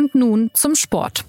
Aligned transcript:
Und 0.00 0.14
nun 0.14 0.50
zum 0.54 0.74
Sport. 0.76 1.26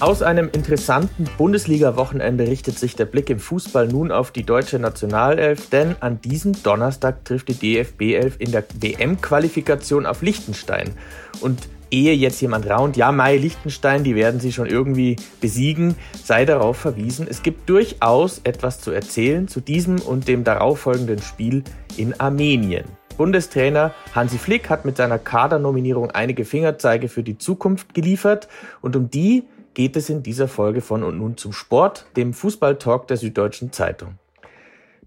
Aus 0.00 0.22
einem 0.22 0.48
interessanten 0.50 1.28
Bundesliga-Wochenende 1.36 2.46
richtet 2.46 2.78
sich 2.78 2.96
der 2.96 3.04
Blick 3.04 3.28
im 3.28 3.38
Fußball 3.38 3.86
nun 3.86 4.10
auf 4.10 4.30
die 4.30 4.44
deutsche 4.44 4.78
Nationalelf, 4.78 5.68
denn 5.68 5.94
an 6.00 6.22
diesem 6.22 6.54
Donnerstag 6.62 7.22
trifft 7.26 7.48
die 7.48 7.54
DFB 7.54 8.14
11 8.14 8.36
in 8.38 8.50
der 8.50 8.64
WM-Qualifikation 8.80 10.06
auf 10.06 10.22
Liechtenstein. 10.22 10.92
Und 11.42 11.68
ehe 11.92 12.14
jetzt 12.14 12.40
jemand 12.40 12.68
raunt, 12.68 12.96
ja, 12.96 13.12
Mai 13.12 13.36
Liechtenstein, 13.36 14.02
die 14.02 14.14
werden 14.14 14.40
sie 14.40 14.52
schon 14.52 14.66
irgendwie 14.66 15.16
besiegen, 15.40 15.94
sei 16.24 16.44
darauf 16.44 16.78
verwiesen, 16.78 17.26
es 17.28 17.42
gibt 17.42 17.68
durchaus 17.68 18.40
etwas 18.44 18.80
zu 18.80 18.90
erzählen 18.90 19.46
zu 19.46 19.60
diesem 19.60 20.00
und 20.00 20.26
dem 20.26 20.42
darauffolgenden 20.42 21.20
Spiel 21.20 21.62
in 21.96 22.18
Armenien. 22.18 22.84
Bundestrainer 23.18 23.94
Hansi 24.14 24.38
Flick 24.38 24.70
hat 24.70 24.86
mit 24.86 24.96
seiner 24.96 25.18
Kadernominierung 25.18 26.10
einige 26.10 26.46
Fingerzeige 26.46 27.08
für 27.08 27.22
die 27.22 27.36
Zukunft 27.36 27.92
geliefert 27.92 28.48
und 28.80 28.96
um 28.96 29.10
die 29.10 29.44
geht 29.74 29.96
es 29.96 30.08
in 30.08 30.22
dieser 30.22 30.48
Folge 30.48 30.80
von 30.80 31.02
Und 31.02 31.18
nun 31.18 31.36
zum 31.36 31.52
Sport, 31.52 32.06
dem 32.16 32.32
Fußballtalk 32.32 33.06
der 33.06 33.18
Süddeutschen 33.18 33.72
Zeitung. 33.72 34.18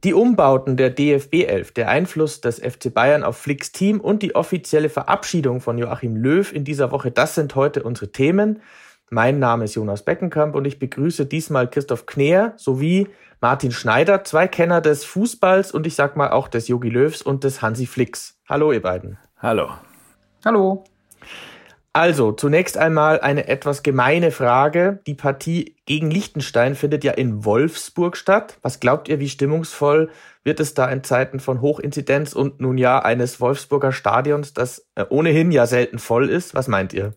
Die 0.03 0.13
Umbauten 0.13 0.75
der 0.75 0.89
DFB 0.89 1.45
11, 1.45 1.71
der 1.71 1.87
Einfluss 1.87 2.41
des 2.41 2.59
FC 2.59 2.93
Bayern 2.93 3.23
auf 3.23 3.37
Flicks 3.37 3.71
Team 3.71 4.01
und 4.01 4.21
die 4.21 4.35
offizielle 4.35 4.89
Verabschiedung 4.89 5.61
von 5.61 5.77
Joachim 5.77 6.17
Löw 6.17 6.51
in 6.51 6.65
dieser 6.65 6.91
Woche, 6.91 7.11
das 7.11 7.35
sind 7.35 7.55
heute 7.55 7.81
unsere 7.83 8.11
Themen. 8.11 8.61
Mein 9.09 9.39
Name 9.39 9.65
ist 9.65 9.75
Jonas 9.75 10.03
Beckenkamp 10.03 10.53
und 10.53 10.65
ich 10.65 10.79
begrüße 10.79 11.25
diesmal 11.25 11.69
Christoph 11.69 12.05
Kneer 12.05 12.53
sowie 12.57 13.07
Martin 13.39 13.71
Schneider, 13.71 14.23
zwei 14.23 14.47
Kenner 14.47 14.81
des 14.81 15.05
Fußballs 15.05 15.71
und 15.71 15.87
ich 15.87 15.95
sag 15.95 16.17
mal 16.17 16.31
auch 16.31 16.49
des 16.49 16.67
Yogi 16.67 16.89
Löws 16.89 17.21
und 17.21 17.43
des 17.43 17.61
Hansi 17.61 17.85
Flicks. 17.85 18.37
Hallo 18.49 18.73
ihr 18.73 18.81
beiden. 18.81 19.17
Hallo. 19.37 19.69
Hallo. 20.43 20.83
Also, 21.95 22.33
zunächst 22.33 22.77
einmal 22.77 23.21
eine 23.21 23.47
etwas 23.47 23.81
gemeine 23.81 24.31
Frage. 24.31 24.99
Die 25.07 25.13
Partie 25.13 25.77
gegen 25.85 26.11
Liechtenstein 26.11 26.75
findet 26.75 27.05
ja 27.05 27.13
in 27.13 27.45
Wolfsburg 27.45 28.17
statt. 28.17 28.57
Was 28.61 28.81
glaubt 28.81 29.07
ihr, 29.07 29.21
wie 29.21 29.29
stimmungsvoll 29.29 30.09
wird 30.43 30.59
es 30.59 30.73
da 30.73 30.89
in 30.89 31.05
Zeiten 31.05 31.39
von 31.39 31.61
Hochinzidenz 31.61 32.33
und 32.33 32.59
nun 32.59 32.77
ja 32.77 32.99
eines 32.99 33.39
Wolfsburger 33.39 33.93
Stadions, 33.93 34.53
das 34.53 34.89
äh, 34.95 35.05
ohnehin 35.07 35.53
ja 35.53 35.67
selten 35.67 35.97
voll 35.97 36.29
ist? 36.29 36.53
Was 36.53 36.67
meint 36.67 36.91
ihr? 36.91 37.13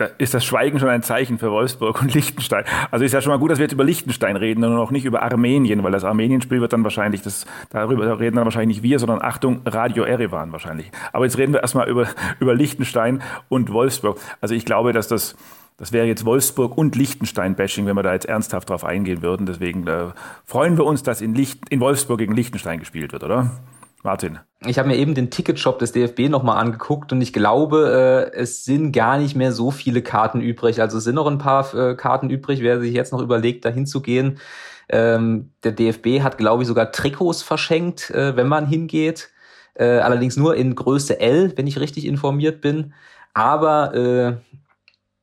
Da 0.00 0.06
ist 0.18 0.34
das 0.34 0.44
Schweigen 0.44 0.78
schon 0.78 0.88
ein 0.88 1.02
Zeichen 1.02 1.38
für 1.38 1.50
Wolfsburg 1.50 2.00
und 2.00 2.14
Liechtenstein. 2.14 2.64
Also 2.90 3.04
ist 3.04 3.12
ja 3.12 3.20
schon 3.20 3.32
mal 3.32 3.38
gut, 3.38 3.50
dass 3.50 3.58
wir 3.58 3.64
jetzt 3.64 3.72
über 3.72 3.84
Liechtenstein 3.84 4.36
reden 4.36 4.64
und 4.64 4.74
noch 4.74 4.90
nicht 4.90 5.04
über 5.04 5.22
Armenien, 5.22 5.82
weil 5.82 5.92
das 5.92 6.04
Armenien-Spiel 6.04 6.60
wird 6.60 6.72
dann 6.72 6.84
wahrscheinlich, 6.84 7.22
das, 7.22 7.46
darüber 7.70 8.18
reden 8.20 8.36
dann 8.36 8.44
wahrscheinlich 8.44 8.78
nicht 8.78 8.82
wir, 8.82 8.98
sondern 8.98 9.22
Achtung, 9.22 9.60
Radio 9.64 10.04
Erevan 10.04 10.52
wahrscheinlich. 10.52 10.90
Aber 11.12 11.24
jetzt 11.24 11.38
reden 11.38 11.52
wir 11.52 11.60
erstmal 11.60 11.88
über, 11.88 12.06
über 12.40 12.54
Liechtenstein 12.54 13.22
und 13.48 13.72
Wolfsburg. 13.72 14.18
Also 14.40 14.54
ich 14.54 14.64
glaube, 14.64 14.92
dass 14.92 15.08
das, 15.08 15.36
das 15.76 15.92
wäre 15.92 16.06
jetzt 16.06 16.24
Wolfsburg 16.24 16.76
und 16.76 16.96
Liechtenstein-Bashing, 16.96 17.86
wenn 17.86 17.96
wir 17.96 18.02
da 18.02 18.12
jetzt 18.12 18.26
ernsthaft 18.26 18.70
drauf 18.70 18.84
eingehen 18.84 19.22
würden. 19.22 19.46
Deswegen 19.46 19.86
äh, 19.86 20.06
freuen 20.44 20.76
wir 20.76 20.84
uns, 20.84 21.02
dass 21.02 21.20
in, 21.20 21.34
Licht, 21.34 21.68
in 21.70 21.80
Wolfsburg 21.80 22.18
gegen 22.18 22.34
Liechtenstein 22.34 22.78
gespielt 22.78 23.12
wird, 23.12 23.24
oder? 23.24 23.50
Martin. 24.02 24.38
Ich 24.66 24.78
habe 24.78 24.88
mir 24.88 24.96
eben 24.96 25.14
den 25.14 25.30
Ticketshop 25.30 25.78
des 25.78 25.92
DFB 25.92 26.28
nochmal 26.28 26.58
angeguckt 26.58 27.12
und 27.12 27.20
ich 27.20 27.32
glaube, 27.32 28.30
äh, 28.34 28.36
es 28.36 28.64
sind 28.64 28.92
gar 28.92 29.18
nicht 29.18 29.36
mehr 29.36 29.52
so 29.52 29.70
viele 29.70 30.02
Karten 30.02 30.40
übrig. 30.40 30.80
Also 30.80 30.98
es 30.98 31.04
sind 31.04 31.14
noch 31.14 31.26
ein 31.26 31.38
paar 31.38 31.72
äh, 31.74 31.94
Karten 31.94 32.30
übrig, 32.30 32.60
wer 32.60 32.80
sich 32.80 32.92
jetzt 32.92 33.12
noch 33.12 33.20
überlegt, 33.20 33.64
dahin 33.64 33.86
zu 33.86 34.02
gehen. 34.02 34.38
Ähm, 34.88 35.52
der 35.64 35.72
DFB 35.72 36.22
hat, 36.22 36.38
glaube 36.38 36.62
ich, 36.62 36.68
sogar 36.68 36.92
Trikots 36.92 37.42
verschenkt, 37.42 38.10
äh, 38.10 38.36
wenn 38.36 38.48
man 38.48 38.66
hingeht. 38.66 39.30
Äh, 39.74 39.98
allerdings 39.98 40.36
nur 40.36 40.56
in 40.56 40.74
Größe 40.74 41.20
L, 41.20 41.52
wenn 41.56 41.66
ich 41.66 41.78
richtig 41.78 42.06
informiert 42.06 42.60
bin. 42.60 42.94
Aber 43.34 43.94
äh, 43.94 44.36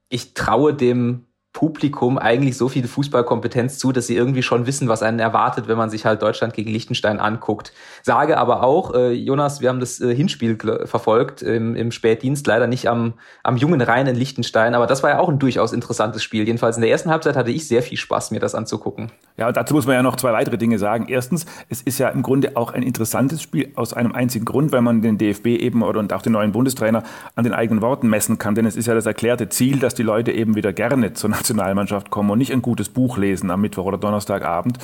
ich 0.10 0.34
traue 0.34 0.74
dem 0.74 1.25
Publikum 1.56 2.18
eigentlich 2.18 2.58
so 2.58 2.68
viel 2.68 2.86
Fußballkompetenz 2.86 3.80
zu, 3.80 3.94
dass 3.94 4.08
sie 4.08 4.16
irgendwie 4.16 4.44
schon 4.44 4.68
wissen, 4.68 4.90
was 4.90 5.02
einen 5.02 5.20
erwartet, 5.20 5.70
wenn 5.70 5.78
man 5.78 5.90
sich 5.90 6.06
halt 6.06 6.22
Deutschland 6.22 6.54
gegen 6.54 6.70
Liechtenstein 6.70 7.18
anguckt. 7.18 7.72
Sage 8.04 8.38
aber 8.38 8.62
auch, 8.62 8.94
äh, 8.94 9.14
Jonas, 9.14 9.62
wir 9.62 9.70
haben 9.70 9.80
das 9.80 10.02
äh, 10.02 10.14
Hinspiel 10.14 10.58
verfolgt 10.84 11.42
im, 11.42 11.78
im 11.78 11.92
Spätdienst, 11.92 12.46
leider 12.46 12.68
nicht 12.68 12.90
am, 12.90 13.14
am 13.42 13.56
jungen 13.56 13.80
Rhein 13.80 14.06
in 14.06 14.18
Liechtenstein, 14.18 14.76
aber 14.76 14.86
das 14.86 15.02
war 15.02 15.12
ja 15.12 15.20
auch 15.20 15.30
ein 15.30 15.40
durchaus 15.40 15.72
interessantes 15.72 16.22
Spiel. 16.24 16.46
Jedenfalls 16.46 16.76
in 16.76 16.82
der 16.82 16.92
ersten 16.92 17.10
Halbzeit 17.10 17.38
hatte 17.38 17.52
ich 17.52 17.70
sehr 17.70 17.82
viel 17.82 17.98
Spaß, 17.98 18.32
mir 18.32 18.42
das 18.42 18.54
anzugucken. 18.54 19.14
Ja, 19.38 19.50
dazu 19.54 19.76
muss 19.76 19.86
man 19.86 19.96
ja 19.96 20.04
noch 20.04 20.18
zwei 20.18 20.34
weitere 20.34 20.58
Dinge 20.58 20.78
sagen. 20.78 21.06
Erstens, 21.08 21.46
es 21.70 21.82
ist 21.82 22.00
ja 22.00 22.10
im 22.10 22.22
Grunde 22.22 22.58
auch 22.58 22.74
ein 22.74 22.84
interessantes 22.84 23.42
Spiel 23.42 23.72
aus 23.76 23.94
einem 23.94 24.12
einzigen 24.12 24.44
Grund, 24.44 24.74
weil 24.74 24.82
man 24.82 25.02
den 25.02 25.18
DFB 25.18 25.48
eben 25.48 25.84
oder 25.84 26.02
und 26.02 26.12
auch 26.12 26.22
den 26.22 26.34
neuen 26.34 26.52
Bundestrainer 26.52 27.04
an 27.36 27.46
den 27.46 27.54
eigenen 27.54 27.82
Worten 27.82 28.10
messen 28.10 28.38
kann. 28.38 28.56
Denn 28.56 28.66
es 28.66 28.76
ist 28.76 28.88
ja 28.88 28.94
das 28.94 29.06
erklärte 29.06 29.48
Ziel, 29.48 29.80
dass 29.80 29.94
die 29.94 30.04
Leute 30.04 30.34
eben 30.34 30.56
wieder 30.56 30.74
gerne 30.74 31.14
zur 31.14 31.30
Nationalmannschaft 31.46 32.10
kommen 32.10 32.32
und 32.32 32.40
nicht 32.40 32.52
ein 32.52 32.62
gutes 32.62 32.90
Buch 32.90 33.18
lesen 33.18 33.52
am 33.52 33.62
Mittwoch 33.62 33.86
oder 33.86 33.98
Donnerstagabend. 33.98 34.80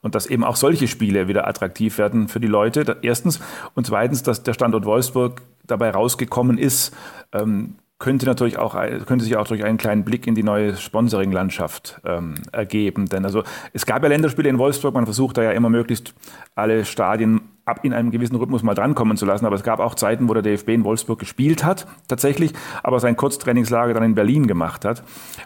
Und 0.00 0.14
dass 0.14 0.26
eben 0.26 0.44
auch 0.44 0.56
solche 0.56 0.86
Spiele 0.86 1.28
wieder 1.28 1.48
attraktiv 1.48 1.98
werden 1.98 2.28
für 2.28 2.40
die 2.40 2.46
Leute. 2.46 2.98
Erstens. 3.02 3.40
Und 3.74 3.86
zweitens, 3.86 4.22
dass 4.22 4.42
der 4.42 4.52
Standort 4.52 4.84
Wolfsburg 4.84 5.42
dabei 5.66 5.90
rausgekommen 5.90 6.58
ist, 6.58 6.94
ähm, 7.32 7.76
könnte 8.04 8.26
natürlich 8.26 8.58
auch 8.58 8.74
könnte 9.06 9.24
sich 9.24 9.34
auch 9.38 9.48
durch 9.48 9.64
einen 9.64 9.78
kleinen 9.78 10.04
Blick 10.04 10.26
in 10.26 10.34
die 10.34 10.42
neue 10.42 10.76
Sponsoring-Landschaft 10.76 12.02
ähm, 12.04 12.34
ergeben. 12.52 13.06
Denn 13.06 13.24
also 13.24 13.44
es 13.72 13.86
gab 13.86 14.02
ja 14.02 14.10
Länderspiele 14.10 14.46
in 14.50 14.58
Wolfsburg, 14.58 14.92
man 14.92 15.06
versucht 15.06 15.38
da 15.38 15.42
ja 15.42 15.52
immer 15.52 15.70
möglichst 15.70 16.12
alle 16.54 16.84
Stadien 16.84 17.40
ab 17.64 17.80
in 17.82 17.94
einem 17.94 18.10
gewissen 18.10 18.36
Rhythmus 18.36 18.62
mal 18.62 18.74
drankommen 18.74 19.16
zu 19.16 19.24
lassen. 19.24 19.46
Aber 19.46 19.56
es 19.56 19.62
gab 19.62 19.80
auch 19.80 19.94
Zeiten, 19.94 20.28
wo 20.28 20.34
der 20.34 20.42
DFB 20.42 20.68
in 20.68 20.84
Wolfsburg 20.84 21.18
gespielt 21.18 21.64
hat, 21.64 21.86
tatsächlich, 22.06 22.52
aber 22.82 23.00
sein 23.00 23.16
Kurztrainingslager 23.16 23.94
dann 23.94 24.02
in 24.02 24.14
Berlin 24.14 24.46
gemacht 24.46 24.84
hat. 24.84 25.02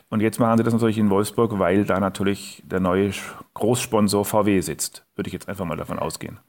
Und 0.08 0.20
jetzt 0.20 0.40
machen 0.40 0.58
sie 0.58 0.64
das 0.64 0.74
natürlich 0.74 0.98
in 0.98 1.10
Wolfsburg, 1.10 1.60
weil 1.60 1.84
da 1.84 2.00
natürlich 2.00 2.64
der 2.66 2.80
neue 2.80 3.12
Großsponsor 3.54 4.24
VW 4.24 4.60
sitzt. 4.62 5.06
Würde 5.14 5.28
ich 5.28 5.32
jetzt 5.32 5.48
einfach 5.48 5.64
mal 5.64 5.76
davon 5.76 6.00
ausgehen. 6.00 6.40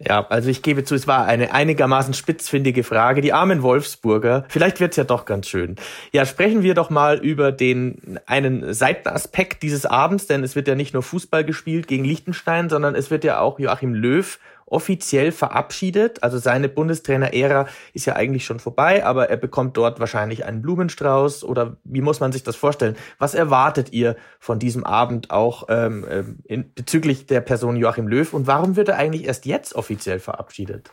Ja, 0.00 0.24
also 0.28 0.48
ich 0.48 0.62
gebe 0.62 0.84
zu, 0.84 0.94
es 0.94 1.08
war 1.08 1.26
eine 1.26 1.52
einigermaßen 1.52 2.14
spitzfindige 2.14 2.84
Frage. 2.84 3.20
Die 3.20 3.32
armen 3.32 3.62
Wolfsburger, 3.62 4.44
vielleicht 4.48 4.78
wird's 4.78 4.96
ja 4.96 5.02
doch 5.02 5.24
ganz 5.24 5.48
schön. 5.48 5.74
Ja, 6.12 6.24
sprechen 6.24 6.62
wir 6.62 6.74
doch 6.74 6.88
mal 6.88 7.18
über 7.18 7.50
den 7.50 8.20
einen 8.24 8.72
Seitenaspekt 8.72 9.64
dieses 9.64 9.86
Abends, 9.86 10.28
denn 10.28 10.44
es 10.44 10.54
wird 10.54 10.68
ja 10.68 10.76
nicht 10.76 10.94
nur 10.94 11.02
Fußball 11.02 11.44
gespielt 11.44 11.88
gegen 11.88 12.04
Liechtenstein, 12.04 12.68
sondern 12.68 12.94
es 12.94 13.10
wird 13.10 13.24
ja 13.24 13.40
auch 13.40 13.58
Joachim 13.58 13.92
Löw 13.92 14.38
offiziell 14.70 15.32
verabschiedet. 15.32 16.22
Also 16.22 16.38
seine 16.38 16.68
Bundestrainer-Ära 16.68 17.66
ist 17.92 18.06
ja 18.06 18.16
eigentlich 18.16 18.44
schon 18.44 18.60
vorbei, 18.60 19.04
aber 19.04 19.28
er 19.30 19.36
bekommt 19.36 19.76
dort 19.76 20.00
wahrscheinlich 20.00 20.44
einen 20.44 20.62
Blumenstrauß 20.62 21.44
oder 21.44 21.76
wie 21.84 22.00
muss 22.00 22.20
man 22.20 22.32
sich 22.32 22.42
das 22.42 22.56
vorstellen? 22.56 22.96
Was 23.18 23.34
erwartet 23.34 23.92
ihr 23.92 24.16
von 24.38 24.58
diesem 24.58 24.84
Abend 24.84 25.30
auch 25.30 25.66
ähm, 25.68 26.06
ähm 26.08 26.38
in, 26.44 26.72
bezüglich 26.74 27.26
der 27.26 27.40
Person 27.40 27.76
Joachim 27.76 28.08
Löw 28.08 28.32
und 28.32 28.46
warum 28.46 28.76
wird 28.76 28.88
er 28.88 28.96
eigentlich 28.96 29.24
erst 29.24 29.46
jetzt 29.46 29.74
offiziell 29.74 30.18
verabschiedet? 30.18 30.90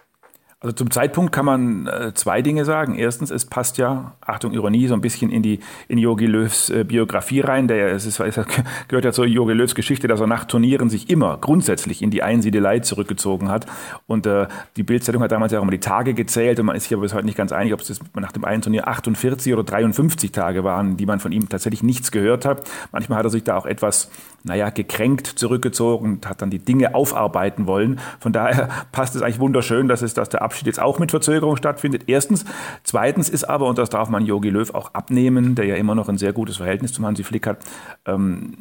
Also 0.61 0.73
zum 0.73 0.89
Zeitpunkt 0.89 1.33
kann 1.33 1.45
man 1.45 1.85
äh, 1.85 2.13
zwei 2.13 2.41
Dinge 2.41 2.63
sagen. 2.63 2.95
Erstens, 2.95 3.29
es 3.29 3.45
passt 3.45 3.77
ja, 3.77 4.15
Achtung 4.21 4.53
Ironie, 4.53 4.87
so 4.87 4.93
ein 4.93 5.01
bisschen 5.01 5.29
in 5.29 5.43
die 5.43 5.59
in 5.89 5.97
Jogi 5.97 6.27
Löws 6.27 6.69
äh, 6.69 6.85
Biografie 6.85 7.41
rein. 7.41 7.67
Der 7.67 7.91
es 7.91 8.05
ist, 8.05 8.21
es 8.21 8.35
gehört 8.87 9.03
ja 9.03 9.11
zur 9.11 9.25
Jogi 9.25 9.51
Löws 9.51 9.75
Geschichte, 9.75 10.07
dass 10.07 10.21
er 10.21 10.27
nach 10.27 10.45
Turnieren 10.45 10.89
sich 10.89 11.09
immer 11.09 11.37
grundsätzlich 11.39 12.01
in 12.01 12.09
die 12.09 12.23
Einsiedelei 12.23 12.79
zurückgezogen 12.79 13.49
hat. 13.49 13.65
Und 14.07 14.25
äh, 14.27 14.47
die 14.77 14.83
Bildzeitung 14.83 15.21
hat 15.21 15.33
damals 15.33 15.51
ja 15.51 15.59
auch 15.59 15.63
immer 15.63 15.71
die 15.71 15.79
Tage 15.81 16.13
gezählt 16.13 16.57
und 16.57 16.67
man 16.67 16.77
ist 16.77 16.83
sich 16.83 16.93
aber 16.93 17.01
bis 17.01 17.13
heute 17.13 17.25
nicht 17.25 17.37
ganz 17.37 17.51
einig, 17.51 17.73
ob 17.73 17.81
es 17.81 17.99
nach 18.15 18.31
dem 18.31 18.45
einen 18.45 18.61
Turnier 18.61 18.87
48 18.87 19.51
oder 19.51 19.63
53 19.63 20.31
Tage 20.31 20.63
waren, 20.63 20.95
die 20.95 21.05
man 21.05 21.19
von 21.19 21.33
ihm 21.33 21.49
tatsächlich 21.49 21.83
nichts 21.83 22.11
gehört 22.11 22.45
hat. 22.45 22.67
Manchmal 22.93 23.19
hat 23.19 23.25
er 23.25 23.29
sich 23.29 23.43
da 23.43 23.57
auch 23.57 23.65
etwas, 23.65 24.09
naja, 24.43 24.69
gekränkt 24.69 25.27
zurückgezogen 25.27 26.13
und 26.13 26.29
hat 26.29 26.41
dann 26.41 26.49
die 26.49 26.59
Dinge 26.59 26.95
aufarbeiten 26.95 27.67
wollen. 27.67 27.99
Von 28.21 28.31
daher 28.31 28.69
passt 28.93 29.17
es 29.17 29.21
eigentlich 29.21 29.39
wunderschön, 29.39 29.89
dass 29.89 30.01
es, 30.01 30.13
dass 30.13 30.29
der 30.29 30.44
Abschied 30.45 30.67
jetzt 30.67 30.81
auch 30.81 30.99
mit 30.99 31.11
Verzögerung 31.11 31.57
stattfindet. 31.57 32.03
Erstens. 32.07 32.45
Zweitens 32.83 33.29
ist 33.29 33.43
aber, 33.43 33.67
und 33.67 33.77
das 33.77 33.89
darf 33.89 34.09
man 34.09 34.25
Jogi 34.25 34.49
Löw 34.49 34.73
auch 34.73 34.93
abnehmen, 34.93 35.55
der 35.55 35.65
ja 35.65 35.75
immer 35.75 35.95
noch 35.95 36.07
ein 36.07 36.17
sehr 36.17 36.31
gutes 36.31 36.57
Verhältnis 36.57 36.93
zum 36.93 37.05
Hansi 37.05 37.23
Flick 37.23 37.47
hat, 37.47 37.57
ähm, 38.05 38.53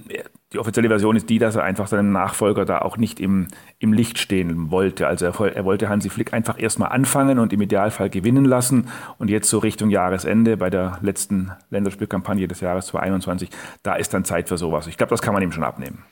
die 0.55 0.61
offizielle 0.61 0.89
Version 0.89 1.17
ist 1.17 1.29
die, 1.29 1.41
dass 1.41 1.57
er 1.57 1.65
einfach 1.65 1.89
seinen 1.89 2.13
Nachfolger 2.13 2.65
da 2.65 2.79
auch 2.79 2.97
nicht 2.97 3.19
im, 3.19 3.49
im 3.81 3.93
Licht 3.93 4.21
stehen 4.21 4.71
wollte. 4.71 5.09
Also 5.09 5.27
er, 5.27 5.57
er 5.57 5.65
wollte 5.65 5.89
Hansi 5.89 6.11
Flick 6.11 6.33
einfach 6.33 6.63
erstmal 6.63 6.91
anfangen 6.91 7.41
und 7.41 7.53
im 7.53 7.61
Idealfall 7.61 8.09
gewinnen 8.09 8.45
lassen. 8.45 8.89
Und 9.19 9.31
jetzt 9.31 9.51
so 9.51 9.59
Richtung 9.59 9.91
Jahresende 9.91 10.57
bei 10.57 10.71
der 10.71 10.99
letzten 11.03 11.51
Länderspielkampagne 11.71 12.47
des 12.47 12.61
Jahres 12.61 12.87
2021, 12.87 13.51
da 13.83 13.97
ist 13.97 14.15
dann 14.15 14.25
Zeit 14.25 14.49
für 14.49 14.57
sowas. 14.57 14.87
Ich 14.87 14.97
glaube, 14.97 15.11
das 15.11 15.23
kann 15.23 15.35
man 15.35 15.43
ihm 15.43 15.51
schon 15.51 15.65
abnehmen. 15.65 16.05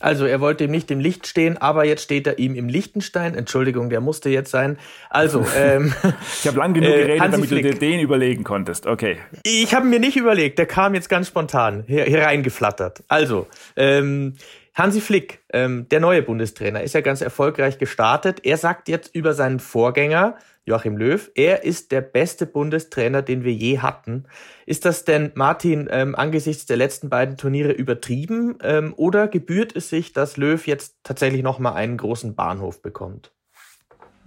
Also 0.00 0.26
er 0.26 0.40
wollte 0.40 0.64
ihm 0.64 0.70
nicht 0.70 0.90
im 0.90 1.00
Licht 1.00 1.26
stehen, 1.26 1.56
aber 1.56 1.84
jetzt 1.84 2.02
steht 2.02 2.26
er 2.26 2.38
ihm 2.38 2.54
im 2.56 2.68
Lichtenstein. 2.68 3.34
Entschuldigung, 3.34 3.90
der 3.90 4.00
musste 4.00 4.28
jetzt 4.28 4.50
sein. 4.50 4.78
Also 5.08 5.46
ähm, 5.56 5.94
ich 6.40 6.46
habe 6.46 6.58
lang 6.58 6.74
genug 6.74 6.90
äh, 6.90 7.02
geredet, 7.02 7.32
damit 7.32 7.48
Flick. 7.48 7.62
du 7.64 7.70
dir 7.72 7.78
den 7.78 8.00
überlegen 8.00 8.44
konntest. 8.44 8.86
Okay. 8.86 9.18
Ich 9.44 9.74
habe 9.74 9.86
mir 9.86 10.00
nicht 10.00 10.16
überlegt. 10.16 10.58
Der 10.58 10.66
kam 10.66 10.94
jetzt 10.94 11.08
ganz 11.08 11.28
spontan 11.28 11.84
hier, 11.86 12.04
hier 12.04 12.22
reingeflattert. 12.22 13.04
Also 13.08 13.46
ähm, 13.76 14.34
Hansi 14.74 15.00
Flick, 15.00 15.40
ähm, 15.52 15.88
der 15.88 16.00
neue 16.00 16.22
Bundestrainer, 16.22 16.82
ist 16.82 16.94
ja 16.94 17.00
ganz 17.00 17.20
erfolgreich 17.20 17.78
gestartet. 17.78 18.40
Er 18.44 18.56
sagt 18.56 18.88
jetzt 18.88 19.14
über 19.14 19.32
seinen 19.32 19.60
Vorgänger, 19.60 20.36
Joachim 20.66 20.96
Löw, 20.96 21.30
er 21.34 21.64
ist 21.64 21.92
der 21.92 22.00
beste 22.00 22.46
Bundestrainer, 22.46 23.22
den 23.22 23.44
wir 23.44 23.52
je 23.52 23.80
hatten. 23.80 24.24
Ist 24.66 24.84
das 24.84 25.04
denn, 25.04 25.30
Martin, 25.34 25.88
ähm, 25.90 26.14
angesichts 26.14 26.66
der 26.66 26.76
letzten 26.76 27.10
beiden 27.10 27.36
Turniere 27.36 27.72
übertrieben 27.72 28.58
ähm, 28.62 28.94
oder 28.96 29.28
gebührt 29.28 29.76
es 29.76 29.90
sich, 29.90 30.12
dass 30.12 30.36
Löw 30.36 30.66
jetzt 30.66 30.96
tatsächlich 31.02 31.42
nochmal 31.42 31.74
einen 31.74 31.98
großen 31.98 32.34
Bahnhof 32.34 32.80
bekommt? 32.80 33.32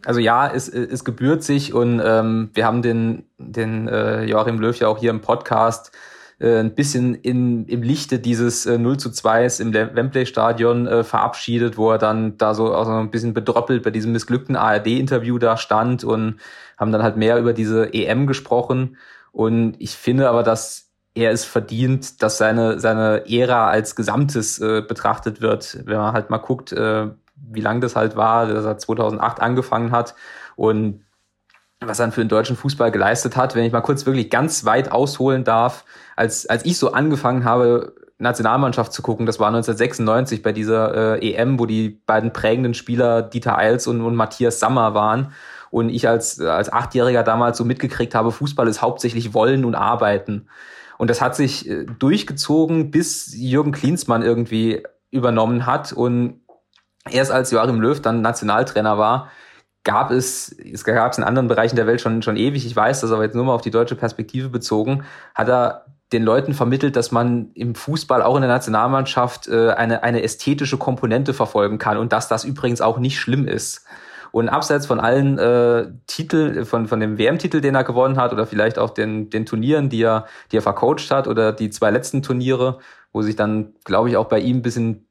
Also 0.05 0.19
ja, 0.19 0.47
es, 0.47 0.69
es 0.69 1.03
gebührt 1.03 1.43
sich 1.43 1.73
und 1.73 2.01
ähm, 2.03 2.51
wir 2.53 2.65
haben 2.65 2.81
den, 2.81 3.25
den 3.37 3.87
äh, 3.87 4.23
Joachim 4.25 4.59
Löw 4.59 4.77
ja 4.77 4.87
auch 4.87 4.99
hier 4.99 5.09
im 5.09 5.21
Podcast 5.21 5.91
äh, 5.93 6.16
ein 6.39 6.75
bisschen 6.75 7.15
in, 7.15 7.65
im 7.65 7.81
Lichte 7.81 8.19
dieses 8.19 8.65
äh, 8.65 8.77
0 8.77 8.97
zu 8.97 9.09
2 9.09 9.47
im 9.59 9.73
Wembley-Stadion 9.73 10.87
äh, 10.87 11.03
verabschiedet, 11.03 11.77
wo 11.77 11.91
er 11.91 11.97
dann 11.97 12.37
da 12.37 12.53
so, 12.53 12.73
auch 12.75 12.87
ein 12.87 13.09
bisschen 13.09 13.33
bedroppelt 13.33 13.83
bei 13.83 13.89
diesem 13.89 14.11
missglückten 14.11 14.55
ARD-Interview 14.55 15.39
da 15.39 15.57
stand 15.57 16.03
und 16.03 16.39
haben 16.77 16.91
dann 16.91 17.01
halt 17.01 17.17
mehr 17.17 17.39
über 17.39 17.53
diese 17.53 17.93
EM 17.93 18.27
gesprochen. 18.27 18.97
Und 19.31 19.75
ich 19.79 19.95
finde 19.95 20.29
aber, 20.29 20.43
dass 20.43 20.91
er 21.15 21.31
es 21.31 21.43
verdient, 21.43 22.21
dass 22.21 22.37
seine, 22.37 22.79
seine 22.79 23.23
Ära 23.27 23.67
als 23.69 23.95
Gesamtes 23.95 24.59
äh, 24.59 24.83
betrachtet 24.87 25.41
wird. 25.41 25.79
Wenn 25.85 25.97
man 25.97 26.13
halt 26.13 26.29
mal 26.29 26.37
guckt, 26.37 26.71
äh, 26.71 27.07
wie 27.35 27.61
lang 27.61 27.81
das 27.81 27.95
halt 27.95 28.15
war, 28.15 28.45
dass 28.47 28.65
er 28.65 28.77
2008 28.77 29.41
angefangen 29.41 29.91
hat 29.91 30.15
und 30.55 31.01
was 31.79 31.99
er 31.99 32.11
für 32.11 32.21
den 32.21 32.29
deutschen 32.29 32.55
Fußball 32.55 32.91
geleistet 32.91 33.35
hat. 33.35 33.55
Wenn 33.55 33.63
ich 33.63 33.71
mal 33.71 33.81
kurz 33.81 34.05
wirklich 34.05 34.29
ganz 34.29 34.65
weit 34.65 34.91
ausholen 34.91 35.43
darf, 35.43 35.85
als, 36.15 36.47
als 36.47 36.65
ich 36.65 36.77
so 36.77 36.91
angefangen 36.91 37.43
habe, 37.43 37.93
Nationalmannschaft 38.19 38.93
zu 38.93 39.03
gucken, 39.03 39.27
das 39.27 39.39
war 39.39 39.47
1996 39.47 40.41
bei 40.41 40.51
dieser 40.51 41.19
äh, 41.21 41.33
EM, 41.33 41.59
wo 41.59 41.67
die 41.67 42.01
beiden 42.05 42.33
prägenden 42.33 42.73
Spieler 42.73 43.21
Dieter 43.21 43.57
Eils 43.57 43.85
und, 43.85 44.01
und 44.01 44.15
Matthias 44.15 44.59
Sammer 44.59 44.95
waren. 44.95 45.33
Und 45.69 45.89
ich 45.89 46.07
als, 46.07 46.39
als 46.39 46.71
Achtjähriger 46.71 47.23
damals 47.23 47.57
so 47.57 47.65
mitgekriegt 47.65 48.15
habe, 48.15 48.31
Fußball 48.31 48.67
ist 48.67 48.81
hauptsächlich 48.81 49.33
Wollen 49.33 49.65
und 49.65 49.75
Arbeiten. 49.75 50.47
Und 50.97 51.11
das 51.11 51.21
hat 51.21 51.35
sich 51.35 51.69
äh, 51.69 51.85
durchgezogen, 51.85 52.89
bis 52.89 53.33
Jürgen 53.35 53.71
Klinsmann 53.71 54.23
irgendwie 54.23 54.83
übernommen 55.11 55.67
hat. 55.67 55.93
Und 55.93 56.41
erst 57.07 57.31
als 57.31 57.51
Joachim 57.51 57.79
Löw 57.79 58.01
dann 58.01 58.21
Nationaltrainer 58.21 58.97
war, 58.97 59.29
gab 59.87 60.11
es, 60.11 60.51
es 60.51 60.83
gab 60.83 61.13
es 61.13 61.17
in 61.17 61.23
anderen 61.23 61.47
Bereichen 61.47 61.77
der 61.77 61.87
Welt 61.87 62.01
schon, 62.01 62.21
schon 62.21 62.35
ewig, 62.35 62.65
ich 62.65 62.75
weiß 62.75 62.99
das 62.99 63.11
aber 63.11 63.23
jetzt 63.23 63.35
nur 63.35 63.45
mal 63.45 63.53
auf 63.53 63.61
die 63.61 63.71
deutsche 63.71 63.95
Perspektive 63.95 64.49
bezogen, 64.49 65.05
hat 65.33 65.47
er 65.47 65.85
den 66.11 66.23
Leuten 66.23 66.53
vermittelt, 66.53 66.97
dass 66.97 67.11
man 67.11 67.51
im 67.53 67.73
Fußball 67.73 68.21
auch 68.21 68.35
in 68.35 68.41
der 68.41 68.51
Nationalmannschaft 68.51 69.47
äh, 69.47 69.71
eine, 69.71 70.03
eine 70.03 70.23
ästhetische 70.23 70.77
Komponente 70.77 71.33
verfolgen 71.33 71.77
kann 71.77 71.97
und 71.97 72.11
dass 72.11 72.27
das 72.27 72.43
übrigens 72.43 72.81
auch 72.81 72.99
nicht 72.99 73.17
schlimm 73.17 73.47
ist. 73.47 73.85
Und 74.33 74.49
abseits 74.49 74.85
von 74.85 74.99
allen 74.99 75.39
äh, 75.39 75.87
Titel, 76.05 76.65
von, 76.65 76.87
von 76.87 76.99
dem 76.99 77.17
WM-Titel, 77.17 77.61
den 77.61 77.75
er 77.75 77.85
gewonnen 77.85 78.17
hat, 78.17 78.33
oder 78.33 78.45
vielleicht 78.45 78.77
auch 78.77 78.89
den, 78.89 79.29
den 79.29 79.45
Turnieren, 79.45 79.87
die 79.87 80.03
er, 80.03 80.27
die 80.51 80.57
er 80.57 80.61
vercoacht 80.61 81.11
hat, 81.11 81.29
oder 81.29 81.53
die 81.53 81.69
zwei 81.69 81.91
letzten 81.91 82.21
Turniere, 82.21 82.79
wo 83.13 83.21
sich 83.21 83.37
dann, 83.37 83.73
glaube 83.85 84.09
ich, 84.09 84.17
auch 84.17 84.27
bei 84.27 84.39
ihm 84.39 84.57
ein 84.57 84.61
bisschen 84.61 85.07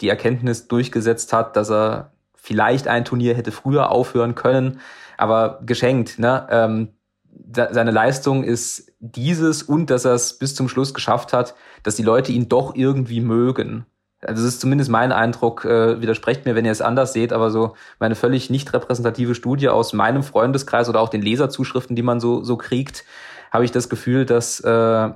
die 0.00 0.08
Erkenntnis 0.08 0.68
durchgesetzt 0.68 1.32
hat, 1.32 1.56
dass 1.56 1.70
er 1.70 2.13
vielleicht 2.44 2.88
ein 2.88 3.06
Turnier 3.06 3.34
hätte 3.34 3.52
früher 3.52 3.90
aufhören 3.90 4.34
können, 4.34 4.80
aber 5.16 5.60
geschenkt. 5.64 6.18
Ne? 6.18 6.46
Ähm, 6.50 6.88
seine 7.50 7.90
Leistung 7.90 8.44
ist 8.44 8.92
dieses 9.00 9.62
und 9.62 9.88
dass 9.88 10.04
er 10.04 10.12
es 10.12 10.38
bis 10.38 10.54
zum 10.54 10.68
Schluss 10.68 10.92
geschafft 10.92 11.32
hat, 11.32 11.54
dass 11.84 11.96
die 11.96 12.02
Leute 12.02 12.32
ihn 12.32 12.50
doch 12.50 12.74
irgendwie 12.74 13.22
mögen. 13.22 13.86
Also 14.20 14.44
das 14.44 14.54
ist 14.54 14.60
zumindest 14.60 14.90
mein 14.90 15.10
Eindruck, 15.10 15.64
äh, 15.64 16.02
widersprecht 16.02 16.44
mir, 16.44 16.54
wenn 16.54 16.66
ihr 16.66 16.72
es 16.72 16.82
anders 16.82 17.14
seht, 17.14 17.32
aber 17.32 17.50
so 17.50 17.76
meine 17.98 18.14
völlig 18.14 18.50
nicht 18.50 18.74
repräsentative 18.74 19.34
Studie 19.34 19.70
aus 19.70 19.94
meinem 19.94 20.22
Freundeskreis 20.22 20.90
oder 20.90 21.00
auch 21.00 21.08
den 21.08 21.22
Leserzuschriften, 21.22 21.96
die 21.96 22.02
man 22.02 22.20
so, 22.20 22.44
so 22.44 22.58
kriegt, 22.58 23.04
habe 23.50 23.64
ich 23.64 23.72
das 23.72 23.88
Gefühl, 23.88 24.26
dass 24.26 24.60
äh, 24.60 25.10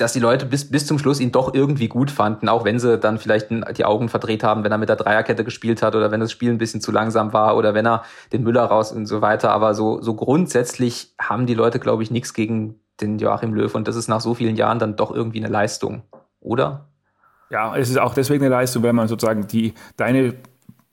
dass 0.00 0.12
die 0.12 0.20
Leute 0.20 0.46
bis, 0.46 0.70
bis 0.70 0.86
zum 0.86 0.98
Schluss 0.98 1.20
ihn 1.20 1.32
doch 1.32 1.54
irgendwie 1.54 1.88
gut 1.88 2.10
fanden, 2.10 2.48
auch 2.48 2.64
wenn 2.64 2.78
sie 2.78 2.98
dann 2.98 3.18
vielleicht 3.18 3.48
die 3.76 3.84
Augen 3.84 4.08
verdreht 4.08 4.42
haben, 4.42 4.64
wenn 4.64 4.72
er 4.72 4.78
mit 4.78 4.88
der 4.88 4.96
Dreierkette 4.96 5.44
gespielt 5.44 5.82
hat 5.82 5.94
oder 5.94 6.10
wenn 6.10 6.20
das 6.20 6.32
Spiel 6.32 6.50
ein 6.50 6.58
bisschen 6.58 6.80
zu 6.80 6.92
langsam 6.92 7.32
war 7.32 7.56
oder 7.56 7.74
wenn 7.74 7.86
er 7.86 8.04
den 8.32 8.42
Müller 8.42 8.64
raus 8.64 8.92
und 8.92 9.06
so 9.06 9.20
weiter. 9.20 9.50
Aber 9.50 9.74
so, 9.74 10.00
so 10.00 10.14
grundsätzlich 10.14 11.14
haben 11.20 11.46
die 11.46 11.54
Leute, 11.54 11.78
glaube 11.78 12.02
ich, 12.02 12.10
nichts 12.10 12.34
gegen 12.34 12.80
den 13.00 13.18
Joachim 13.18 13.54
Löw 13.54 13.74
und 13.74 13.88
das 13.88 13.96
ist 13.96 14.08
nach 14.08 14.20
so 14.20 14.34
vielen 14.34 14.56
Jahren 14.56 14.78
dann 14.78 14.96
doch 14.96 15.10
irgendwie 15.10 15.38
eine 15.38 15.52
Leistung, 15.52 16.02
oder? 16.40 16.86
Ja, 17.50 17.76
es 17.76 17.90
ist 17.90 17.98
auch 17.98 18.14
deswegen 18.14 18.44
eine 18.44 18.54
Leistung, 18.54 18.82
wenn 18.82 18.94
man 18.94 19.08
sozusagen 19.08 19.46
die, 19.46 19.74
deine 19.96 20.34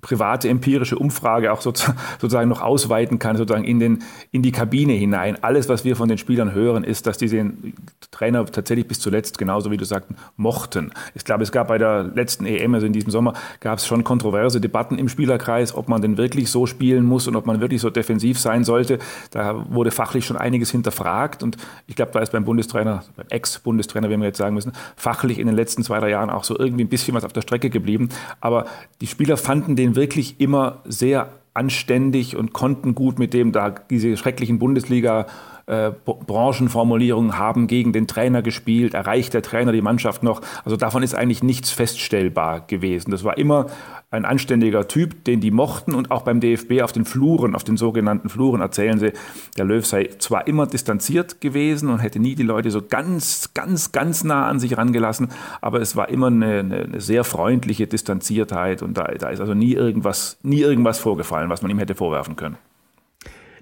private 0.08 0.48
empirische 0.48 0.98
Umfrage 0.98 1.52
auch 1.52 1.60
sozusagen 1.60 2.48
noch 2.48 2.62
ausweiten 2.62 3.20
kann, 3.20 3.36
sozusagen 3.36 3.66
in, 3.66 3.80
den, 3.80 4.04
in 4.32 4.42
die 4.42 4.54
Kabine 4.54 4.94
hinein. 4.94 5.44
Alles, 5.44 5.68
was 5.68 5.84
wir 5.84 5.98
von 5.98 6.08
den 6.08 6.18
Spielern 6.18 6.54
hören, 6.54 6.86
ist, 6.86 7.08
dass 7.08 7.18
die 7.18 7.28
den 7.28 7.74
Trainer 8.10 8.46
tatsächlich 8.46 8.88
bis 8.88 9.02
zuletzt, 9.02 9.38
genauso 9.38 9.70
wie 9.70 9.76
du 9.76 9.84
sagten, 9.84 10.16
mochten. 10.38 10.94
Ich 11.14 11.26
glaube, 11.26 11.44
es 11.44 11.52
gab 11.52 11.68
bei 11.68 11.78
der 11.78 12.04
letzten 12.04 12.46
EM, 12.46 12.74
also 12.74 12.88
in 12.88 12.94
diesem 12.94 13.12
Sommer, 13.12 13.34
gab 13.60 13.80
es 13.80 13.86
schon 13.86 14.06
kontroverse 14.06 14.62
Debatten 14.62 14.98
im 14.98 15.10
Spielerkreis, 15.10 15.76
ob 15.76 15.90
man 15.90 16.02
denn 16.02 16.18
wirklich 16.18 16.50
so 16.50 16.66
spielen 16.66 17.04
muss 17.04 17.28
und 17.28 17.36
ob 17.36 17.46
man 17.46 17.60
wirklich 17.60 17.82
so 17.82 17.90
defensiv 17.90 18.40
sein 18.40 18.64
sollte. 18.64 19.00
Da 19.32 19.66
wurde 19.70 19.92
fachlich 19.92 20.26
schon 20.26 20.38
einiges 20.38 20.72
hinterfragt 20.72 21.44
und 21.44 21.58
ich 21.86 21.98
glaube, 21.98 22.14
da 22.14 22.22
ist 22.22 22.32
beim 22.32 22.46
Bundestrainer, 22.46 23.04
beim 23.18 23.28
Ex-Bundestrainer, 23.30 24.10
wie 24.10 24.16
wir 24.16 24.28
jetzt 24.28 24.38
sagen 24.38 24.56
müssen, 24.56 24.72
fachlich 24.96 25.38
in 25.38 25.48
den 25.48 25.56
letzten 25.58 25.84
zwei, 25.84 26.00
drei 26.00 26.12
Jahren 26.12 26.30
auch 26.30 26.46
so 26.46 26.58
irgendwie 26.58 26.86
ein 26.86 26.90
bisschen 26.90 27.14
was 27.14 27.26
auf 27.26 27.34
der 27.34 27.42
Strecke 27.42 27.70
geblieben. 27.70 28.08
Aber 28.40 28.68
die 29.02 29.08
Spieler 29.08 29.36
fanden 29.36 29.76
den 29.76 29.97
wirklich 29.98 30.40
immer 30.40 30.82
sehr 30.86 31.30
anständig 31.54 32.38
und 32.38 32.54
konnten 32.54 32.96
gut 32.96 33.20
mit 33.20 33.34
dem, 33.34 33.52
da 33.52 33.72
diese 33.72 34.16
schrecklichen 34.16 34.60
Bundesliga 34.60 35.26
äh, 35.68 35.92
Branchenformulierungen 36.06 37.38
haben 37.38 37.68
gegen 37.68 37.94
den 37.94 38.08
Trainer 38.08 38.42
gespielt, 38.42 38.94
erreicht 38.94 39.34
der 39.34 39.42
Trainer 39.42 39.74
die 39.74 39.82
Mannschaft 39.82 40.24
noch. 40.24 40.42
Also 40.64 40.78
davon 40.78 41.04
ist 41.04 41.14
eigentlich 41.14 41.44
nichts 41.44 41.72
feststellbar 41.72 42.62
gewesen. 42.62 43.12
Das 43.12 43.24
war 43.24 43.38
immer 43.38 43.68
ein 44.10 44.24
anständiger 44.24 44.88
Typ, 44.88 45.26
den 45.26 45.42
die 45.42 45.52
mochten 45.52 45.94
und 45.94 46.10
auch 46.10 46.22
beim 46.22 46.40
DFB 46.40 46.82
auf 46.82 46.94
den 46.94 47.04
Fluren, 47.04 47.54
auf 47.54 47.66
den 47.66 47.76
sogenannten 47.76 48.30
Fluren 48.30 48.62
erzählen 48.62 48.98
sie, 48.98 49.12
der 49.58 49.66
Löw 49.66 49.86
sei 49.86 50.10
zwar 50.20 50.48
immer 50.48 50.66
distanziert 50.66 51.42
gewesen 51.42 51.90
und 51.90 52.00
hätte 52.00 52.20
nie 52.20 52.36
die 52.36 52.44
Leute 52.44 52.72
so 52.72 52.82
ganz, 52.82 53.54
ganz, 53.54 53.92
ganz 53.92 54.24
nah 54.24 54.48
an 54.48 54.62
sich 54.62 54.78
rangelassen, 54.78 55.28
aber 55.60 55.82
es 55.82 55.98
war 55.98 56.08
immer 56.08 56.28
eine, 56.28 56.60
eine 56.60 57.02
sehr 57.02 57.26
freundliche 57.26 57.88
Distanziertheit 57.88 58.82
und 58.82 58.98
da, 58.98 59.04
da 59.20 59.30
ist 59.30 59.42
also 59.42 59.54
nie 59.54 59.74
irgendwas, 59.74 60.38
nie 60.42 60.62
irgendwas 60.62 61.00
vorgefallen, 61.00 61.50
was 61.50 61.62
man 61.62 61.70
ihm 61.70 61.80
hätte 61.80 61.96
vorwerfen 61.96 62.38
können. 62.38 62.56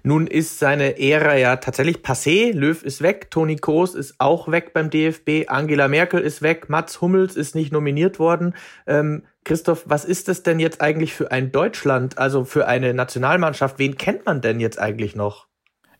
Nun 0.05 0.27
ist 0.27 0.59
seine 0.59 0.99
Ära 0.99 1.35
ja 1.35 1.55
tatsächlich 1.55 2.03
passé. 2.03 2.53
Löw 2.53 2.83
ist 2.83 3.01
weg, 3.01 3.31
Toni 3.31 3.55
Kroos 3.55 3.95
ist 3.95 4.13
auch 4.19 4.51
weg 4.51 4.71
beim 4.71 4.91
DFB, 4.91 5.47
Angela 5.47 5.87
Merkel 5.87 6.21
ist 6.21 6.43
weg, 6.43 6.69
Mats 6.69 7.01
Hummels 7.01 7.35
ist 7.35 7.55
nicht 7.55 7.71
nominiert 7.71 8.19
worden. 8.19 8.53
Ähm, 8.85 9.23
Christoph, 9.45 9.81
was 9.87 10.05
ist 10.05 10.27
das 10.27 10.43
denn 10.43 10.59
jetzt 10.59 10.79
eigentlich 10.79 11.15
für 11.15 11.31
ein 11.31 11.51
Deutschland, 11.51 12.19
also 12.19 12.45
für 12.45 12.67
eine 12.67 12.93
Nationalmannschaft? 12.93 13.79
Wen 13.79 13.97
kennt 13.97 14.27
man 14.27 14.41
denn 14.41 14.59
jetzt 14.59 14.77
eigentlich 14.77 15.15
noch? 15.15 15.47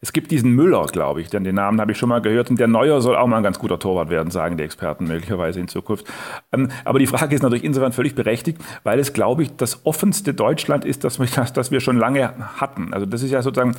Es 0.02 0.14
gibt 0.14 0.32
diesen 0.32 0.52
Müller, 0.52 0.86
glaube 0.86 1.22
ich, 1.22 1.30
denn 1.30 1.44
den 1.44 1.56
Namen 1.56 1.80
habe 1.82 1.92
ich 1.92 1.98
schon 1.98 2.10
mal 2.10 2.22
gehört. 2.22 2.50
Und 2.50 2.60
der 2.60 2.68
Neuer 2.68 3.02
soll 3.02 3.16
auch 3.16 3.28
mal 3.28 3.38
ein 3.38 3.44
ganz 3.44 3.60
guter 3.60 3.80
Torwart 3.80 4.10
werden, 4.10 4.32
sagen 4.32 4.58
die 4.58 4.64
Experten 4.64 5.08
möglicherweise 5.08 5.60
in 5.60 5.68
Zukunft. 5.68 6.06
Ähm, 6.52 6.70
aber 6.84 7.00
die 7.00 7.08
Frage 7.08 7.36
ist 7.36 7.42
natürlich 7.42 7.64
insofern 7.64 7.92
völlig 7.92 8.16
berechtigt, 8.16 8.62
weil 8.84 9.00
es, 9.00 9.14
glaube 9.14 9.44
ich, 9.44 9.56
das 9.56 9.86
offenste 9.86 10.34
Deutschland 10.34 10.86
ist, 10.86 11.04
das 11.04 11.20
wir, 11.20 11.28
das 11.54 11.72
wir 11.72 11.80
schon 11.80 11.98
lange 11.98 12.34
hatten. 12.58 12.94
Also 12.94 13.06
das 13.06 13.24
ist 13.24 13.32
ja 13.32 13.42
sozusagen 13.42 13.76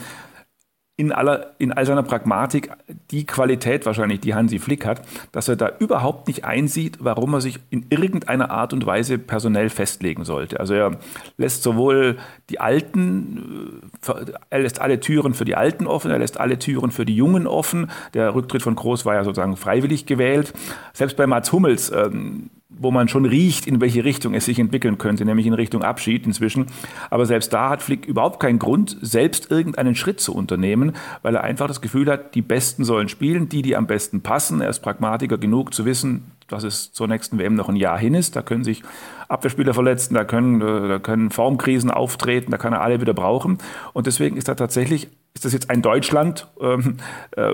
in, 0.98 1.12
aller, 1.12 1.54
in 1.58 1.72
all 1.72 1.84
seiner 1.84 2.02
Pragmatik 2.02 2.70
die 3.10 3.26
Qualität 3.26 3.84
wahrscheinlich, 3.84 4.20
die 4.20 4.34
Hansi 4.34 4.58
Flick 4.58 4.86
hat, 4.86 5.02
dass 5.30 5.46
er 5.46 5.56
da 5.56 5.70
überhaupt 5.78 6.26
nicht 6.26 6.46
einsieht, 6.46 6.98
warum 7.00 7.34
er 7.34 7.42
sich 7.42 7.58
in 7.68 7.84
irgendeiner 7.90 8.50
Art 8.50 8.72
und 8.72 8.86
Weise 8.86 9.18
personell 9.18 9.68
festlegen 9.68 10.24
sollte. 10.24 10.58
Also 10.58 10.72
er 10.72 10.92
lässt 11.36 11.62
sowohl 11.62 12.16
die 12.48 12.60
Alten, 12.60 13.82
äh, 14.06 14.32
er 14.48 14.60
lässt 14.60 14.80
alle 14.80 14.98
Türen 14.98 15.34
für 15.34 15.44
die 15.44 15.54
Alten 15.54 15.86
offen, 15.86 16.10
er 16.10 16.18
lässt 16.18 16.40
alle 16.40 16.58
Türen 16.58 16.90
für 16.90 17.04
die 17.04 17.16
Jungen 17.16 17.46
offen. 17.46 17.90
Der 18.14 18.34
Rücktritt 18.34 18.62
von 18.62 18.74
Groß 18.74 19.04
war 19.04 19.16
ja 19.16 19.24
sozusagen 19.24 19.56
freiwillig 19.56 20.06
gewählt. 20.06 20.54
Selbst 20.94 21.18
bei 21.18 21.26
Mats 21.26 21.52
Hummels 21.52 21.90
ähm, 21.90 22.48
wo 22.68 22.90
man 22.90 23.06
schon 23.06 23.25
riecht, 23.25 23.66
in 23.66 23.80
welche 23.80 24.04
Richtung 24.04 24.35
es 24.35 24.44
sich 24.44 24.58
entwickeln 24.58 24.99
könnte, 24.99 25.25
nämlich 25.25 25.46
in 25.46 25.52
Richtung 25.52 25.82
Abschied 25.82 26.26
inzwischen. 26.26 26.66
Aber 27.11 27.25
selbst 27.25 27.52
da 27.52 27.70
hat 27.70 27.80
Flick 27.80 28.06
überhaupt 28.06 28.40
keinen 28.40 28.58
Grund, 28.58 28.96
selbst 29.00 29.52
irgendeinen 29.52 29.94
Schritt 29.94 30.20
zu 30.20 30.35
unternehmen, 30.35 30.92
weil 31.23 31.37
er 31.37 31.44
einfach 31.44 31.68
das 31.68 31.80
Gefühl 31.80 32.11
hat, 32.11 32.35
die 32.35 32.42
Besten 32.42 32.85
sollen 32.85 33.08
spielen, 33.08 33.49
die, 33.49 33.62
die 33.62 33.76
am 33.76 33.87
besten 33.87 34.20
passen. 34.20 34.61
Er 34.61 34.68
ist 34.68 34.80
Pragmatiker 34.80 35.38
genug 35.38 35.75
zu 35.75 35.85
wissen, 35.85 36.32
dass 36.49 36.64
es 36.64 36.92
zur 36.92 37.06
nächsten 37.06 37.38
WM 37.38 37.54
noch 37.54 37.68
ein 37.68 37.76
Jahr 37.76 37.99
hin 37.99 38.14
ist. 38.14 38.35
Da 38.35 38.42
können 38.42 38.64
sich 38.64 38.82
Abwehrspieler 39.28 39.73
verletzen, 39.73 40.14
da 40.14 40.25
können, 40.25 40.61
äh, 40.61 40.88
da 40.88 40.99
können 40.99 41.30
Formkrisen 41.30 41.92
auftreten, 41.92 42.50
da 42.50 42.58
kann 42.58 42.73
er 42.73 42.82
alle 42.82 43.00
wieder 43.00 43.14
brauchen. 43.14 43.58
Und 43.92 44.08
deswegen 44.08 44.37
ist 44.37 44.49
er 44.49 44.56
tatsächlich, 44.56 45.08
ist 45.35 45.44
das 45.44 45.52
jetzt 45.52 45.70
ein 45.70 45.82
Deutschland, 45.82 46.49
ähm, 46.61 46.96
äh, 47.37 47.52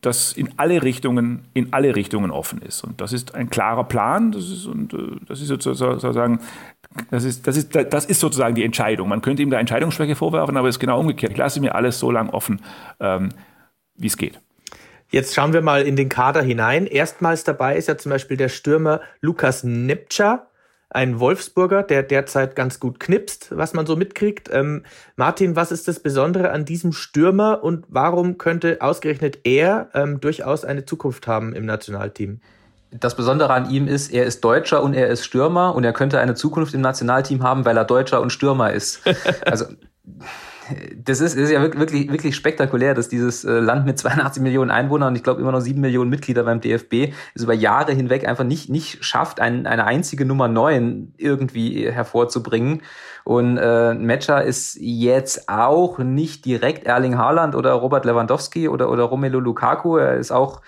das 0.00 0.32
in 0.32 0.50
alle 0.56 0.82
Richtungen, 0.82 1.44
in 1.54 1.72
alle 1.72 1.96
Richtungen 1.96 2.30
offen 2.30 2.62
ist. 2.62 2.84
Und 2.84 3.00
das 3.00 3.12
ist 3.12 3.34
ein 3.34 3.50
klarer 3.50 3.84
Plan. 3.84 4.32
Das 4.32 4.44
ist, 4.44 4.66
und, 4.66 4.94
äh, 4.94 5.16
das 5.26 5.40
ist 5.40 5.48
sozusagen, 5.48 6.40
das 7.10 7.24
ist, 7.24 7.46
das, 7.46 7.56
ist, 7.56 7.74
das 7.74 8.04
ist 8.04 8.20
sozusagen 8.20 8.54
die 8.54 8.64
Entscheidung. 8.64 9.08
Man 9.08 9.22
könnte 9.22 9.42
ihm 9.42 9.50
da 9.50 9.58
Entscheidungsschwäche 9.58 10.14
vorwerfen, 10.14 10.56
aber 10.56 10.68
es 10.68 10.76
ist 10.76 10.80
genau 10.80 11.00
umgekehrt. 11.00 11.32
Ich 11.32 11.38
lasse 11.38 11.60
mir 11.60 11.74
alles 11.74 11.98
so 11.98 12.10
lang 12.10 12.30
offen, 12.30 12.62
ähm, 13.00 13.30
wie 13.96 14.06
es 14.06 14.16
geht. 14.16 14.40
Jetzt 15.08 15.34
schauen 15.34 15.52
wir 15.52 15.62
mal 15.62 15.82
in 15.82 15.96
den 15.96 16.08
Kader 16.08 16.42
hinein. 16.42 16.86
Erstmals 16.86 17.44
dabei 17.44 17.76
ist 17.76 17.88
ja 17.88 17.96
zum 17.96 18.10
Beispiel 18.10 18.36
der 18.36 18.48
Stürmer 18.48 19.00
Lukas 19.20 19.62
Nepcha 19.64 20.48
ein 20.90 21.18
Wolfsburger, 21.18 21.82
der 21.82 22.02
derzeit 22.02 22.54
ganz 22.54 22.78
gut 22.78 23.00
knipst, 23.00 23.48
was 23.56 23.74
man 23.74 23.86
so 23.86 23.96
mitkriegt. 23.96 24.48
Ähm, 24.52 24.84
Martin, 25.16 25.56
was 25.56 25.72
ist 25.72 25.88
das 25.88 26.00
Besondere 26.00 26.50
an 26.50 26.64
diesem 26.64 26.92
Stürmer 26.92 27.62
und 27.64 27.84
warum 27.88 28.38
könnte 28.38 28.78
ausgerechnet 28.80 29.40
er 29.44 29.90
ähm, 29.94 30.20
durchaus 30.20 30.64
eine 30.64 30.84
Zukunft 30.84 31.26
haben 31.26 31.54
im 31.54 31.66
Nationalteam? 31.66 32.40
Das 32.92 33.16
Besondere 33.16 33.52
an 33.52 33.68
ihm 33.68 33.88
ist, 33.88 34.12
er 34.12 34.24
ist 34.24 34.42
Deutscher 34.44 34.82
und 34.82 34.94
er 34.94 35.08
ist 35.08 35.24
Stürmer 35.24 35.74
und 35.74 35.84
er 35.84 35.92
könnte 35.92 36.20
eine 36.20 36.34
Zukunft 36.34 36.72
im 36.72 36.80
Nationalteam 36.80 37.42
haben, 37.42 37.64
weil 37.64 37.76
er 37.76 37.84
Deutscher 37.84 38.20
und 38.20 38.30
Stürmer 38.30 38.72
ist. 38.72 39.00
Also 39.44 39.66
das 40.96 41.20
ist, 41.20 41.34
ist 41.34 41.50
ja 41.50 41.60
wirklich, 41.62 42.10
wirklich 42.10 42.34
spektakulär, 42.36 42.94
dass 42.94 43.08
dieses 43.08 43.44
äh, 43.44 43.58
Land 43.60 43.86
mit 43.86 43.98
82 43.98 44.42
Millionen 44.42 44.70
Einwohnern 44.70 45.10
und 45.10 45.16
ich 45.16 45.22
glaube 45.22 45.40
immer 45.40 45.52
noch 45.52 45.60
7 45.60 45.80
Millionen 45.80 46.10
Mitglieder 46.10 46.44
beim 46.44 46.60
DFB 46.60 47.12
es 47.34 47.42
über 47.42 47.54
Jahre 47.54 47.92
hinweg 47.92 48.26
einfach 48.26 48.44
nicht, 48.44 48.68
nicht 48.68 49.04
schafft, 49.04 49.40
ein, 49.40 49.66
eine 49.66 49.84
einzige 49.84 50.24
Nummer 50.24 50.48
9 50.48 51.14
irgendwie 51.16 51.90
hervorzubringen. 51.90 52.82
Und 53.24 53.58
äh, 53.58 53.94
Matcher 53.94 54.44
ist 54.44 54.78
jetzt 54.80 55.48
auch 55.48 55.98
nicht 55.98 56.44
direkt 56.44 56.86
Erling 56.86 57.18
Haaland 57.18 57.54
oder 57.54 57.72
Robert 57.72 58.04
Lewandowski 58.04 58.68
oder, 58.68 58.90
oder 58.90 59.04
Romelu 59.04 59.40
Lukaku. 59.40 59.96
Er 59.96 60.14
ist 60.14 60.30
auch 60.30 60.62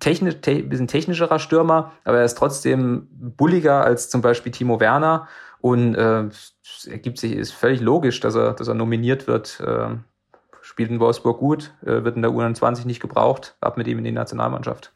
technisch, 0.00 0.36
te 0.40 0.62
bisschen 0.62 0.88
technischerer 0.88 1.38
Stürmer, 1.38 1.92
aber 2.04 2.18
er 2.18 2.24
ist 2.24 2.38
trotzdem 2.38 3.08
bulliger 3.10 3.84
als 3.84 4.08
zum 4.08 4.22
Beispiel 4.22 4.52
Timo 4.52 4.80
Werner. 4.80 5.28
Und 5.60 5.96
äh, 5.96 6.28
es 6.78 6.86
ergibt 6.86 7.18
sich, 7.18 7.32
ist 7.32 7.52
völlig 7.52 7.80
logisch, 7.80 8.20
dass 8.20 8.34
er, 8.34 8.52
dass 8.52 8.68
er 8.68 8.74
nominiert 8.74 9.26
wird. 9.26 9.60
Äh, 9.60 9.96
spielt 10.62 10.90
in 10.90 11.00
Wolfsburg 11.00 11.38
gut, 11.38 11.72
äh, 11.82 12.04
wird 12.04 12.16
in 12.16 12.22
der 12.22 12.30
U21 12.30 12.86
nicht 12.86 13.00
gebraucht, 13.00 13.56
ab 13.60 13.76
mit 13.76 13.88
ihm 13.88 13.98
in 13.98 14.04
die 14.04 14.12
Nationalmannschaft. 14.12 14.92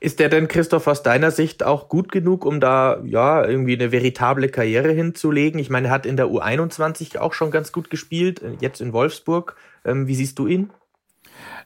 Ist 0.00 0.18
der 0.18 0.28
denn, 0.28 0.48
Christoph, 0.48 0.86
aus 0.86 1.02
deiner 1.02 1.30
Sicht 1.30 1.64
auch 1.64 1.88
gut 1.88 2.10
genug, 2.10 2.44
um 2.44 2.60
da 2.60 3.00
ja 3.04 3.44
irgendwie 3.44 3.74
eine 3.74 3.92
veritable 3.92 4.48
Karriere 4.48 4.92
hinzulegen? 4.92 5.60
Ich 5.60 5.70
meine, 5.70 5.88
er 5.88 5.92
hat 5.92 6.06
in 6.06 6.16
der 6.16 6.26
U21 6.26 7.18
auch 7.18 7.32
schon 7.32 7.50
ganz 7.50 7.72
gut 7.72 7.90
gespielt, 7.90 8.42
äh, 8.42 8.52
jetzt 8.60 8.80
in 8.80 8.92
Wolfsburg. 8.92 9.56
Ähm, 9.84 10.06
wie 10.06 10.14
siehst 10.14 10.38
du 10.38 10.46
ihn? 10.46 10.70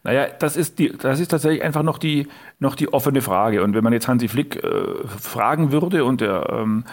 Naja, 0.04 0.26
das 0.38 0.57
ist, 0.57 0.78
die, 0.78 0.97
das 0.97 1.21
ist 1.21 1.28
tatsächlich 1.28 1.62
einfach 1.62 1.85
noch 1.85 1.99
die, 1.99 2.26
noch 2.59 2.75
die 2.75 2.92
offene 2.92 3.23
Frage. 3.23 3.62
Und 3.62 3.75
wenn 3.75 3.85
man 3.85 3.92
jetzt 3.92 4.09
Hansi 4.09 4.28
Flick 4.28 4.62
äh, 4.62 5.07
fragen 5.07 5.71
würde 5.71 6.04
und 6.04 6.21
der 6.21 6.49
ähm, 6.50 6.85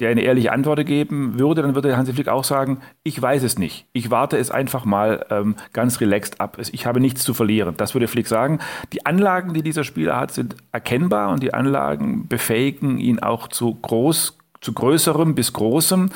der 0.00 0.10
eine 0.10 0.22
ehrliche 0.22 0.52
Antwort 0.52 0.84
geben 0.84 1.38
würde, 1.38 1.62
dann 1.62 1.74
würde 1.74 1.96
Hansi 1.96 2.12
Flick 2.12 2.28
auch 2.28 2.44
sagen, 2.44 2.80
ich 3.02 3.20
weiß 3.20 3.42
es 3.42 3.58
nicht. 3.58 3.86
Ich 3.92 4.10
warte 4.10 4.36
es 4.36 4.50
einfach 4.50 4.84
mal 4.84 5.24
ähm, 5.30 5.56
ganz 5.72 6.00
relaxed 6.00 6.40
ab. 6.40 6.58
Ich 6.58 6.86
habe 6.86 7.00
nichts 7.00 7.22
zu 7.24 7.34
verlieren. 7.34 7.74
Das 7.76 7.94
würde 7.94 8.08
Flick 8.08 8.26
sagen. 8.26 8.60
Die 8.92 9.06
Anlagen, 9.06 9.54
die 9.54 9.62
dieser 9.62 9.84
Spieler 9.84 10.18
hat, 10.18 10.32
sind 10.32 10.56
erkennbar 10.72 11.30
und 11.30 11.42
die 11.42 11.54
Anlagen 11.54 12.28
befähigen 12.28 12.98
ihn 12.98 13.20
auch 13.20 13.48
zu 13.48 13.74
groß 13.74 14.36
zu 14.66 14.72
größerem 14.72 15.36
bis 15.36 15.52
großem. 15.52 16.10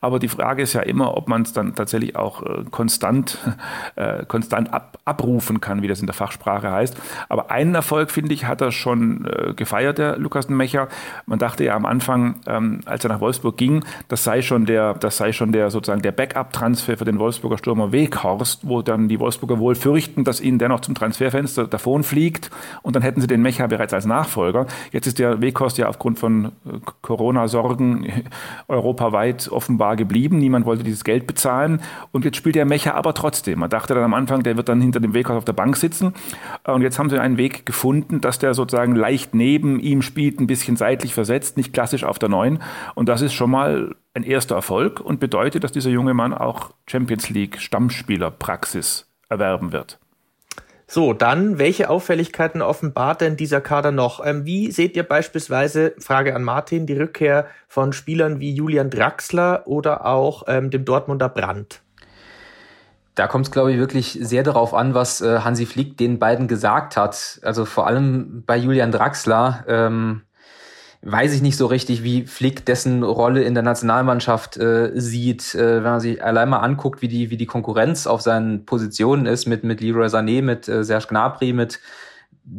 Aber 0.00 0.20
die 0.20 0.28
Frage 0.28 0.62
ist 0.62 0.74
ja 0.74 0.82
immer, 0.82 1.16
ob 1.16 1.28
man 1.28 1.42
es 1.42 1.52
dann 1.52 1.74
tatsächlich 1.74 2.14
auch 2.14 2.42
äh, 2.42 2.62
konstant, 2.70 3.38
äh, 3.96 4.24
konstant 4.26 4.72
ab, 4.72 4.98
abrufen 5.04 5.60
kann, 5.60 5.82
wie 5.82 5.88
das 5.88 6.00
in 6.00 6.06
der 6.06 6.14
Fachsprache 6.14 6.70
heißt. 6.70 6.96
Aber 7.28 7.50
einen 7.50 7.74
Erfolg, 7.74 8.12
finde 8.12 8.32
ich, 8.32 8.44
hat 8.44 8.60
er 8.60 8.70
schon 8.70 9.26
äh, 9.26 9.54
gefeiert, 9.54 9.98
der 9.98 10.18
Lukas 10.18 10.48
Mecher. 10.48 10.86
Man 11.26 11.40
dachte 11.40 11.64
ja 11.64 11.74
am 11.74 11.84
Anfang, 11.84 12.36
ähm, 12.46 12.80
als 12.84 13.04
er 13.04 13.10
nach 13.10 13.20
Wolfsburg 13.20 13.56
ging, 13.56 13.84
das 14.06 14.22
sei 14.22 14.40
schon 14.40 14.66
der, 14.66 14.94
das 14.94 15.16
sei 15.16 15.32
schon 15.32 15.50
der 15.50 15.70
sozusagen 15.70 16.02
der 16.02 16.12
Backup-Transfer 16.12 16.96
für 16.96 17.04
den 17.04 17.18
Wolfsburger 17.18 17.58
Stürmer 17.58 17.90
Weghorst, 17.90 18.68
wo 18.68 18.82
dann 18.82 19.08
die 19.08 19.18
Wolfsburger 19.18 19.58
wohl 19.58 19.74
fürchten, 19.74 20.22
dass 20.22 20.40
ihnen 20.40 20.60
der 20.60 20.68
noch 20.68 20.80
zum 20.80 20.94
Transferfenster 20.94 21.66
davon 21.66 22.04
fliegt 22.04 22.50
und 22.82 22.94
dann 22.94 23.02
hätten 23.02 23.20
sie 23.20 23.26
den 23.26 23.42
Mecher 23.42 23.66
bereits 23.66 23.92
als 23.92 24.06
Nachfolger. 24.06 24.66
Jetzt 24.92 25.08
ist 25.08 25.18
der 25.18 25.40
Weghorst 25.40 25.76
ja 25.78 25.88
aufgrund 25.88 26.20
von 26.20 26.52
äh, 26.64 26.78
Europaweit 28.68 29.48
offenbar 29.48 29.96
geblieben. 29.96 30.38
Niemand 30.38 30.66
wollte 30.66 30.84
dieses 30.84 31.04
Geld 31.04 31.26
bezahlen. 31.26 31.80
Und 32.12 32.24
jetzt 32.24 32.36
spielt 32.36 32.54
der 32.54 32.64
Mecher 32.64 32.94
aber 32.94 33.14
trotzdem. 33.14 33.60
Man 33.60 33.70
dachte 33.70 33.94
dann 33.94 34.04
am 34.04 34.14
Anfang, 34.14 34.42
der 34.42 34.56
wird 34.56 34.68
dann 34.68 34.80
hinter 34.80 35.00
dem 35.00 35.14
Weghaus 35.14 35.36
auf 35.36 35.44
der 35.44 35.52
Bank 35.52 35.76
sitzen. 35.76 36.14
Und 36.64 36.82
jetzt 36.82 36.98
haben 36.98 37.10
sie 37.10 37.20
einen 37.20 37.38
Weg 37.38 37.66
gefunden, 37.66 38.20
dass 38.20 38.38
der 38.38 38.54
sozusagen 38.54 38.94
leicht 38.94 39.34
neben 39.34 39.80
ihm 39.80 40.02
spielt, 40.02 40.40
ein 40.40 40.46
bisschen 40.46 40.76
seitlich 40.76 41.14
versetzt, 41.14 41.56
nicht 41.56 41.72
klassisch 41.72 42.04
auf 42.04 42.18
der 42.18 42.28
Neun. 42.28 42.58
Und 42.94 43.08
das 43.08 43.22
ist 43.22 43.34
schon 43.34 43.50
mal 43.50 43.94
ein 44.14 44.22
erster 44.22 44.54
Erfolg 44.54 45.00
und 45.00 45.20
bedeutet, 45.20 45.62
dass 45.64 45.72
dieser 45.72 45.90
junge 45.90 46.14
Mann 46.14 46.32
auch 46.32 46.70
Champions 46.86 47.30
League 47.30 47.60
Stammspielerpraxis 47.60 49.06
erwerben 49.28 49.72
wird. 49.72 49.98
So, 50.88 51.12
dann, 51.12 51.58
welche 51.58 51.90
Auffälligkeiten 51.90 52.62
offenbart 52.62 53.20
denn 53.20 53.36
dieser 53.36 53.60
Kader 53.60 53.90
noch? 53.90 54.24
Ähm, 54.24 54.44
wie 54.46 54.70
seht 54.70 54.94
ihr 54.94 55.02
beispielsweise, 55.02 55.94
Frage 55.98 56.34
an 56.36 56.44
Martin, 56.44 56.86
die 56.86 56.96
Rückkehr 56.96 57.46
von 57.66 57.92
Spielern 57.92 58.38
wie 58.38 58.54
Julian 58.54 58.88
Draxler 58.88 59.66
oder 59.66 60.06
auch 60.06 60.44
ähm, 60.46 60.70
dem 60.70 60.84
Dortmunder 60.84 61.28
Brandt? 61.28 61.80
Da 63.16 63.26
kommt 63.26 63.46
es, 63.46 63.50
glaube 63.50 63.72
ich, 63.72 63.78
wirklich 63.78 64.16
sehr 64.20 64.44
darauf 64.44 64.74
an, 64.74 64.94
was 64.94 65.22
äh, 65.22 65.40
Hansi 65.40 65.66
Flick 65.66 65.96
den 65.96 66.20
beiden 66.20 66.46
gesagt 66.46 66.96
hat. 66.96 67.40
Also 67.42 67.64
vor 67.64 67.88
allem 67.88 68.44
bei 68.46 68.56
Julian 68.56 68.92
Draxler. 68.92 69.64
Ähm, 69.66 70.22
weiß 71.08 71.34
ich 71.34 71.42
nicht 71.42 71.56
so 71.56 71.66
richtig, 71.66 72.02
wie 72.02 72.26
Flick 72.26 72.66
dessen 72.66 73.04
Rolle 73.04 73.44
in 73.44 73.54
der 73.54 73.62
Nationalmannschaft 73.62 74.56
äh, 74.56 74.90
sieht. 74.94 75.54
Äh, 75.54 75.76
wenn 75.76 75.92
man 75.92 76.00
sich 76.00 76.22
allein 76.22 76.48
mal 76.48 76.58
anguckt, 76.58 77.00
wie 77.00 77.08
die, 77.08 77.30
wie 77.30 77.36
die 77.36 77.46
Konkurrenz 77.46 78.08
auf 78.08 78.22
seinen 78.22 78.66
Positionen 78.66 79.26
ist 79.26 79.46
mit, 79.46 79.62
mit 79.62 79.80
Leroy 79.80 80.08
Sané, 80.08 80.42
mit 80.42 80.68
äh, 80.68 80.82
Serge 80.82 81.06
Gnabry, 81.08 81.52
mit 81.52 81.78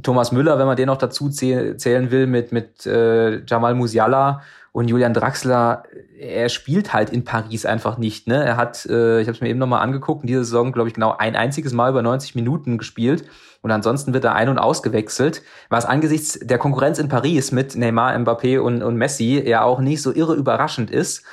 Thomas 0.01 0.31
Müller, 0.31 0.57
wenn 0.59 0.65
man 0.65 0.77
den 0.77 0.87
noch 0.87 0.97
dazu 0.97 1.29
zählen 1.29 2.11
will, 2.11 2.27
mit, 2.27 2.51
mit 2.53 2.85
äh, 2.85 3.43
Jamal 3.45 3.75
Musiala 3.75 4.41
und 4.77 4.89
Julian 4.89 5.15
Draxler, 5.15 5.85
er 6.19 6.49
spielt 6.49 6.93
halt 6.93 7.09
in 7.09 7.23
Paris 7.23 7.65
einfach 7.65 7.97
nicht. 7.97 8.27
Ne? 8.27 8.45
Er 8.45 8.57
hat, 8.57 8.85
äh, 8.85 9.21
ich 9.21 9.27
habe 9.27 9.35
es 9.35 9.41
mir 9.41 9.49
eben 9.49 9.57
nochmal 9.57 9.81
angeguckt, 9.81 10.21
in 10.21 10.27
dieser 10.27 10.43
Saison, 10.43 10.71
glaube 10.71 10.87
ich, 10.87 10.93
genau 10.93 11.17
ein 11.17 11.35
einziges 11.35 11.73
Mal 11.73 11.89
über 11.89 12.03
90 12.03 12.35
Minuten 12.35 12.77
gespielt. 12.77 13.27
Und 13.63 13.71
ansonsten 13.71 14.13
wird 14.13 14.23
er 14.23 14.35
ein- 14.35 14.49
und 14.49 14.59
ausgewechselt, 14.59 15.41
was 15.69 15.85
angesichts 15.85 16.37
der 16.43 16.59
Konkurrenz 16.59 16.99
in 16.99 17.09
Paris 17.09 17.51
mit 17.51 17.75
Neymar, 17.75 18.15
Mbappé 18.19 18.59
und, 18.59 18.83
und 18.83 18.97
Messi 18.97 19.41
ja 19.43 19.63
auch 19.63 19.79
nicht 19.79 20.03
so 20.03 20.13
irre 20.13 20.35
überraschend 20.35 20.91
ist. 20.91 21.23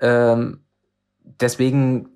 Ähm, 0.00 0.60
deswegen 1.24 2.11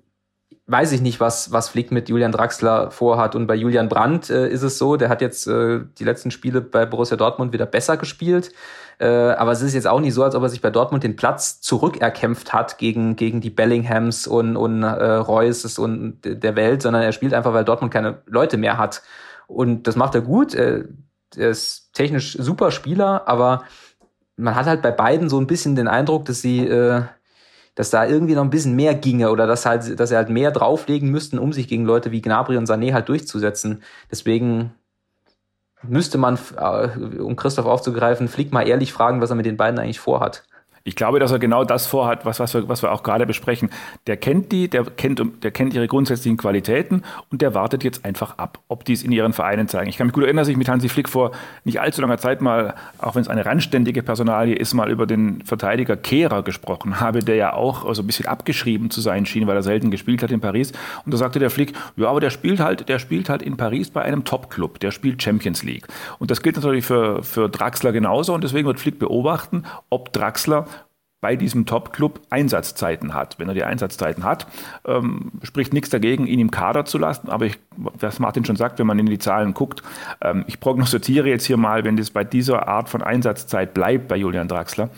weiß 0.67 0.91
ich 0.91 1.01
nicht, 1.01 1.19
was, 1.21 1.51
was 1.51 1.69
Flick 1.69 1.91
mit 1.91 2.09
Julian 2.09 2.33
Draxler 2.33 2.91
vorhat. 2.91 3.35
Und 3.35 3.47
bei 3.47 3.55
Julian 3.55 3.87
Brandt 3.87 4.29
äh, 4.29 4.49
ist 4.49 4.63
es 4.63 4.77
so, 4.77 4.97
der 4.97 5.07
hat 5.07 5.21
jetzt 5.21 5.47
äh, 5.47 5.79
die 5.97 6.03
letzten 6.03 6.29
Spiele 6.29 6.59
bei 6.59 6.85
Borussia 6.85 7.15
Dortmund 7.15 7.53
wieder 7.53 7.65
besser 7.65 7.95
gespielt. 7.95 8.51
Äh, 8.99 9.07
aber 9.07 9.53
es 9.53 9.61
ist 9.61 9.73
jetzt 9.73 9.87
auch 9.87 10.01
nicht 10.01 10.13
so, 10.13 10.23
als 10.23 10.35
ob 10.35 10.43
er 10.43 10.49
sich 10.49 10.61
bei 10.61 10.69
Dortmund 10.69 11.03
den 11.03 11.15
Platz 11.15 11.61
zurückerkämpft 11.61 12.51
hat 12.51 12.77
gegen, 12.77 13.15
gegen 13.15 13.39
die 13.39 13.49
Bellinghams 13.49 14.27
und, 14.27 14.57
und 14.57 14.83
äh, 14.83 14.87
Reusses 14.87 15.79
und 15.79 16.19
der 16.23 16.55
Welt, 16.57 16.81
sondern 16.81 17.03
er 17.03 17.13
spielt 17.13 17.33
einfach, 17.33 17.53
weil 17.53 17.63
Dortmund 17.63 17.93
keine 17.93 18.21
Leute 18.25 18.57
mehr 18.57 18.77
hat. 18.77 19.03
Und 19.47 19.87
das 19.87 19.95
macht 19.95 20.15
er 20.15 20.21
gut. 20.21 20.53
Er, 20.53 20.85
er 21.37 21.49
ist 21.49 21.93
technisch 21.93 22.37
super 22.37 22.71
Spieler, 22.71 23.27
aber 23.27 23.63
man 24.35 24.55
hat 24.55 24.65
halt 24.65 24.81
bei 24.81 24.91
beiden 24.91 25.29
so 25.29 25.39
ein 25.39 25.47
bisschen 25.47 25.75
den 25.75 25.87
Eindruck, 25.87 26.25
dass 26.25 26.41
sie, 26.41 26.67
äh, 26.67 27.03
dass 27.77 27.91
da 27.91 28.07
irgendwie 28.07 28.33
noch 28.33 28.41
ein 28.43 28.49
bisschen 28.49 28.75
mehr 28.75 28.95
ginge 28.95 29.29
oder 29.29 29.45
dass 29.45 29.67
halt, 29.67 29.99
dass 29.99 30.09
er 30.09 30.17
halt 30.17 30.29
mehr 30.29 30.49
drauflegen 30.49 31.11
müssten, 31.11 31.37
um 31.37 31.53
sich 31.53 31.67
gegen 31.67 31.85
Leute 31.85 32.11
wie 32.11 32.21
Gnabry 32.21 32.57
und 32.57 32.67
Sané 32.67 32.91
halt 32.91 33.07
durchzusetzen. 33.07 33.83
Deswegen 34.09 34.73
müsste 35.83 36.17
man, 36.17 36.39
äh, 36.57 37.19
um 37.19 37.35
Christoph 37.35 37.67
aufzugreifen, 37.67 38.29
Flick 38.29 38.51
mal 38.51 38.67
ehrlich 38.67 38.91
fragen, 38.91 39.21
was 39.21 39.29
er 39.29 39.35
mit 39.35 39.45
den 39.45 39.57
beiden 39.57 39.79
eigentlich 39.79 39.99
vorhat. 39.99 40.43
Ich 40.87 40.95
glaube, 40.95 41.19
dass 41.19 41.33
er 41.33 41.39
genau 41.39 41.65
das 41.65 41.85
vorhat, 41.85 42.25
was, 42.25 42.39
was, 42.39 42.53
wir, 42.53 42.69
was 42.69 42.81
wir 42.81 42.93
auch 42.93 43.03
gerade 43.03 43.25
besprechen. 43.25 43.69
Der 44.07 44.15
kennt 44.15 44.53
die, 44.53 44.69
der 44.69 44.85
kennt, 44.85 45.21
der 45.43 45.51
kennt 45.51 45.73
ihre 45.73 45.85
grundsätzlichen 45.85 46.37
Qualitäten 46.37 47.03
und 47.29 47.41
der 47.41 47.53
wartet 47.53 47.83
jetzt 47.83 48.05
einfach 48.05 48.37
ab, 48.37 48.59
ob 48.69 48.85
die 48.85 48.93
es 48.93 49.03
in 49.03 49.11
ihren 49.11 49.33
Vereinen 49.33 49.67
zeigen. 49.67 49.89
Ich 49.89 49.97
kann 49.97 50.07
mich 50.07 50.13
gut 50.13 50.23
erinnern, 50.23 50.43
dass 50.43 50.47
ich 50.47 50.55
mit 50.55 50.69
Hansi 50.69 50.87
Flick 50.87 51.09
vor 51.09 51.31
nicht 51.65 51.81
allzu 51.81 51.99
langer 51.99 52.19
Zeit 52.19 52.39
mal, 52.39 52.73
auch 52.99 53.15
wenn 53.15 53.21
es 53.21 53.27
eine 53.27 53.45
randständige 53.45 54.01
Personalie 54.01 54.55
ist, 54.55 54.73
mal 54.73 54.89
über 54.89 55.05
den 55.05 55.41
Verteidiger 55.43 55.97
Kehrer 55.97 56.41
gesprochen 56.41 57.01
habe, 57.01 57.19
der 57.19 57.35
ja 57.35 57.53
auch 57.53 57.93
so 57.93 58.01
ein 58.01 58.07
bisschen 58.07 58.27
abgeschrieben 58.27 58.89
zu 58.89 59.01
sein 59.01 59.25
schien, 59.25 59.45
weil 59.45 59.57
er 59.57 59.63
selten 59.63 59.91
gespielt 59.91 60.23
hat 60.23 60.31
in 60.31 60.39
Paris. 60.39 60.71
Und 61.03 61.13
da 61.13 61.17
sagte 61.17 61.39
der 61.39 61.49
Flick, 61.49 61.73
ja, 61.97 62.07
aber 62.07 62.21
der 62.21 62.29
spielt 62.29 62.61
halt, 62.61 62.87
der 62.87 62.99
spielt 62.99 63.27
halt 63.27 63.41
in 63.41 63.57
Paris 63.57 63.89
bei 63.89 64.03
einem 64.03 64.23
Top-Club, 64.23 64.79
der 64.79 64.91
spielt 64.91 65.21
Champions 65.21 65.63
League. 65.63 65.85
Und 66.17 66.31
das 66.31 66.41
gilt 66.41 66.55
natürlich 66.55 66.85
für, 66.85 67.23
für 67.23 67.49
Draxler 67.49 67.91
genauso 67.91 68.33
und 68.33 68.45
deswegen 68.45 68.67
wird 68.67 68.79
Flick 68.79 68.99
beobachten, 68.99 69.63
ob 69.89 70.13
Draxler 70.13 70.65
bei 71.19 71.35
diesem 71.35 71.65
Top-Club 71.65 72.21
Einsatzzeiten 72.29 73.13
hat. 73.13 73.39
Wenn 73.39 73.47
er 73.47 73.55
die 73.55 73.63
Einsatzzeiten 73.63 74.23
hat, 74.23 74.45
ähm, 74.85 75.31
spricht 75.41 75.73
nichts 75.73 75.89
dagegen, 75.89 76.27
ihn 76.27 76.39
im 76.39 76.51
Kader 76.51 76.85
zu 76.85 76.99
lassen. 76.99 77.29
Aber 77.29 77.45
ich, 77.45 77.57
was 77.75 78.19
Martin 78.19 78.45
schon 78.45 78.55
sagt, 78.55 78.77
wenn 78.77 78.85
man 78.85 78.99
in 78.99 79.07
die 79.07 79.17
Zahlen 79.17 79.53
guckt, 79.55 79.81
ähm, 80.21 80.45
ich 80.47 80.59
prognostiziere 80.59 81.27
jetzt 81.27 81.45
hier 81.45 81.57
mal, 81.57 81.83
wenn 81.83 81.97
das 81.97 82.11
bei 82.11 82.23
dieser 82.23 82.67
Art 82.67 82.89
von 82.89 83.01
Einsatzzeit 83.01 83.73
bleibt 83.73 84.07
bei 84.07 84.15
Julian 84.15 84.47
Draxler, 84.47 84.89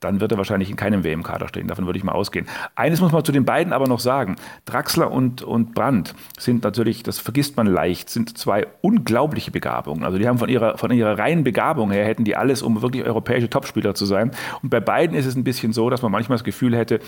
dann 0.00 0.20
wird 0.20 0.32
er 0.32 0.38
wahrscheinlich 0.38 0.70
in 0.70 0.76
keinem 0.76 1.04
WM-Kader 1.04 1.48
stehen. 1.48 1.68
Davon 1.68 1.86
würde 1.86 1.98
ich 1.98 2.04
mal 2.04 2.12
ausgehen. 2.12 2.46
Eines 2.74 3.00
muss 3.00 3.12
man 3.12 3.24
zu 3.24 3.32
den 3.32 3.44
beiden 3.44 3.72
aber 3.72 3.86
noch 3.86 4.00
sagen. 4.00 4.36
Draxler 4.64 5.10
und, 5.10 5.42
und 5.42 5.74
Brandt 5.74 6.14
sind 6.38 6.64
natürlich, 6.64 7.02
das 7.02 7.18
vergisst 7.18 7.56
man 7.56 7.66
leicht, 7.66 8.08
sind 8.10 8.36
zwei 8.36 8.66
unglaubliche 8.80 9.50
Begabungen. 9.50 10.04
Also 10.04 10.18
die 10.18 10.26
haben 10.26 10.38
von 10.38 10.48
ihrer, 10.48 10.78
von 10.78 10.90
ihrer 10.90 11.18
reinen 11.18 11.44
Begabung 11.44 11.90
her, 11.90 12.06
hätten 12.06 12.24
die 12.24 12.34
alles, 12.34 12.62
um 12.62 12.80
wirklich 12.82 13.04
europäische 13.04 13.50
Topspieler 13.50 13.94
zu 13.94 14.06
sein. 14.06 14.30
Und 14.62 14.70
bei 14.70 14.80
beiden 14.80 15.16
ist 15.16 15.26
es 15.26 15.36
ein 15.36 15.44
bisschen 15.44 15.72
so, 15.72 15.90
dass 15.90 16.02
man 16.02 16.10
manchmal 16.10 16.36
das 16.36 16.44
Gefühl 16.44 16.76
hätte, 16.76 17.00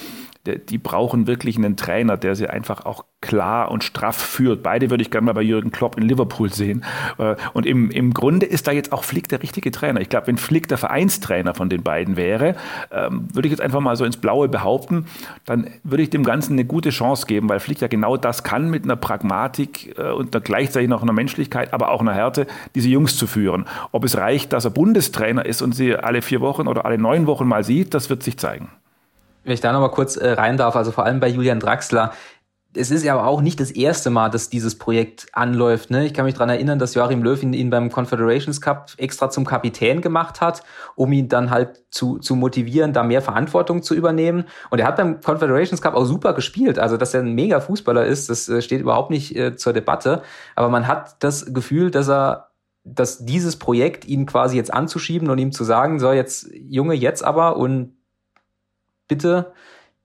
die 0.45 0.79
brauchen 0.79 1.27
wirklich 1.27 1.57
einen 1.57 1.77
Trainer, 1.77 2.17
der 2.17 2.35
sie 2.35 2.49
einfach 2.49 2.85
auch 2.85 3.05
klar 3.21 3.71
und 3.71 3.85
straff 3.85 4.17
führt. 4.17 4.63
Beide 4.63 4.91
würde 4.91 5.03
ich 5.03 5.11
gerne 5.11 5.27
mal 5.27 5.33
bei 5.33 5.43
Jürgen 5.43 5.71
Klopp 5.71 5.97
in 5.97 6.03
Liverpool 6.03 6.53
sehen. 6.53 6.85
Äh, 7.19 7.37
und 7.55 7.65
im, 7.65 7.91
im 7.91 8.13
Grunde 8.13 8.45
ist 8.45 8.67
da 8.67 8.73
jetzt 8.73 8.93
auch 8.93 9.05
Flick 9.05 9.29
der 9.29 9.43
richtige 9.43 9.71
Trainer. 9.71 10.01
Ich 10.01 10.09
glaube, 10.09 10.27
wenn 10.27 10.37
Flick 10.37 10.69
der 10.69 10.79
Vereinstrainer 10.79 11.55
von 11.55 11.71
den 11.71 11.83
beiden 11.83 12.17
wäre, 12.17 12.57
ähm, 12.91 13.29
würde 13.33 13.49
ich 13.49 13.53
jetzt 13.53 13.61
einfach 13.61 13.81
mal 13.81 13.97
so 13.97 14.05
ins 14.05 14.17
Blaue 14.17 14.49
behaupten, 14.49 15.07
dann 15.47 15.71
würde 15.85 16.03
ich 16.03 16.11
dem 16.11 16.25
Ganzen 16.25 16.55
eine 16.55 16.65
gute 16.65 16.91
Chance 16.91 17.27
geben, 17.27 17.49
weil 17.49 17.61
Flick 17.61 17.81
ja 17.81 17.89
genau 17.89 18.17
das 18.17 18.43
kann 18.43 18.71
mit 18.71 18.85
einer 18.85 18.97
Pragmatik 18.97 19.99
äh, 19.99 20.11
und 20.11 20.33
gleichzeitig 20.45 20.89
noch 20.89 21.03
einer 21.03 21.13
Menschlichkeit, 21.13 21.73
aber 21.73 21.91
auch 21.91 22.01
einer 22.01 22.15
Härte, 22.15 22.47
diese 22.75 22.89
Jungs 22.89 23.17
zu 23.17 23.27
führen. 23.27 23.67
Ob 23.93 24.05
es 24.05 24.17
reicht, 24.17 24.53
dass 24.53 24.65
er 24.65 24.71
Bundestrainer 24.71 25.45
ist 25.45 25.63
und 25.63 25.75
sie 25.75 25.95
alle 25.97 26.23
vier 26.23 26.41
Wochen 26.41 26.69
oder 26.69 26.85
alle 26.85 26.99
neun 26.99 27.27
Wochen 27.27 27.47
mal 27.47 27.65
sieht, 27.65 27.95
das 27.95 28.11
wird 28.11 28.23
sich 28.23 28.39
zeigen. 28.39 28.71
Wenn 29.45 29.55
ich 29.55 29.61
da 29.61 29.73
nochmal 29.73 29.91
kurz 29.91 30.17
äh, 30.17 30.33
rein 30.33 30.57
darf, 30.57 30.77
also 30.77 30.93
vor 30.93 31.05
allem 31.05 31.21
bei 31.21 31.29
Julian 31.29 31.59
Draxler, 31.59 32.13
es 32.75 32.91
ist 32.91 33.05
ja 33.05 33.15
aber 33.15 33.27
auch 33.27 33.43
nicht 33.43 33.61
das 33.61 33.71
erste 33.71 34.09
Mal, 34.09 34.31
dass 34.31 34.49
dieses 34.49 34.79
Projekt 34.79 35.27
anläuft. 35.33 35.91
Ne? 35.91 36.07
Ich 36.07 36.15
kann 36.15 36.25
mich 36.25 36.35
dran 36.35 36.49
erinnern, 36.49 36.79
dass 36.79 36.95
Joachim 36.95 37.23
Löw 37.23 37.43
ihn, 37.43 37.53
ihn 37.53 37.71
beim 37.71 37.91
Confederations 37.91 38.61
Cup 38.61 38.93
extra 38.97 39.29
zum 39.29 39.45
Kapitän 39.45 40.01
gemacht 40.01 40.41
hat, 40.41 40.63
um 40.95 41.13
ihn 41.13 41.29
dann 41.29 41.51
halt 41.51 41.85
zu, 41.91 42.19
zu 42.19 42.35
motivieren, 42.35 42.93
da 42.93 43.03
mehr 43.03 43.21
Verantwortung 43.21 43.83
zu 43.83 43.95
übernehmen. 43.95 44.45
Und 44.71 44.79
er 44.79 44.87
hat 44.87 44.97
beim 44.97 45.21
Confederations 45.21 45.83
Cup 45.83 45.95
auch 45.95 46.07
super 46.07 46.33
gespielt. 46.33 46.79
Also, 46.79 46.97
dass 46.97 47.13
er 47.13 47.21
ein 47.21 47.35
mega 47.35 47.61
Fußballer 47.61 48.07
ist, 48.07 48.31
das 48.31 48.49
äh, 48.49 48.63
steht 48.63 48.81
überhaupt 48.81 49.11
nicht 49.11 49.37
äh, 49.37 49.57
zur 49.57 49.75
Debatte. 49.75 50.23
Aber 50.57 50.71
man 50.71 50.87
hat 50.87 51.17
das 51.23 51.53
Gefühl, 51.53 51.91
dass 51.91 52.09
er 52.09 52.49
dass 52.85 53.25
dieses 53.25 53.61
Projekt 53.61 54.07
ihn 54.07 54.27
quasi 54.27 54.57
jetzt 54.57 54.75
anzuschieben 54.75 55.31
und 55.31 55.39
ihm 55.39 55.53
zu 55.53 55.63
sagen, 55.63 56.01
so 56.01 56.11
jetzt 56.11 56.49
Junge, 56.53 56.95
jetzt 56.95 57.25
aber 57.25 57.57
und 57.57 57.95
bitte 59.07 59.53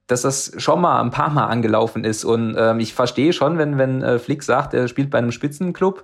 dass 0.08 0.22
das 0.22 0.54
schon 0.58 0.82
mal 0.82 1.02
ein 1.02 1.12
paar 1.12 1.30
Mal 1.30 1.48
angelaufen 1.48 2.04
ist. 2.04 2.26
Und 2.26 2.56
ähm, 2.58 2.80
ich 2.80 2.94
verstehe 2.94 3.34
schon, 3.34 3.58
wenn, 3.58 3.78
wenn 3.78 4.02
äh, 4.02 4.20
Flick 4.20 4.42
sagt, 4.44 4.74
er 4.74 4.88
spielt 4.88 5.10
bei 5.10 5.18
einem 5.18 5.32
Spitzenclub. 5.32 6.04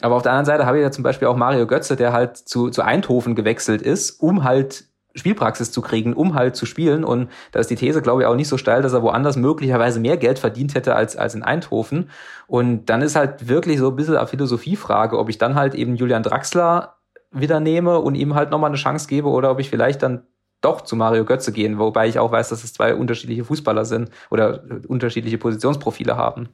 Aber 0.00 0.14
auf 0.14 0.22
der 0.22 0.32
anderen 0.32 0.46
Seite 0.46 0.66
habe 0.66 0.78
ich 0.78 0.82
ja 0.82 0.90
zum 0.90 1.04
Beispiel 1.04 1.28
auch 1.28 1.36
Mario 1.36 1.66
Götze, 1.66 1.96
der 1.96 2.12
halt 2.12 2.36
zu, 2.36 2.70
zu 2.70 2.82
Eindhoven 2.82 3.34
gewechselt 3.34 3.82
ist, 3.82 4.12
um 4.20 4.44
halt 4.44 4.84
Spielpraxis 5.14 5.72
zu 5.72 5.82
kriegen, 5.82 6.14
um 6.14 6.34
halt 6.34 6.56
zu 6.56 6.66
spielen. 6.66 7.04
Und 7.04 7.30
da 7.52 7.60
ist 7.60 7.70
die 7.70 7.76
These, 7.76 8.00
glaube 8.00 8.22
ich, 8.22 8.26
auch 8.26 8.36
nicht 8.36 8.48
so 8.48 8.56
steil, 8.56 8.82
dass 8.82 8.92
er 8.92 9.02
woanders 9.02 9.36
möglicherweise 9.36 10.00
mehr 10.00 10.16
Geld 10.16 10.38
verdient 10.38 10.74
hätte 10.74 10.94
als, 10.94 11.16
als 11.16 11.34
in 11.34 11.42
Eindhoven. 11.42 12.10
Und 12.46 12.86
dann 12.86 13.02
ist 13.02 13.16
halt 13.16 13.48
wirklich 13.48 13.78
so 13.78 13.88
ein 13.88 13.96
bisschen 13.96 14.16
eine 14.16 14.26
Philosophiefrage, 14.26 15.18
ob 15.18 15.28
ich 15.28 15.38
dann 15.38 15.56
halt 15.56 15.74
eben 15.74 15.96
Julian 15.96 16.22
Draxler 16.22 16.96
wieder 17.32 17.60
nehme 17.60 17.98
und 17.98 18.14
ihm 18.14 18.34
halt 18.34 18.50
nochmal 18.50 18.70
eine 18.70 18.76
Chance 18.76 19.06
gebe 19.08 19.28
oder 19.28 19.50
ob 19.50 19.60
ich 19.60 19.70
vielleicht 19.70 20.02
dann 20.02 20.26
doch 20.60 20.82
zu 20.82 20.96
Mario 20.96 21.24
Götze 21.24 21.52
gehen, 21.52 21.78
wobei 21.78 22.08
ich 22.08 22.18
auch 22.18 22.32
weiß, 22.32 22.50
dass 22.50 22.64
es 22.64 22.72
zwei 22.72 22.94
unterschiedliche 22.94 23.44
Fußballer 23.44 23.84
sind 23.84 24.10
oder 24.30 24.62
unterschiedliche 24.88 25.38
Positionsprofile 25.38 26.16
haben. 26.16 26.48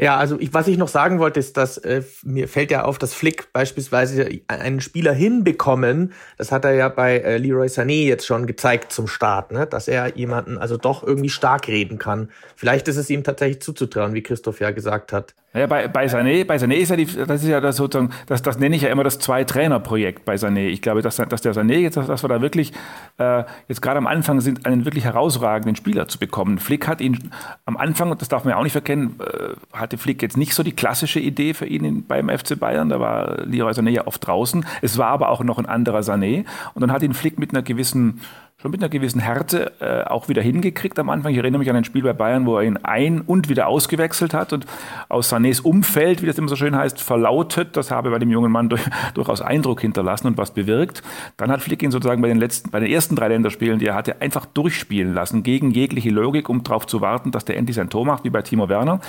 Ja, 0.00 0.16
also 0.16 0.38
ich, 0.38 0.54
was 0.54 0.68
ich 0.68 0.78
noch 0.78 0.86
sagen 0.86 1.18
wollte, 1.18 1.40
ist, 1.40 1.56
dass 1.56 1.76
äh, 1.78 2.02
mir 2.22 2.46
fällt 2.46 2.70
ja 2.70 2.84
auf, 2.84 2.98
dass 2.98 3.14
Flick 3.14 3.52
beispielsweise 3.52 4.28
einen 4.46 4.80
Spieler 4.80 5.12
hinbekommen, 5.12 6.12
das 6.36 6.52
hat 6.52 6.64
er 6.64 6.74
ja 6.74 6.88
bei 6.88 7.18
äh, 7.18 7.38
Leroy 7.38 7.66
Sané 7.66 8.06
jetzt 8.06 8.24
schon 8.24 8.46
gezeigt 8.46 8.92
zum 8.92 9.08
Start, 9.08 9.50
ne? 9.50 9.66
dass 9.66 9.88
er 9.88 10.16
jemanden 10.16 10.56
also 10.56 10.76
doch 10.76 11.02
irgendwie 11.02 11.30
stark 11.30 11.66
reden 11.66 11.98
kann. 11.98 12.28
Vielleicht 12.54 12.86
ist 12.86 12.96
es 12.96 13.10
ihm 13.10 13.24
tatsächlich 13.24 13.60
zuzutrauen, 13.60 14.14
wie 14.14 14.22
Christoph 14.22 14.60
ja 14.60 14.70
gesagt 14.70 15.12
hat. 15.12 15.34
Ja, 15.54 15.66
bei, 15.66 15.88
bei 15.88 16.06
Sané, 16.06 16.44
bei 16.44 16.56
Sané 16.56 16.74
ist 16.74 16.90
ja 16.90 16.96
die, 16.96 17.06
das 17.06 17.42
ist 17.42 17.48
ja 17.48 17.60
das 17.60 17.76
sozusagen, 17.76 18.12
das, 18.26 18.42
das 18.42 18.58
nenne 18.58 18.76
ich 18.76 18.82
ja 18.82 18.90
immer 18.90 19.02
das 19.02 19.18
Zwei-Trainer-Projekt 19.18 20.26
bei 20.26 20.34
Sané. 20.34 20.68
Ich 20.68 20.82
glaube, 20.82 21.00
dass, 21.00 21.16
dass 21.16 21.40
der 21.40 21.54
Sané 21.54 21.78
jetzt, 21.78 21.96
dass 21.96 22.22
wir 22.22 22.28
da 22.28 22.42
wirklich 22.42 22.72
äh, 23.16 23.44
jetzt 23.66 23.80
gerade 23.80 23.96
am 23.96 24.06
Anfang 24.06 24.42
sind, 24.42 24.66
einen 24.66 24.84
wirklich 24.84 25.04
herausragenden 25.04 25.74
Spieler 25.74 26.06
zu 26.06 26.18
bekommen. 26.18 26.58
Flick 26.58 26.86
hat 26.86 27.00
ihn 27.00 27.30
am 27.64 27.78
Anfang, 27.78 28.10
und 28.10 28.20
das 28.20 28.28
darf 28.28 28.44
man 28.44 28.52
ja 28.52 28.58
auch 28.58 28.62
nicht 28.62 28.72
verkennen, 28.72 29.18
äh, 29.20 29.54
hatte 29.88 29.96
Flick 29.96 30.20
jetzt 30.20 30.36
nicht 30.36 30.52
so 30.52 30.62
die 30.62 30.72
klassische 30.72 31.18
Idee 31.18 31.54
für 31.54 31.64
ihn 31.64 32.04
beim 32.06 32.28
FC 32.28 32.58
Bayern. 32.58 32.90
Da 32.90 33.00
war 33.00 33.44
Leroy 33.46 33.72
Sané 33.72 33.88
ja 33.88 34.06
oft 34.06 34.26
draußen. 34.26 34.66
Es 34.82 34.98
war 34.98 35.08
aber 35.08 35.30
auch 35.30 35.42
noch 35.42 35.58
ein 35.58 35.64
anderer 35.64 36.00
Sané. 36.00 36.44
Und 36.74 36.82
dann 36.82 36.92
hat 36.92 37.02
ihn 37.02 37.14
Flick 37.14 37.38
mit 37.38 37.52
einer 37.52 37.62
gewissen 37.62 38.20
schon 38.60 38.72
mit 38.72 38.80
einer 38.80 38.88
gewissen 38.88 39.20
Härte 39.20 39.72
äh, 39.78 40.02
auch 40.08 40.28
wieder 40.28 40.42
hingekriegt 40.42 40.98
am 40.98 41.10
Anfang. 41.10 41.30
Ich 41.30 41.38
erinnere 41.38 41.60
mich 41.60 41.70
an 41.70 41.76
ein 41.76 41.84
Spiel 41.84 42.02
bei 42.02 42.12
Bayern, 42.12 42.44
wo 42.44 42.56
er 42.56 42.64
ihn 42.64 42.76
ein- 42.78 43.20
und 43.20 43.48
wieder 43.48 43.68
ausgewechselt 43.68 44.34
hat 44.34 44.52
und 44.52 44.66
aus 45.08 45.32
Sanés 45.32 45.62
Umfeld, 45.62 46.22
wie 46.22 46.26
das 46.26 46.38
immer 46.38 46.48
so 46.48 46.56
schön 46.56 46.74
heißt, 46.74 47.00
verlautet. 47.00 47.76
Das 47.76 47.92
habe 47.92 48.10
bei 48.10 48.18
dem 48.18 48.30
jungen 48.30 48.50
Mann 48.50 48.68
durch, 48.68 48.82
durchaus 49.14 49.42
Eindruck 49.42 49.80
hinterlassen 49.80 50.26
und 50.26 50.38
was 50.38 50.50
bewirkt. 50.50 51.04
Dann 51.36 51.52
hat 51.52 51.62
Flick 51.62 51.84
ihn 51.84 51.92
sozusagen 51.92 52.20
bei 52.20 52.26
den 52.26 52.38
letzten, 52.38 52.70
bei 52.70 52.80
den 52.80 52.90
ersten 52.90 53.14
drei 53.14 53.28
Länderspielen, 53.28 53.78
die 53.78 53.86
er 53.86 53.94
hatte, 53.94 54.20
einfach 54.20 54.44
durchspielen 54.44 55.14
lassen, 55.14 55.44
gegen 55.44 55.70
jegliche 55.70 56.10
Logik, 56.10 56.48
um 56.48 56.64
darauf 56.64 56.84
zu 56.84 57.00
warten, 57.00 57.30
dass 57.30 57.44
der 57.44 57.56
endlich 57.56 57.76
sein 57.76 57.90
Tor 57.90 58.04
macht, 58.04 58.24
wie 58.24 58.30
bei 58.30 58.42
Timo 58.42 58.68
Werner 58.68 59.00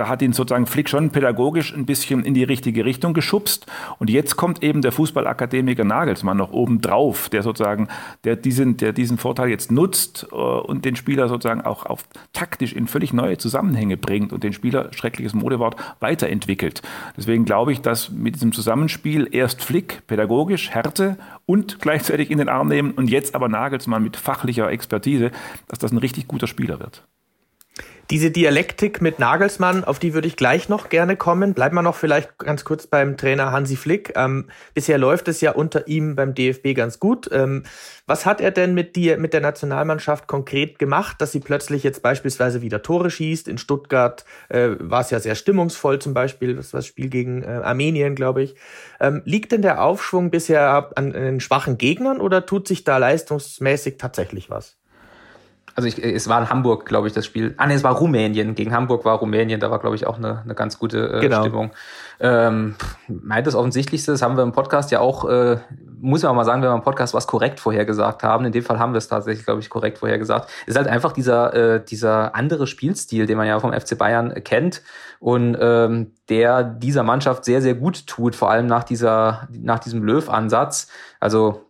da 0.00 0.08
hat 0.08 0.22
ihn 0.22 0.32
sozusagen 0.32 0.64
Flick 0.64 0.88
schon 0.88 1.10
pädagogisch 1.10 1.74
ein 1.74 1.84
bisschen 1.84 2.24
in 2.24 2.32
die 2.32 2.42
richtige 2.42 2.86
Richtung 2.86 3.12
geschubst. 3.12 3.66
Und 3.98 4.08
jetzt 4.08 4.34
kommt 4.34 4.62
eben 4.62 4.80
der 4.80 4.92
Fußballakademiker 4.92 5.84
Nagelsmann 5.84 6.38
noch 6.38 6.52
oben 6.52 6.80
drauf, 6.80 7.28
der 7.28 7.42
sozusagen, 7.42 7.88
der 8.24 8.36
diesen, 8.36 8.78
der 8.78 8.94
diesen 8.94 9.18
Vorteil 9.18 9.50
jetzt 9.50 9.70
nutzt 9.70 10.26
äh, 10.32 10.34
und 10.34 10.86
den 10.86 10.96
Spieler 10.96 11.28
sozusagen 11.28 11.60
auch 11.60 11.84
auf 11.84 12.04
taktisch 12.32 12.72
in 12.72 12.86
völlig 12.86 13.12
neue 13.12 13.36
Zusammenhänge 13.36 13.98
bringt 13.98 14.32
und 14.32 14.42
den 14.42 14.54
Spieler, 14.54 14.90
schreckliches 14.94 15.34
Modewort, 15.34 15.76
weiterentwickelt. 16.00 16.80
Deswegen 17.18 17.44
glaube 17.44 17.72
ich, 17.72 17.82
dass 17.82 18.10
mit 18.10 18.36
diesem 18.36 18.52
Zusammenspiel 18.52 19.28
erst 19.30 19.62
Flick, 19.62 20.06
pädagogisch, 20.06 20.70
Härte 20.70 21.18
und 21.44 21.78
gleichzeitig 21.78 22.30
in 22.30 22.38
den 22.38 22.48
Arm 22.48 22.68
nehmen 22.68 22.92
und 22.92 23.10
jetzt 23.10 23.34
aber 23.34 23.50
Nagelsmann 23.50 24.02
mit 24.02 24.16
fachlicher 24.16 24.70
Expertise, 24.70 25.30
dass 25.68 25.78
das 25.78 25.92
ein 25.92 25.98
richtig 25.98 26.26
guter 26.26 26.46
Spieler 26.46 26.80
wird. 26.80 27.02
Diese 28.10 28.32
Dialektik 28.32 29.00
mit 29.00 29.20
Nagelsmann, 29.20 29.84
auf 29.84 30.00
die 30.00 30.14
würde 30.14 30.26
ich 30.26 30.34
gleich 30.34 30.68
noch 30.68 30.88
gerne 30.88 31.14
kommen. 31.14 31.54
Bleiben 31.54 31.76
wir 31.76 31.82
noch 31.82 31.94
vielleicht 31.94 32.38
ganz 32.38 32.64
kurz 32.64 32.88
beim 32.88 33.16
Trainer 33.16 33.52
Hansi 33.52 33.76
Flick. 33.76 34.14
Ähm, 34.16 34.48
bisher 34.74 34.98
läuft 34.98 35.28
es 35.28 35.40
ja 35.40 35.52
unter 35.52 35.86
ihm 35.86 36.16
beim 36.16 36.34
DFB 36.34 36.74
ganz 36.74 36.98
gut. 36.98 37.30
Ähm, 37.30 37.62
was 38.08 38.26
hat 38.26 38.40
er 38.40 38.50
denn 38.50 38.74
mit 38.74 38.96
dir, 38.96 39.16
mit 39.16 39.32
der 39.32 39.40
Nationalmannschaft 39.40 40.26
konkret 40.26 40.80
gemacht, 40.80 41.20
dass 41.20 41.30
sie 41.30 41.38
plötzlich 41.38 41.84
jetzt 41.84 42.02
beispielsweise 42.02 42.62
wieder 42.62 42.82
Tore 42.82 43.12
schießt? 43.12 43.46
In 43.46 43.58
Stuttgart 43.58 44.24
äh, 44.48 44.70
war 44.80 45.02
es 45.02 45.10
ja 45.10 45.20
sehr 45.20 45.36
stimmungsvoll 45.36 46.00
zum 46.00 46.12
Beispiel, 46.12 46.56
das 46.56 46.72
war 46.72 46.78
das 46.78 46.86
Spiel 46.86 47.10
gegen 47.10 47.44
äh, 47.44 47.60
Armenien, 47.62 48.16
glaube 48.16 48.42
ich. 48.42 48.56
Ähm, 48.98 49.22
liegt 49.24 49.52
denn 49.52 49.62
der 49.62 49.84
Aufschwung 49.84 50.32
bisher 50.32 50.90
an, 50.96 51.12
an 51.14 51.22
den 51.22 51.38
schwachen 51.38 51.78
Gegnern 51.78 52.20
oder 52.20 52.44
tut 52.44 52.66
sich 52.66 52.82
da 52.82 52.98
leistungsmäßig 52.98 53.98
tatsächlich 53.98 54.50
was? 54.50 54.79
Also 55.74 55.88
ich, 55.88 56.02
es 56.02 56.28
war 56.28 56.40
in 56.40 56.50
Hamburg, 56.50 56.86
glaube 56.86 57.06
ich, 57.06 57.12
das 57.12 57.26
Spiel. 57.26 57.54
Ah, 57.56 57.66
nee, 57.66 57.74
es 57.74 57.84
war 57.84 57.94
Rumänien. 57.94 58.54
Gegen 58.54 58.72
Hamburg 58.72 59.04
war 59.04 59.18
Rumänien, 59.18 59.60
da 59.60 59.70
war, 59.70 59.78
glaube 59.78 59.96
ich, 59.96 60.06
auch 60.06 60.18
eine, 60.18 60.42
eine 60.42 60.54
ganz 60.54 60.78
gute 60.78 61.12
äh, 61.12 61.20
genau. 61.20 61.40
Stimmung. 61.40 61.70
Ähm, 62.20 62.76
meint 63.08 63.46
das 63.46 63.54
Offensichtlichste, 63.54 64.12
das 64.12 64.22
haben 64.22 64.36
wir 64.36 64.42
im 64.42 64.52
Podcast 64.52 64.90
ja 64.90 65.00
auch, 65.00 65.28
äh, 65.28 65.58
muss 66.00 66.22
man 66.22 66.36
mal 66.36 66.44
sagen, 66.44 66.62
wenn 66.62 66.70
wir 66.70 66.74
im 66.74 66.82
Podcast 66.82 67.14
was 67.14 67.26
korrekt 67.26 67.60
vorhergesagt 67.60 68.22
haben. 68.22 68.44
In 68.44 68.52
dem 68.52 68.62
Fall 68.62 68.78
haben 68.78 68.92
wir 68.92 68.98
es 68.98 69.08
tatsächlich, 69.08 69.44
glaube 69.44 69.60
ich, 69.60 69.70
korrekt 69.70 69.98
vorhergesagt. 69.98 70.50
Es 70.66 70.74
ist 70.74 70.76
halt 70.76 70.88
einfach 70.88 71.12
dieser, 71.12 71.54
äh, 71.54 71.84
dieser 71.84 72.34
andere 72.34 72.66
Spielstil, 72.66 73.26
den 73.26 73.36
man 73.38 73.46
ja 73.46 73.58
vom 73.58 73.72
FC 73.72 73.96
Bayern 73.96 74.34
kennt 74.44 74.82
und 75.18 75.56
ähm, 75.60 76.12
der 76.28 76.62
dieser 76.62 77.02
Mannschaft 77.02 77.44
sehr, 77.44 77.62
sehr 77.62 77.74
gut 77.74 78.06
tut, 78.06 78.34
vor 78.34 78.50
allem 78.50 78.66
nach 78.66 78.84
dieser, 78.84 79.48
nach 79.50 79.78
diesem 79.78 80.02
Löw-Ansatz. 80.02 80.88
Also 81.20 81.69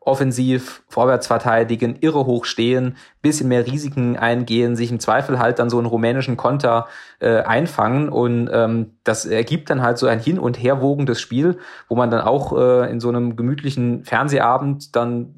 offensiv, 0.00 0.82
vorwärts 0.88 1.26
verteidigen, 1.26 1.96
irre 2.00 2.26
hoch 2.26 2.44
stehen, 2.44 2.96
bisschen 3.22 3.48
mehr 3.48 3.66
Risiken 3.66 4.16
eingehen, 4.16 4.76
sich 4.76 4.90
im 4.90 5.00
Zweifel 5.00 5.38
halt 5.38 5.58
dann 5.58 5.70
so 5.70 5.78
einen 5.78 5.86
rumänischen 5.86 6.36
Konter 6.36 6.86
äh, 7.18 7.40
einfangen 7.42 8.08
und 8.08 8.48
ähm, 8.52 8.98
das 9.04 9.26
ergibt 9.26 9.70
dann 9.70 9.82
halt 9.82 9.98
so 9.98 10.06
ein 10.06 10.20
hin 10.20 10.38
und 10.38 10.62
her 10.62 10.80
wogendes 10.80 11.20
Spiel, 11.20 11.58
wo 11.88 11.96
man 11.96 12.10
dann 12.10 12.20
auch 12.20 12.56
äh, 12.56 12.90
in 12.90 13.00
so 13.00 13.08
einem 13.08 13.36
gemütlichen 13.36 14.04
Fernsehabend 14.04 14.94
dann 14.94 15.34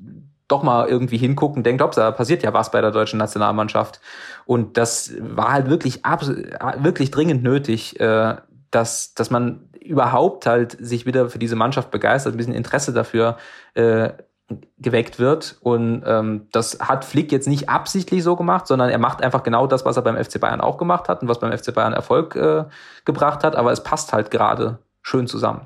doch 0.48 0.62
mal 0.62 0.88
irgendwie 0.88 1.18
hinguckt 1.18 1.56
und 1.56 1.64
denkt, 1.64 1.82
ob 1.82 1.92
da 1.92 2.10
passiert 2.10 2.42
ja 2.42 2.54
was 2.54 2.70
bei 2.70 2.80
der 2.80 2.90
deutschen 2.90 3.18
Nationalmannschaft. 3.18 4.00
Und 4.46 4.78
das 4.78 5.12
war 5.20 5.52
halt 5.52 5.68
wirklich 5.68 6.02
wirklich 6.78 7.10
dringend 7.10 7.42
nötig, 7.42 8.00
äh, 8.00 8.36
dass, 8.70 9.14
dass 9.14 9.30
man 9.30 9.68
überhaupt 9.80 10.46
halt 10.46 10.76
sich 10.80 11.06
wieder 11.06 11.30
für 11.30 11.38
diese 11.38 11.56
Mannschaft 11.56 11.90
begeistert, 11.90 12.34
ein 12.34 12.36
bisschen 12.36 12.54
Interesse 12.54 12.92
dafür 12.92 13.38
äh, 13.74 14.10
geweckt 14.78 15.18
wird. 15.18 15.58
Und 15.60 16.02
ähm, 16.06 16.48
das 16.52 16.78
hat 16.80 17.04
Flick 17.04 17.32
jetzt 17.32 17.48
nicht 17.48 17.68
absichtlich 17.68 18.22
so 18.22 18.36
gemacht, 18.36 18.66
sondern 18.66 18.88
er 18.88 18.98
macht 18.98 19.22
einfach 19.22 19.42
genau 19.42 19.66
das, 19.66 19.84
was 19.84 19.96
er 19.96 20.02
beim 20.02 20.22
FC 20.22 20.40
Bayern 20.40 20.60
auch 20.60 20.78
gemacht 20.78 21.08
hat 21.08 21.22
und 21.22 21.28
was 21.28 21.40
beim 21.40 21.56
FC 21.56 21.74
Bayern 21.74 21.92
Erfolg 21.92 22.34
äh, 22.36 22.64
gebracht 23.04 23.44
hat. 23.44 23.56
Aber 23.56 23.72
es 23.72 23.82
passt 23.82 24.12
halt 24.12 24.30
gerade 24.30 24.78
schön 25.02 25.26
zusammen. 25.26 25.62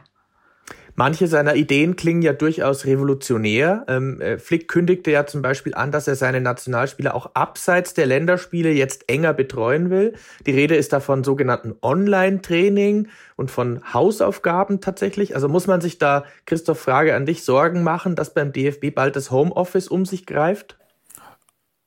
Manche 0.94 1.26
seiner 1.26 1.54
Ideen 1.54 1.96
klingen 1.96 2.20
ja 2.20 2.34
durchaus 2.34 2.84
revolutionär. 2.84 3.84
Ähm, 3.88 4.20
äh, 4.20 4.38
Flick 4.38 4.68
kündigte 4.68 5.10
ja 5.10 5.24
zum 5.24 5.40
Beispiel 5.40 5.74
an, 5.74 5.90
dass 5.90 6.06
er 6.06 6.16
seine 6.16 6.40
Nationalspieler 6.40 7.14
auch 7.14 7.30
abseits 7.34 7.94
der 7.94 8.06
Länderspiele 8.06 8.70
jetzt 8.70 9.08
enger 9.08 9.32
betreuen 9.32 9.88
will. 9.88 10.14
Die 10.46 10.50
Rede 10.50 10.76
ist 10.76 10.92
da 10.92 11.00
von 11.00 11.24
sogenannten 11.24 11.74
Online-Training 11.80 13.08
und 13.36 13.50
von 13.50 13.80
Hausaufgaben 13.92 14.80
tatsächlich. 14.80 15.34
Also 15.34 15.48
muss 15.48 15.66
man 15.66 15.80
sich 15.80 15.98
da, 15.98 16.24
Christoph, 16.44 16.80
Frage 16.80 17.14
an 17.14 17.24
dich, 17.24 17.44
Sorgen 17.44 17.82
machen, 17.82 18.14
dass 18.14 18.34
beim 18.34 18.52
DFB 18.52 18.94
bald 18.94 19.16
das 19.16 19.30
Homeoffice 19.30 19.88
um 19.88 20.04
sich 20.04 20.26
greift? 20.26 20.76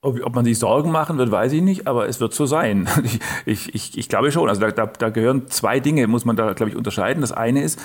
Ob 0.01 0.35
man 0.35 0.45
sich 0.45 0.59
Sorgen 0.59 0.91
machen 0.91 1.17
wird, 1.17 1.31
weiß 1.31 1.51
ich 1.53 1.63
nicht, 1.63 1.87
aber 1.87 2.07
es 2.07 2.19
wird 2.19 2.33
so 2.33 2.45
sein. 2.45 2.87
Ich, 3.47 3.73
ich, 3.75 3.97
ich 3.97 4.09
glaube 4.09 4.31
schon. 4.31 4.49
Also 4.49 4.61
da, 4.61 4.71
da, 4.71 4.85
da 4.87 5.09
gehören 5.09 5.47
zwei 5.47 5.79
Dinge, 5.79 6.07
muss 6.07 6.25
man 6.25 6.35
da, 6.35 6.53
glaube 6.53 6.71
ich, 6.71 6.75
unterscheiden. 6.75 7.21
Das 7.21 7.31
eine 7.31 7.63
ist, 7.63 7.79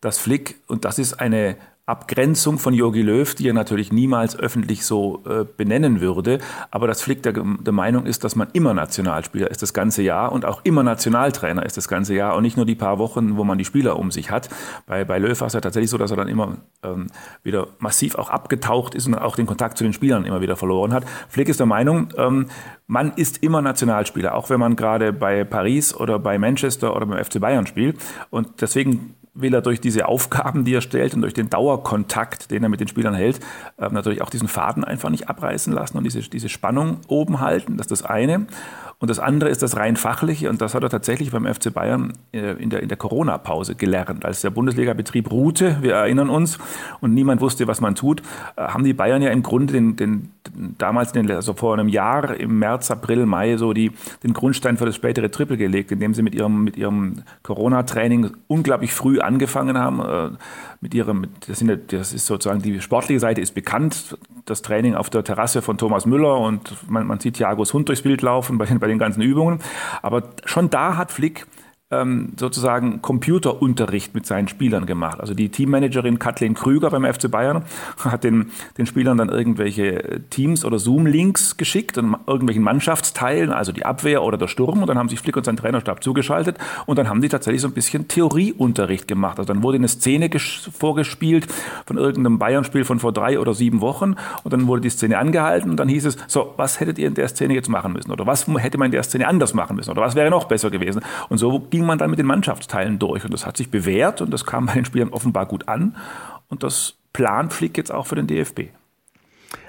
dass 0.00 0.18
Flick, 0.18 0.60
und 0.66 0.84
das 0.84 0.98
ist 0.98 1.14
eine 1.14 1.56
Abgrenzung 1.86 2.58
von 2.58 2.74
Jogi 2.74 3.00
Löw, 3.00 3.32
die 3.32 3.48
er 3.48 3.54
natürlich 3.54 3.92
niemals 3.92 4.36
öffentlich 4.36 4.84
so 4.84 5.22
äh, 5.24 5.44
benennen 5.44 6.00
würde, 6.00 6.40
aber 6.72 6.88
dass 6.88 7.00
Flick 7.00 7.22
der, 7.22 7.32
der, 7.32 7.72
Meinung 7.72 8.06
ist, 8.06 8.24
dass 8.24 8.34
man 8.34 8.48
immer 8.54 8.74
Nationalspieler 8.74 9.48
ist 9.48 9.62
das 9.62 9.72
ganze 9.72 10.02
Jahr 10.02 10.32
und 10.32 10.44
auch 10.44 10.62
immer 10.64 10.82
Nationaltrainer 10.82 11.64
ist 11.64 11.76
das 11.76 11.86
ganze 11.86 12.14
Jahr 12.14 12.34
und 12.34 12.42
nicht 12.42 12.56
nur 12.56 12.66
die 12.66 12.74
paar 12.74 12.98
Wochen, 12.98 13.36
wo 13.36 13.44
man 13.44 13.56
die 13.56 13.64
Spieler 13.64 14.00
um 14.00 14.10
sich 14.10 14.32
hat. 14.32 14.48
Bei, 14.86 15.04
bei 15.04 15.20
Löw 15.20 15.40
war 15.40 15.46
es 15.46 15.52
ja 15.52 15.60
tatsächlich 15.60 15.90
so, 15.90 15.96
dass 15.96 16.10
er 16.10 16.16
dann 16.16 16.26
immer 16.26 16.56
ähm, 16.82 17.06
wieder 17.44 17.68
massiv 17.78 18.16
auch 18.16 18.30
abgetaucht 18.30 18.96
ist 18.96 19.06
und 19.06 19.14
auch 19.14 19.36
den 19.36 19.46
Kontakt 19.46 19.78
zu 19.78 19.84
den 19.84 19.92
Spielern 19.92 20.24
immer 20.24 20.40
wieder 20.40 20.56
verloren 20.56 20.92
hat. 20.92 21.04
Flick 21.28 21.48
ist 21.48 21.60
der 21.60 21.66
Meinung, 21.66 22.08
ähm, 22.16 22.46
man 22.88 23.12
ist 23.12 23.44
immer 23.44 23.62
Nationalspieler, 23.62 24.34
auch 24.34 24.50
wenn 24.50 24.58
man 24.58 24.74
gerade 24.74 25.12
bei 25.12 25.44
Paris 25.44 25.94
oder 25.94 26.18
bei 26.18 26.36
Manchester 26.36 26.96
oder 26.96 27.06
beim 27.06 27.24
FC 27.24 27.40
Bayern 27.40 27.66
spielt. 27.68 27.96
Und 28.30 28.60
deswegen 28.60 29.14
will 29.36 29.54
er 29.54 29.62
durch 29.62 29.80
diese 29.80 30.06
Aufgaben, 30.06 30.64
die 30.64 30.74
er 30.74 30.80
stellt 30.80 31.14
und 31.14 31.22
durch 31.22 31.34
den 31.34 31.50
Dauerkontakt, 31.50 32.50
den 32.50 32.62
er 32.62 32.68
mit 32.68 32.80
den 32.80 32.88
Spielern 32.88 33.14
hält, 33.14 33.40
äh, 33.78 33.88
natürlich 33.90 34.22
auch 34.22 34.30
diesen 34.30 34.48
Faden 34.48 34.84
einfach 34.84 35.10
nicht 35.10 35.28
abreißen 35.28 35.72
lassen 35.72 35.98
und 35.98 36.04
diese, 36.04 36.20
diese 36.20 36.48
Spannung 36.48 37.00
oben 37.08 37.40
halten. 37.40 37.76
Das 37.76 37.86
ist 37.86 38.02
das 38.02 38.02
eine. 38.02 38.46
Und 38.98 39.10
das 39.10 39.18
andere 39.18 39.50
ist 39.50 39.62
das 39.62 39.76
rein 39.76 39.96
fachliche 39.96 40.48
und 40.48 40.62
das 40.62 40.74
hat 40.74 40.82
er 40.82 40.88
tatsächlich 40.88 41.30
beim 41.30 41.44
FC 41.44 41.72
Bayern 41.72 42.14
äh, 42.32 42.52
in 42.52 42.70
der, 42.70 42.82
in 42.82 42.88
der 42.88 42.96
Corona-Pause 42.96 43.74
gelernt. 43.74 44.24
Als 44.24 44.40
der 44.40 44.48
Bundesliga-Betrieb 44.48 45.30
ruhte, 45.30 45.76
wir 45.82 45.92
erinnern 45.94 46.30
uns, 46.30 46.56
und 47.02 47.12
niemand 47.12 47.42
wusste, 47.42 47.66
was 47.66 47.82
man 47.82 47.94
tut, 47.94 48.22
äh, 48.56 48.62
haben 48.62 48.84
die 48.84 48.94
Bayern 48.94 49.20
ja 49.20 49.30
im 49.32 49.42
Grunde 49.42 49.74
den, 49.74 49.96
den 49.96 50.30
damals, 50.78 51.12
den, 51.12 51.30
also 51.30 51.52
vor 51.52 51.74
einem 51.74 51.88
Jahr, 51.88 52.40
im 52.40 52.58
März, 52.58 52.90
April, 52.90 53.26
Mai, 53.26 53.58
so 53.58 53.74
die, 53.74 53.92
den 54.24 54.32
Grundstein 54.32 54.78
für 54.78 54.86
das 54.86 54.96
spätere 54.96 55.30
Triple 55.30 55.58
gelegt, 55.58 55.92
indem 55.92 56.14
sie 56.14 56.22
mit 56.22 56.34
ihrem, 56.34 56.64
mit 56.64 56.78
ihrem 56.78 57.22
Corona-Training 57.42 58.30
unglaublich 58.46 58.94
früh 58.94 59.20
angefangen 59.20 59.76
haben. 59.76 60.38
Mit 60.80 60.94
ihrem, 60.94 61.26
das, 61.46 61.58
sind, 61.58 61.92
das 61.92 62.12
ist 62.12 62.26
sozusagen 62.26 62.60
die 62.60 62.80
sportliche 62.80 63.20
Seite 63.20 63.40
ist 63.40 63.54
bekannt, 63.54 64.18
das 64.44 64.62
Training 64.62 64.94
auf 64.94 65.10
der 65.10 65.24
Terrasse 65.24 65.62
von 65.62 65.78
Thomas 65.78 66.06
Müller 66.06 66.38
und 66.38 66.76
man, 66.90 67.06
man 67.06 67.18
sieht 67.18 67.34
Thiagos 67.34 67.72
Hund 67.72 67.88
durchs 67.88 68.02
Bild 68.02 68.22
laufen 68.22 68.58
bei 68.58 68.66
bei 68.66 68.86
den 68.86 68.98
ganzen 68.98 69.22
Übungen. 69.22 69.60
Aber 70.02 70.22
schon 70.44 70.70
da 70.70 70.96
hat 70.96 71.10
Flick 71.10 71.46
ähm, 71.92 72.32
sozusagen 72.36 73.00
Computerunterricht 73.00 74.12
mit 74.12 74.26
seinen 74.26 74.48
Spielern 74.48 74.86
gemacht. 74.86 75.20
Also 75.20 75.34
die 75.34 75.50
Teammanagerin 75.50 76.18
Kathleen 76.18 76.54
Krüger 76.54 76.90
beim 76.90 77.04
FC 77.04 77.30
Bayern 77.30 77.62
hat 78.04 78.24
den, 78.24 78.50
den 78.76 78.86
Spielern 78.86 79.18
dann 79.18 79.28
irgendwelche 79.28 80.22
Teams- 80.30 80.64
oder 80.64 80.80
Zoom-Links 80.80 81.56
geschickt 81.56 81.96
und 81.96 82.16
irgendwelchen 82.26 82.64
Mannschaftsteilen, 82.64 83.52
also 83.52 83.70
die 83.70 83.84
Abwehr 83.84 84.24
oder 84.24 84.36
der 84.36 84.48
Sturm. 84.48 84.80
Und 84.80 84.88
dann 84.88 84.98
haben 84.98 85.08
sich 85.08 85.20
Flick 85.20 85.36
und 85.36 85.44
sein 85.44 85.56
Trainerstab 85.56 86.02
zugeschaltet 86.02 86.58
und 86.86 86.98
dann 86.98 87.08
haben 87.08 87.20
die 87.20 87.28
tatsächlich 87.28 87.62
so 87.62 87.68
ein 87.68 87.74
bisschen 87.74 88.08
Theorieunterricht 88.08 89.06
gemacht. 89.06 89.38
Also 89.38 89.52
dann 89.52 89.62
wurde 89.62 89.76
eine 89.76 89.88
Szene 89.88 90.28
vorgespielt 90.38 91.46
von 91.86 91.98
irgendeinem 91.98 92.40
Bayern-Spiel 92.40 92.84
von 92.84 92.98
vor 92.98 93.12
drei 93.12 93.38
oder 93.38 93.54
sieben 93.54 93.80
Wochen 93.80 94.16
und 94.42 94.52
dann 94.52 94.66
wurde 94.66 94.80
die 94.80 94.90
Szene 94.90 95.18
angehalten 95.18 95.70
und 95.70 95.76
dann 95.76 95.88
hieß 95.88 96.06
es, 96.06 96.16
so, 96.26 96.54
was 96.56 96.80
hättet 96.80 96.98
ihr 96.98 97.06
in 97.06 97.14
der 97.14 97.28
Szene 97.28 97.54
jetzt 97.54 97.68
machen 97.68 97.92
müssen? 97.92 98.10
Oder 98.10 98.26
was 98.26 98.48
hätte 98.48 98.76
man 98.76 98.86
in 98.86 98.92
der 98.92 99.04
Szene 99.04 99.28
anders 99.28 99.54
machen 99.54 99.76
müssen? 99.76 99.92
Oder 99.92 100.02
was 100.02 100.16
wäre 100.16 100.30
noch 100.30 100.46
besser 100.46 100.70
gewesen? 100.70 101.02
Und 101.28 101.38
so 101.38 101.60
ging 101.76 101.84
man 101.84 101.98
dann 101.98 102.08
mit 102.08 102.18
den 102.18 102.26
Mannschaftsteilen 102.26 102.98
durch. 102.98 103.24
Und 103.24 103.34
das 103.34 103.44
hat 103.44 103.56
sich 103.58 103.70
bewährt 103.70 104.22
und 104.22 104.30
das 104.30 104.46
kam 104.46 104.66
bei 104.66 104.74
den 104.74 104.86
Spielern 104.86 105.10
offenbar 105.10 105.46
gut 105.46 105.68
an. 105.68 105.96
Und 106.48 106.62
das 106.62 106.94
plant 107.12 107.52
Flick 107.52 107.76
jetzt 107.76 107.92
auch 107.92 108.06
für 108.06 108.14
den 108.14 108.26
DFB. 108.26 108.68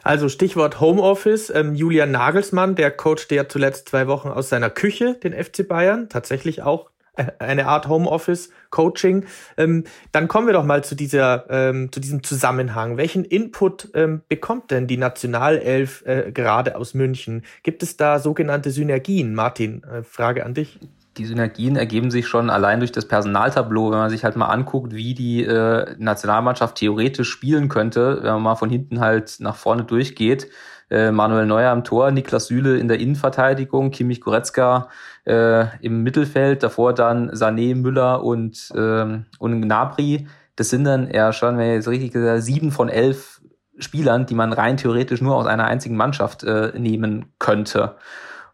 Also 0.03 0.29
Stichwort 0.29 0.79
Homeoffice. 0.79 1.49
Ähm, 1.49 1.75
Julian 1.75 2.11
Nagelsmann, 2.11 2.75
der 2.75 2.91
coachte 2.91 3.35
ja 3.35 3.49
zuletzt 3.49 3.89
zwei 3.89 4.07
Wochen 4.07 4.29
aus 4.29 4.47
seiner 4.47 4.69
Küche 4.69 5.15
den 5.15 5.33
FC 5.33 5.67
Bayern. 5.67 6.07
Tatsächlich 6.07 6.61
auch 6.61 6.89
eine 7.39 7.67
Art 7.67 7.89
Homeoffice-Coaching. 7.89 9.25
Ähm, 9.57 9.83
dann 10.13 10.29
kommen 10.29 10.47
wir 10.47 10.53
doch 10.53 10.63
mal 10.63 10.83
zu 10.83 10.95
dieser, 10.95 11.45
ähm, 11.49 11.91
zu 11.91 11.99
diesem 11.99 12.23
Zusammenhang. 12.23 12.95
Welchen 12.95 13.25
Input 13.25 13.89
ähm, 13.95 14.21
bekommt 14.29 14.71
denn 14.71 14.87
die 14.87 14.97
Nationalelf 14.97 16.05
äh, 16.05 16.31
gerade 16.31 16.77
aus 16.77 16.93
München? 16.93 17.43
Gibt 17.63 17.83
es 17.83 17.97
da 17.97 18.19
sogenannte 18.19 18.71
Synergien? 18.71 19.35
Martin, 19.35 19.83
äh, 19.83 20.03
Frage 20.03 20.45
an 20.45 20.53
dich 20.53 20.79
die 21.17 21.25
Synergien 21.25 21.75
ergeben 21.75 22.11
sich 22.11 22.27
schon 22.27 22.49
allein 22.49 22.79
durch 22.79 22.91
das 22.91 23.07
Personaltableau, 23.07 23.91
wenn 23.91 23.97
man 23.97 24.09
sich 24.09 24.23
halt 24.23 24.35
mal 24.35 24.47
anguckt, 24.47 24.93
wie 24.93 25.13
die 25.13 25.43
äh, 25.43 25.95
Nationalmannschaft 25.97 26.75
theoretisch 26.75 27.29
spielen 27.29 27.69
könnte, 27.69 28.19
wenn 28.21 28.33
man 28.33 28.43
mal 28.43 28.55
von 28.55 28.69
hinten 28.69 28.99
halt 28.99 29.37
nach 29.39 29.55
vorne 29.55 29.83
durchgeht. 29.83 30.49
Äh, 30.89 31.11
Manuel 31.11 31.45
Neuer 31.45 31.71
am 31.71 31.83
Tor, 31.83 32.11
Niklas 32.11 32.47
Süle 32.47 32.77
in 32.77 32.87
der 32.87 32.99
Innenverteidigung, 32.99 33.91
Kimmich 33.91 34.21
Goretzka 34.21 34.89
äh, 35.25 35.65
im 35.81 36.03
Mittelfeld, 36.03 36.63
davor 36.63 36.93
dann 36.93 37.31
Sané, 37.31 37.75
Müller 37.75 38.23
und, 38.23 38.71
ähm, 38.75 39.25
und 39.39 39.61
Gnabry. 39.61 40.27
Das 40.55 40.69
sind 40.69 40.85
dann 40.85 41.07
eher 41.07 41.33
schon, 41.33 41.57
wenn 41.57 41.69
ich 41.69 41.75
jetzt 41.75 41.87
richtig 41.89 42.13
gesagt 42.13 42.43
sieben 42.43 42.71
von 42.71 42.87
elf 42.87 43.41
Spielern, 43.79 44.25
die 44.25 44.33
man 44.33 44.53
rein 44.53 44.77
theoretisch 44.77 45.21
nur 45.21 45.35
aus 45.35 45.45
einer 45.45 45.65
einzigen 45.65 45.97
Mannschaft 45.97 46.43
äh, 46.43 46.71
nehmen 46.77 47.33
könnte. 47.37 47.95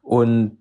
Und 0.02 0.58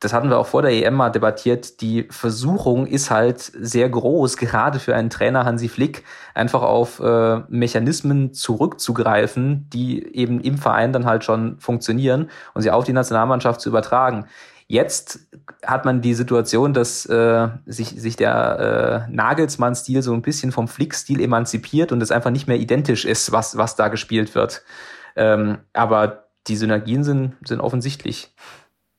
das 0.00 0.12
hatten 0.12 0.28
wir 0.28 0.38
auch 0.38 0.46
vor 0.46 0.60
der 0.62 0.72
EM 0.72 0.94
mal 0.94 1.10
debattiert, 1.10 1.80
die 1.80 2.06
Versuchung 2.10 2.86
ist 2.86 3.10
halt 3.10 3.40
sehr 3.40 3.88
groß, 3.88 4.36
gerade 4.36 4.78
für 4.78 4.94
einen 4.94 5.08
Trainer 5.08 5.44
Hansi 5.44 5.68
Flick, 5.68 6.04
einfach 6.34 6.62
auf 6.62 7.00
äh, 7.00 7.40
Mechanismen 7.48 8.34
zurückzugreifen, 8.34 9.70
die 9.70 10.14
eben 10.14 10.40
im 10.40 10.58
Verein 10.58 10.92
dann 10.92 11.06
halt 11.06 11.24
schon 11.24 11.58
funktionieren 11.60 12.30
und 12.52 12.62
sie 12.62 12.70
auf 12.70 12.84
die 12.84 12.92
Nationalmannschaft 12.92 13.60
zu 13.60 13.70
übertragen. 13.70 14.26
Jetzt 14.68 15.20
hat 15.64 15.84
man 15.84 16.02
die 16.02 16.14
Situation, 16.14 16.74
dass 16.74 17.06
äh, 17.06 17.48
sich, 17.66 17.88
sich 17.90 18.16
der 18.16 19.06
äh, 19.08 19.12
Nagelsmann-Stil 19.12 20.02
so 20.02 20.12
ein 20.12 20.22
bisschen 20.22 20.52
vom 20.52 20.68
Flick-Stil 20.68 21.20
emanzipiert 21.20 21.92
und 21.92 22.02
es 22.02 22.10
einfach 22.10 22.30
nicht 22.30 22.48
mehr 22.48 22.58
identisch 22.58 23.04
ist, 23.04 23.32
was, 23.32 23.56
was 23.56 23.76
da 23.76 23.88
gespielt 23.88 24.34
wird. 24.34 24.62
Ähm, 25.14 25.58
aber 25.72 26.24
die 26.48 26.56
Synergien 26.56 27.04
sind, 27.04 27.36
sind 27.44 27.60
offensichtlich. 27.60 28.34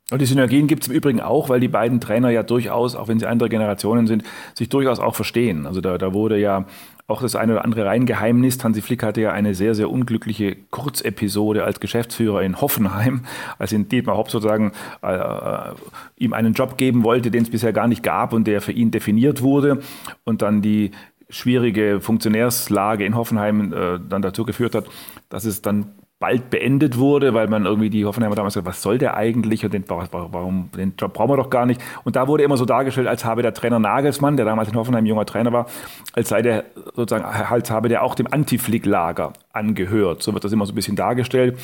Und 0.10 0.22
die 0.22 0.26
Synergien 0.26 0.68
gibt 0.68 0.84
es 0.84 0.90
im 0.90 0.96
Übrigen 0.96 1.20
auch, 1.20 1.50
weil 1.50 1.60
die 1.60 1.68
beiden 1.68 2.00
Trainer 2.00 2.30
ja 2.30 2.42
durchaus, 2.42 2.96
auch 2.96 3.10
wenn 3.10 3.20
sie 3.20 3.28
andere 3.28 3.50
Generationen 3.50 4.08
sind, 4.08 4.24
sich 4.54 4.70
durchaus 4.70 5.00
auch 5.00 5.16
verstehen. 5.16 5.66
Also 5.66 5.82
da, 5.82 5.98
da 5.98 6.14
wurde 6.14 6.40
ja 6.40 6.66
auch 7.08 7.22
das 7.22 7.36
eine 7.36 7.54
oder 7.54 7.66
andere 7.66 7.86
reingeheimnist. 7.86 8.64
Hansi 8.64 8.82
Flick 8.82 9.04
hatte 9.04 9.22
ja 9.22 9.32
eine 9.32 9.54
sehr, 9.54 9.76
sehr 9.76 9.90
unglückliche 9.90 10.56
Kurzepisode 10.72 11.66
als 11.66 11.82
Geschäftsführer 11.82 12.42
in 12.42 12.62
Hoffenheim, 12.62 13.22
als 13.60 13.74
ihn 13.74 13.90
Dietmar 13.90 14.18
Hopp 14.18 14.30
sozusagen 14.30 14.72
äh, 15.04 15.14
äh, 15.14 15.74
ihm 16.18 16.32
einen 16.32 16.54
Job 16.54 16.78
geben 16.78 17.04
wollte, 17.04 17.30
den 17.30 17.44
es 17.44 17.50
bisher 17.50 17.74
gar 17.74 17.88
nicht 17.88 18.04
gab 18.04 18.32
und 18.32 18.46
der 18.48 18.62
für 18.62 18.74
ihn 18.74 18.92
definiert 18.92 19.42
wurde. 19.42 19.80
Und 20.24 20.42
dann 20.42 20.62
die 20.62 20.92
schwierige 21.30 22.00
Funktionärslage 22.00 23.06
in 23.06 23.16
Hoffenheim 23.16 23.74
äh, 23.74 24.00
dann 24.08 24.22
dazu 24.22 24.46
geführt 24.46 24.76
hat, 24.76 24.86
dass 25.30 25.44
es 25.44 25.62
dann 25.62 25.92
bald 26.20 26.50
beendet 26.50 26.98
wurde, 26.98 27.34
weil 27.34 27.48
man 27.48 27.66
irgendwie 27.66 27.90
die 27.90 28.06
Hoffenheimer 28.06 28.36
damals 28.36 28.56
gesagt, 28.56 28.68
was 28.68 28.82
soll 28.82 28.98
der 28.98 29.16
eigentlich 29.16 29.64
und 29.64 29.74
den, 29.74 29.84
warum, 29.88 30.70
den 30.76 30.94
Job 30.98 31.14
brauchen 31.14 31.32
wir 31.32 31.38
doch 31.38 31.52
gar 31.52 31.66
nicht. 31.68 31.80
Und 32.04 32.16
da 32.16 32.28
wurde 32.28 32.44
immer 32.44 32.58
so 32.58 32.66
dargestellt, 32.66 33.08
als 33.08 33.24
habe 33.24 33.44
der 33.44 33.54
Trainer 33.54 33.78
Nagelsmann, 33.78 34.36
der 34.36 34.46
damals 34.46 34.70
in 34.70 34.76
Hoffenheim 34.76 35.06
junger 35.06 35.26
Trainer 35.26 35.54
war, 35.54 35.68
als 36.14 36.30
sei 36.30 36.42
der 36.42 36.66
sozusagen, 36.96 37.26
als 37.26 37.70
habe 37.70 37.88
der 37.88 38.04
auch 38.04 38.16
dem 38.16 38.28
Anti-Flick-Lager 38.32 39.34
angehört. 39.54 40.24
So 40.24 40.34
wird 40.34 40.44
das 40.44 40.52
immer 40.52 40.66
so 40.66 40.74
ein 40.74 40.76
bisschen 40.76 40.96
dargestellt. 40.96 41.58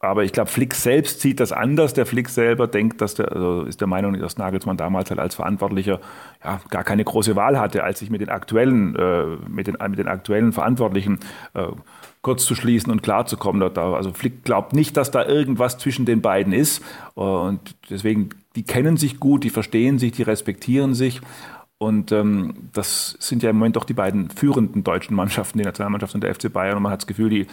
Aber 0.00 0.22
ich 0.22 0.32
glaube, 0.32 0.48
Flick 0.48 0.74
selbst 0.74 1.20
sieht 1.20 1.40
das 1.40 1.50
anders. 1.50 1.92
Der 1.92 2.06
Flick 2.06 2.28
selber 2.28 2.68
denkt, 2.68 3.00
dass 3.00 3.14
der, 3.14 3.32
also 3.32 3.62
ist 3.62 3.80
der 3.80 3.88
Meinung, 3.88 4.16
dass 4.20 4.38
Nagelsmann 4.38 4.76
damals 4.76 5.10
halt 5.10 5.18
als 5.18 5.34
Verantwortlicher 5.34 5.98
ja, 6.44 6.60
gar 6.70 6.84
keine 6.84 7.02
große 7.02 7.34
Wahl 7.34 7.58
hatte, 7.58 7.82
als 7.82 7.98
sich 7.98 8.08
mit 8.08 8.20
den 8.20 8.28
aktuellen, 8.28 8.94
äh, 8.94 9.24
mit 9.48 9.66
den, 9.66 9.76
mit 9.88 9.98
den 9.98 10.06
aktuellen 10.06 10.52
Verantwortlichen 10.52 11.18
äh, 11.54 11.66
kurz 12.22 12.44
zu 12.44 12.54
schließen 12.54 12.90
und 12.90 13.02
klarzukommen. 13.02 13.62
Also 13.76 14.12
Flick 14.12 14.44
glaubt 14.44 14.72
nicht, 14.72 14.96
dass 14.96 15.10
da 15.10 15.24
irgendwas 15.24 15.78
zwischen 15.78 16.04
den 16.04 16.20
beiden 16.20 16.52
ist. 16.52 16.82
Und 17.14 17.76
deswegen, 17.90 18.30
die 18.56 18.64
kennen 18.64 18.96
sich 18.96 19.20
gut, 19.20 19.44
die 19.44 19.50
verstehen 19.50 19.98
sich, 19.98 20.12
die 20.12 20.22
respektieren 20.22 20.94
sich. 20.94 21.20
Und 21.78 22.10
ähm, 22.10 22.54
das 22.72 23.16
sind 23.20 23.42
ja 23.42 23.50
im 23.50 23.56
Moment 23.56 23.76
doch 23.76 23.84
die 23.84 23.94
beiden 23.94 24.30
führenden 24.30 24.82
deutschen 24.82 25.14
Mannschaften, 25.14 25.58
die 25.58 25.64
Nationalmannschaft 25.64 26.14
und 26.14 26.24
der 26.24 26.34
FC 26.34 26.52
Bayern. 26.52 26.76
Und 26.76 26.82
man 26.82 26.92
hat 26.92 27.02
das 27.02 27.06
Gefühl, 27.06 27.30
die 27.30 27.46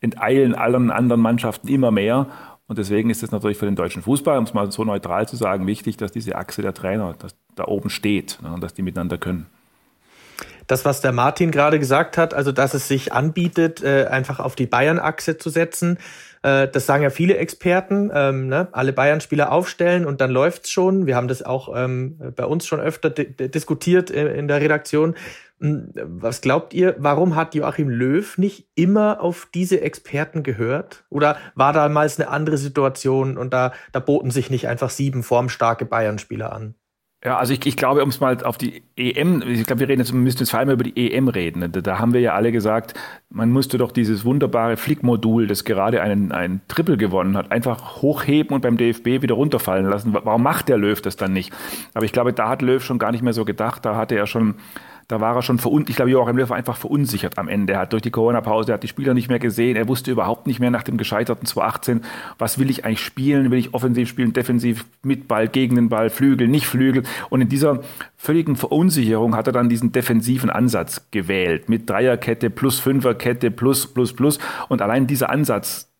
enteilen 0.00 0.54
allen 0.54 0.90
anderen 0.90 1.22
Mannschaften 1.22 1.68
immer 1.68 1.92
mehr. 1.92 2.26
Und 2.66 2.78
deswegen 2.78 3.08
ist 3.08 3.22
es 3.22 3.30
natürlich 3.30 3.56
für 3.56 3.66
den 3.66 3.76
deutschen 3.76 4.02
Fußball, 4.02 4.36
um 4.36 4.44
es 4.44 4.52
mal 4.52 4.70
so 4.70 4.84
neutral 4.84 5.26
zu 5.28 5.36
sagen, 5.36 5.66
wichtig, 5.66 5.96
dass 5.96 6.12
diese 6.12 6.36
Achse 6.36 6.60
der 6.60 6.74
Trainer 6.74 7.14
dass 7.18 7.34
da 7.54 7.66
oben 7.66 7.88
steht 7.88 8.38
ne, 8.42 8.52
und 8.52 8.62
dass 8.62 8.74
die 8.74 8.82
miteinander 8.82 9.16
können. 9.16 9.46
Das, 10.68 10.84
was 10.84 11.00
der 11.00 11.12
Martin 11.12 11.50
gerade 11.50 11.78
gesagt 11.78 12.16
hat, 12.16 12.34
also 12.34 12.52
dass 12.52 12.74
es 12.74 12.86
sich 12.86 13.12
anbietet, 13.12 13.82
äh, 13.82 14.06
einfach 14.06 14.38
auf 14.38 14.54
die 14.54 14.66
Bayern-Achse 14.66 15.38
zu 15.38 15.50
setzen, 15.50 15.98
äh, 16.42 16.68
das 16.68 16.86
sagen 16.86 17.02
ja 17.02 17.10
viele 17.10 17.36
Experten, 17.36 18.10
ähm, 18.14 18.48
ne? 18.48 18.68
alle 18.72 18.92
Bayern-Spieler 18.92 19.50
aufstellen 19.50 20.04
und 20.04 20.20
dann 20.20 20.30
läuft's 20.30 20.70
schon. 20.70 21.06
Wir 21.06 21.16
haben 21.16 21.26
das 21.26 21.42
auch 21.42 21.74
ähm, 21.74 22.18
bei 22.36 22.44
uns 22.44 22.66
schon 22.66 22.80
öfter 22.80 23.10
diskutiert 23.10 24.10
in, 24.10 24.26
in 24.26 24.48
der 24.48 24.60
Redaktion. 24.60 25.16
Hm, 25.60 25.90
was 25.94 26.40
glaubt 26.40 26.74
ihr, 26.74 26.94
warum 26.98 27.34
hat 27.34 27.54
Joachim 27.54 27.88
Löw 27.88 28.38
nicht 28.38 28.68
immer 28.74 29.20
auf 29.20 29.48
diese 29.52 29.80
Experten 29.80 30.42
gehört? 30.42 31.04
Oder 31.10 31.38
war 31.54 31.72
damals 31.72 32.20
eine 32.20 32.28
andere 32.28 32.58
Situation 32.58 33.36
und 33.36 33.52
da, 33.52 33.72
da 33.92 34.00
boten 34.00 34.30
sich 34.30 34.50
nicht 34.50 34.68
einfach 34.68 34.90
sieben 34.90 35.22
formstarke 35.22 35.84
Bayern-Spieler 35.84 36.52
an? 36.52 36.74
Ja, 37.24 37.36
also 37.36 37.52
ich, 37.52 37.66
ich 37.66 37.76
glaube, 37.76 38.04
um 38.04 38.10
es 38.10 38.20
mal 38.20 38.44
auf 38.44 38.58
die 38.58 38.84
EM, 38.94 39.42
ich 39.42 39.66
glaube, 39.66 39.80
wir 39.80 39.88
reden 39.88 40.00
jetzt, 40.00 40.12
müssen 40.12 40.38
jetzt 40.38 40.50
vor 40.50 40.60
allem 40.60 40.70
über 40.70 40.84
die 40.84 41.12
EM 41.12 41.26
reden. 41.26 41.72
Da, 41.72 41.80
da 41.80 41.98
haben 41.98 42.12
wir 42.12 42.20
ja 42.20 42.34
alle 42.34 42.52
gesagt, 42.52 42.94
man 43.28 43.50
musste 43.50 43.76
doch 43.76 43.90
dieses 43.90 44.24
wunderbare 44.24 44.76
Flickmodul, 44.76 45.48
das 45.48 45.64
gerade 45.64 46.00
einen, 46.00 46.30
einen 46.30 46.60
Triple 46.68 46.96
gewonnen 46.96 47.36
hat, 47.36 47.50
einfach 47.50 48.02
hochheben 48.02 48.54
und 48.54 48.60
beim 48.60 48.76
DFB 48.76 49.22
wieder 49.22 49.34
runterfallen 49.34 49.86
lassen. 49.86 50.14
Warum 50.14 50.44
macht 50.44 50.68
der 50.68 50.78
Löw 50.78 51.00
das 51.02 51.16
dann 51.16 51.32
nicht? 51.32 51.52
Aber 51.92 52.04
ich 52.04 52.12
glaube, 52.12 52.32
da 52.32 52.48
hat 52.48 52.62
Löw 52.62 52.82
schon 52.82 53.00
gar 53.00 53.10
nicht 53.10 53.22
mehr 53.22 53.32
so 53.32 53.44
gedacht. 53.44 53.84
Da 53.84 53.96
hatte 53.96 54.14
er 54.14 54.28
schon 54.28 54.54
da 55.08 55.22
war 55.22 55.34
er 55.34 55.42
schon 55.42 55.58
verunsichert. 55.58 55.90
Ich 55.90 55.96
glaube, 55.96 56.10
Joachim 56.10 56.36
Löw 56.36 56.50
war 56.50 56.58
einfach 56.58 56.76
verunsichert 56.76 57.38
am 57.38 57.48
Ende. 57.48 57.72
Er 57.72 57.80
hat 57.80 57.94
durch 57.94 58.02
die 58.02 58.10
Corona-Pause, 58.10 58.72
er 58.72 58.74
hat 58.74 58.82
die 58.82 58.88
Spieler 58.88 59.14
nicht 59.14 59.30
mehr 59.30 59.38
gesehen. 59.38 59.74
Er 59.74 59.88
wusste 59.88 60.10
überhaupt 60.10 60.46
nicht 60.46 60.60
mehr 60.60 60.70
nach 60.70 60.82
dem 60.82 60.98
gescheiterten 60.98 61.46
2018, 61.46 62.02
was 62.38 62.58
will 62.58 62.68
ich 62.68 62.84
eigentlich 62.84 63.00
spielen? 63.00 63.50
Will 63.50 63.58
ich 63.58 63.72
offensiv 63.72 64.10
spielen, 64.10 64.34
defensiv, 64.34 64.84
mit 65.02 65.26
Ball, 65.26 65.48
gegen 65.48 65.76
den 65.76 65.88
Ball, 65.88 66.10
Flügel, 66.10 66.46
nicht 66.46 66.66
Flügel? 66.66 67.04
Und 67.30 67.40
in 67.40 67.48
dieser 67.48 67.80
völligen 68.16 68.56
Verunsicherung 68.56 69.34
hat 69.34 69.46
er 69.46 69.54
dann 69.54 69.70
diesen 69.70 69.92
defensiven 69.92 70.50
Ansatz 70.50 71.06
gewählt. 71.10 71.70
Mit 71.70 71.88
Dreierkette 71.88 72.50
plus 72.50 72.78
Fünferkette 72.78 73.50
plus, 73.50 73.86
plus, 73.86 74.12
plus. 74.12 74.38
Und 74.68 74.82
allein 74.82 75.06
dieser 75.06 75.30
Ansatz, 75.30 75.90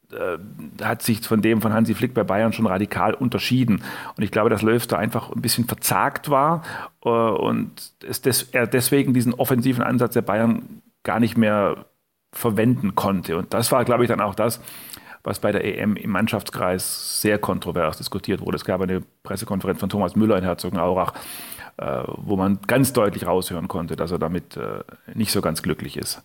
hat 0.82 1.02
sich 1.02 1.20
von 1.20 1.42
dem 1.42 1.60
von 1.60 1.72
Hansi 1.72 1.94
Flick 1.94 2.14
bei 2.14 2.24
Bayern 2.24 2.52
schon 2.52 2.66
radikal 2.66 3.14
unterschieden. 3.14 3.82
Und 4.16 4.22
ich 4.22 4.30
glaube, 4.30 4.50
dass 4.50 4.62
Löw 4.62 4.84
da 4.86 4.96
einfach 4.96 5.30
ein 5.30 5.42
bisschen 5.42 5.66
verzagt 5.66 6.30
war 6.30 6.62
äh, 7.04 7.08
und 7.08 7.92
des, 8.02 8.44
er 8.52 8.66
deswegen 8.66 9.12
diesen 9.12 9.34
offensiven 9.34 9.82
Ansatz 9.82 10.14
der 10.14 10.22
Bayern 10.22 10.82
gar 11.02 11.20
nicht 11.20 11.36
mehr 11.36 11.86
verwenden 12.32 12.94
konnte. 12.94 13.36
Und 13.36 13.52
das 13.52 13.70
war, 13.72 13.84
glaube 13.84 14.04
ich, 14.04 14.08
dann 14.08 14.20
auch 14.20 14.34
das, 14.34 14.60
was 15.24 15.40
bei 15.40 15.52
der 15.52 15.64
EM 15.64 15.96
im 15.96 16.10
Mannschaftskreis 16.10 17.20
sehr 17.20 17.38
kontrovers 17.38 17.98
diskutiert 17.98 18.40
wurde. 18.40 18.56
Es 18.56 18.64
gab 18.64 18.80
eine 18.80 19.02
Pressekonferenz 19.22 19.80
von 19.80 19.88
Thomas 19.88 20.16
Müller 20.16 20.38
in 20.38 20.44
Herzogenaurach, 20.44 21.12
äh, 21.76 22.02
wo 22.06 22.36
man 22.36 22.60
ganz 22.66 22.92
deutlich 22.92 23.26
raushören 23.26 23.68
konnte, 23.68 23.96
dass 23.96 24.10
er 24.10 24.18
damit 24.18 24.58
nicht 25.14 25.32
so 25.32 25.42
ganz 25.42 25.62
glücklich 25.62 25.96
ist. 25.96 26.22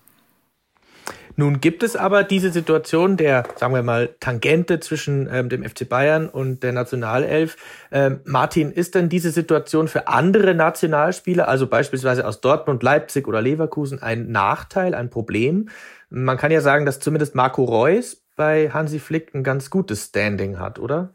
Nun 1.35 1.61
gibt 1.61 1.81
es 1.81 1.95
aber 1.95 2.23
diese 2.23 2.51
Situation 2.51 3.17
der, 3.17 3.43
sagen 3.55 3.73
wir 3.73 3.81
mal, 3.81 4.15
Tangente 4.19 4.79
zwischen 4.79 5.27
ähm, 5.31 5.49
dem 5.49 5.63
FC 5.63 5.89
Bayern 5.89 6.29
und 6.29 6.61
der 6.61 6.73
Nationalelf. 6.73 7.57
Ähm, 7.91 8.19
Martin, 8.25 8.71
ist 8.71 8.93
denn 8.93 9.09
diese 9.09 9.31
Situation 9.31 9.87
für 9.87 10.07
andere 10.07 10.53
Nationalspieler, 10.53 11.47
also 11.47 11.65
beispielsweise 11.65 12.27
aus 12.27 12.39
Dortmund, 12.41 12.83
Leipzig 12.83 13.27
oder 13.27 13.41
Leverkusen, 13.41 14.01
ein 14.01 14.31
Nachteil, 14.31 14.93
ein 14.93 15.09
Problem? 15.09 15.69
Man 16.09 16.37
kann 16.37 16.51
ja 16.51 16.61
sagen, 16.61 16.85
dass 16.85 16.99
zumindest 16.99 17.33
Marco 17.33 17.63
Reus 17.63 18.23
bei 18.35 18.69
Hansi 18.69 18.99
Flick 18.99 19.33
ein 19.33 19.43
ganz 19.43 19.71
gutes 19.71 20.05
Standing 20.05 20.59
hat, 20.59 20.77
oder? 20.77 21.09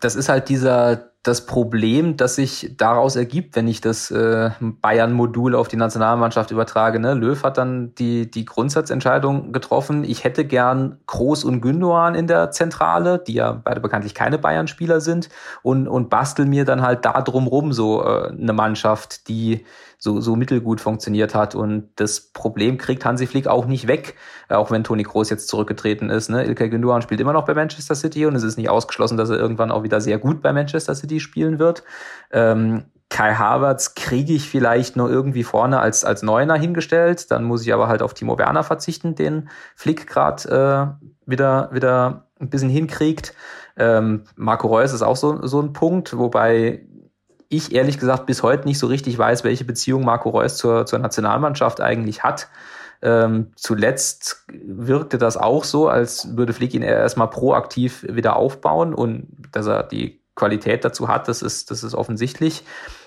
Das 0.00 0.16
ist 0.16 0.28
halt 0.28 0.48
dieser 0.48 1.11
das 1.22 1.46
Problem, 1.46 2.16
das 2.16 2.34
sich 2.34 2.74
daraus 2.76 3.14
ergibt, 3.14 3.54
wenn 3.54 3.68
ich 3.68 3.80
das 3.80 4.10
äh, 4.10 4.50
Bayern-Modul 4.60 5.54
auf 5.54 5.68
die 5.68 5.76
Nationalmannschaft 5.76 6.50
übertrage. 6.50 6.98
Ne? 6.98 7.14
Löw 7.14 7.40
hat 7.44 7.58
dann 7.58 7.94
die, 7.94 8.28
die 8.28 8.44
Grundsatzentscheidung 8.44 9.52
getroffen, 9.52 10.02
ich 10.02 10.24
hätte 10.24 10.44
gern 10.44 10.98
Groß 11.06 11.44
und 11.44 11.60
Gündogan 11.60 12.16
in 12.16 12.26
der 12.26 12.50
Zentrale, 12.50 13.22
die 13.24 13.34
ja 13.34 13.52
beide 13.52 13.80
bekanntlich 13.80 14.14
keine 14.14 14.38
Bayern-Spieler 14.38 15.00
sind, 15.00 15.28
und, 15.62 15.86
und 15.86 16.10
bastel 16.10 16.44
mir 16.44 16.64
dann 16.64 16.82
halt 16.82 17.04
da 17.04 17.22
drumrum 17.22 17.72
so 17.72 18.02
äh, 18.02 18.30
eine 18.30 18.52
Mannschaft, 18.52 19.28
die 19.28 19.64
so, 20.02 20.20
so 20.20 20.34
mittelgut 20.34 20.80
funktioniert 20.80 21.32
hat. 21.32 21.54
Und 21.54 21.90
das 21.94 22.32
Problem 22.32 22.76
kriegt 22.76 23.04
Hansi 23.04 23.28
Flick 23.28 23.46
auch 23.46 23.66
nicht 23.66 23.86
weg, 23.86 24.16
äh, 24.48 24.54
auch 24.54 24.72
wenn 24.72 24.82
Toni 24.82 25.04
Kroos 25.04 25.30
jetzt 25.30 25.46
zurückgetreten 25.46 26.10
ist. 26.10 26.28
Ne? 26.28 26.44
Ilkay 26.44 26.70
Gündogan 26.70 27.02
spielt 27.02 27.20
immer 27.20 27.32
noch 27.32 27.44
bei 27.44 27.54
Manchester 27.54 27.94
City 27.94 28.26
und 28.26 28.34
es 28.34 28.42
ist 28.42 28.56
nicht 28.58 28.68
ausgeschlossen, 28.68 29.16
dass 29.16 29.30
er 29.30 29.38
irgendwann 29.38 29.70
auch 29.70 29.84
wieder 29.84 30.00
sehr 30.00 30.18
gut 30.18 30.42
bei 30.42 30.52
Manchester 30.52 30.96
City 30.96 31.20
spielen 31.20 31.60
wird. 31.60 31.84
Ähm, 32.32 32.86
Kai 33.10 33.34
Havertz 33.34 33.94
kriege 33.94 34.32
ich 34.32 34.48
vielleicht 34.48 34.96
nur 34.96 35.08
irgendwie 35.08 35.44
vorne 35.44 35.78
als, 35.78 36.04
als 36.04 36.22
Neuner 36.22 36.56
hingestellt. 36.56 37.30
Dann 37.30 37.44
muss 37.44 37.62
ich 37.62 37.72
aber 37.72 37.86
halt 37.86 38.02
auf 38.02 38.12
Timo 38.12 38.38
Werner 38.38 38.64
verzichten, 38.64 39.14
den 39.14 39.50
Flick 39.76 40.08
gerade 40.08 40.98
äh, 40.98 41.30
wieder, 41.30 41.70
wieder 41.72 42.26
ein 42.40 42.50
bisschen 42.50 42.70
hinkriegt. 42.70 43.34
Ähm, 43.76 44.24
Marco 44.34 44.66
Reus 44.66 44.92
ist 44.92 45.02
auch 45.02 45.16
so, 45.16 45.46
so 45.46 45.60
ein 45.60 45.72
Punkt, 45.72 46.18
wobei 46.18 46.86
ich 47.52 47.72
ehrlich 47.72 47.98
gesagt 47.98 48.26
bis 48.26 48.42
heute 48.42 48.66
nicht 48.66 48.78
so 48.78 48.86
richtig 48.86 49.18
weiß, 49.18 49.44
welche 49.44 49.64
Beziehung 49.64 50.04
Marco 50.04 50.30
Reus 50.30 50.56
zur, 50.56 50.86
zur 50.86 50.98
Nationalmannschaft 50.98 51.80
eigentlich 51.80 52.22
hat. 52.22 52.48
Ähm, 53.02 53.52
zuletzt 53.56 54.44
wirkte 54.52 55.18
das 55.18 55.36
auch 55.36 55.64
so, 55.64 55.88
als 55.88 56.36
würde 56.36 56.52
Flick 56.52 56.72
ihn 56.74 56.82
erstmal 56.82 57.28
proaktiv 57.28 58.06
wieder 58.08 58.36
aufbauen 58.36 58.94
und 58.94 59.26
dass 59.50 59.66
er 59.66 59.82
die 59.82 60.20
Qualität 60.34 60.84
dazu 60.84 61.08
hat, 61.08 61.28
das 61.28 61.42
ist, 61.42 61.70
das 61.70 61.84
ist 61.84 61.94
offensichtlich. 61.94 62.64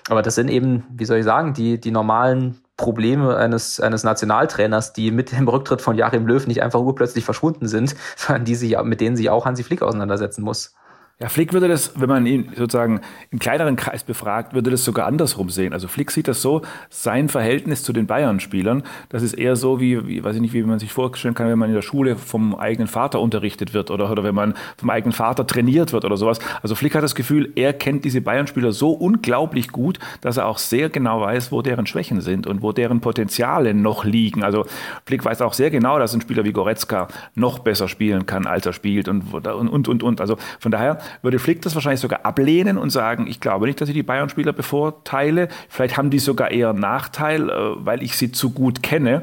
Aber 0.08 0.22
das 0.22 0.36
sind 0.36 0.48
eben, 0.48 0.84
wie 0.90 1.04
soll 1.04 1.18
ich 1.18 1.24
sagen, 1.24 1.54
die, 1.54 1.80
die 1.80 1.90
normalen 1.90 2.60
Probleme 2.76 3.36
eines, 3.36 3.80
eines 3.80 4.04
Nationaltrainers, 4.04 4.92
die 4.92 5.10
mit 5.10 5.32
dem 5.32 5.48
Rücktritt 5.48 5.80
von 5.80 5.96
Joachim 5.96 6.26
Löw 6.26 6.46
nicht 6.46 6.62
einfach 6.62 6.80
urplötzlich 6.80 7.24
verschwunden 7.24 7.66
sind, 7.66 7.96
sondern 8.16 8.44
die 8.44 8.54
sich, 8.54 8.80
mit 8.82 9.00
denen 9.00 9.16
sich 9.16 9.30
auch 9.30 9.46
Hansi 9.46 9.64
Flick 9.64 9.82
auseinandersetzen 9.82 10.42
muss. 10.42 10.74
Ja, 11.18 11.30
Flick 11.30 11.54
würde 11.54 11.66
das, 11.66 11.98
wenn 11.98 12.10
man 12.10 12.26
ihn 12.26 12.50
sozusagen 12.54 13.00
im 13.30 13.38
kleineren 13.38 13.76
Kreis 13.76 14.04
befragt, 14.04 14.52
würde 14.52 14.70
das 14.70 14.84
sogar 14.84 15.06
andersrum 15.06 15.48
sehen. 15.48 15.72
Also 15.72 15.88
Flick 15.88 16.10
sieht 16.10 16.28
das 16.28 16.42
so, 16.42 16.60
sein 16.90 17.30
Verhältnis 17.30 17.82
zu 17.82 17.94
den 17.94 18.06
Bayern-Spielern, 18.06 18.82
das 19.08 19.22
ist 19.22 19.32
eher 19.32 19.56
so, 19.56 19.80
wie, 19.80 20.06
wie, 20.06 20.22
weiß 20.22 20.34
ich 20.34 20.42
nicht, 20.42 20.52
wie 20.52 20.62
man 20.62 20.78
sich 20.78 20.92
vorstellen 20.92 21.32
kann, 21.32 21.48
wenn 21.48 21.58
man 21.58 21.70
in 21.70 21.74
der 21.74 21.80
Schule 21.80 22.16
vom 22.16 22.54
eigenen 22.54 22.86
Vater 22.86 23.18
unterrichtet 23.20 23.72
wird 23.72 23.90
oder, 23.90 24.10
oder 24.10 24.24
wenn 24.24 24.34
man 24.34 24.52
vom 24.76 24.90
eigenen 24.90 25.14
Vater 25.14 25.46
trainiert 25.46 25.94
wird 25.94 26.04
oder 26.04 26.18
sowas. 26.18 26.38
Also 26.60 26.74
Flick 26.74 26.94
hat 26.94 27.02
das 27.02 27.14
Gefühl, 27.14 27.50
er 27.54 27.72
kennt 27.72 28.04
diese 28.04 28.20
Bayern-Spieler 28.20 28.72
so 28.72 28.90
unglaublich 28.90 29.68
gut, 29.68 29.98
dass 30.20 30.36
er 30.36 30.46
auch 30.46 30.58
sehr 30.58 30.90
genau 30.90 31.22
weiß, 31.22 31.50
wo 31.50 31.62
deren 31.62 31.86
Schwächen 31.86 32.20
sind 32.20 32.46
und 32.46 32.60
wo 32.60 32.72
deren 32.72 33.00
Potenziale 33.00 33.72
noch 33.72 34.04
liegen. 34.04 34.44
Also 34.44 34.66
Flick 35.06 35.24
weiß 35.24 35.40
auch 35.40 35.54
sehr 35.54 35.70
genau, 35.70 35.98
dass 35.98 36.12
ein 36.12 36.20
Spieler 36.20 36.44
wie 36.44 36.52
Goretzka 36.52 37.08
noch 37.34 37.60
besser 37.60 37.88
spielen 37.88 38.26
kann, 38.26 38.46
als 38.46 38.66
er 38.66 38.74
spielt 38.74 39.08
und, 39.08 39.32
und, 39.32 39.88
und, 39.88 40.02
und. 40.02 40.20
Also 40.20 40.36
von 40.60 40.70
daher 40.70 40.98
würde 41.22 41.38
Flick 41.38 41.62
das 41.62 41.74
wahrscheinlich 41.74 42.00
sogar 42.00 42.24
ablehnen 42.24 42.78
und 42.78 42.90
sagen, 42.90 43.26
ich 43.26 43.40
glaube 43.40 43.66
nicht, 43.66 43.80
dass 43.80 43.88
ich 43.88 43.94
die 43.94 44.02
Bayern-Spieler 44.02 44.52
bevorteile. 44.52 45.48
Vielleicht 45.68 45.96
haben 45.96 46.10
die 46.10 46.18
sogar 46.18 46.50
eher 46.50 46.70
einen 46.70 46.80
Nachteil, 46.80 47.48
äh, 47.48 47.52
weil 47.76 48.02
ich 48.02 48.16
sie 48.16 48.32
zu 48.32 48.50
gut 48.50 48.82
kenne. 48.82 49.22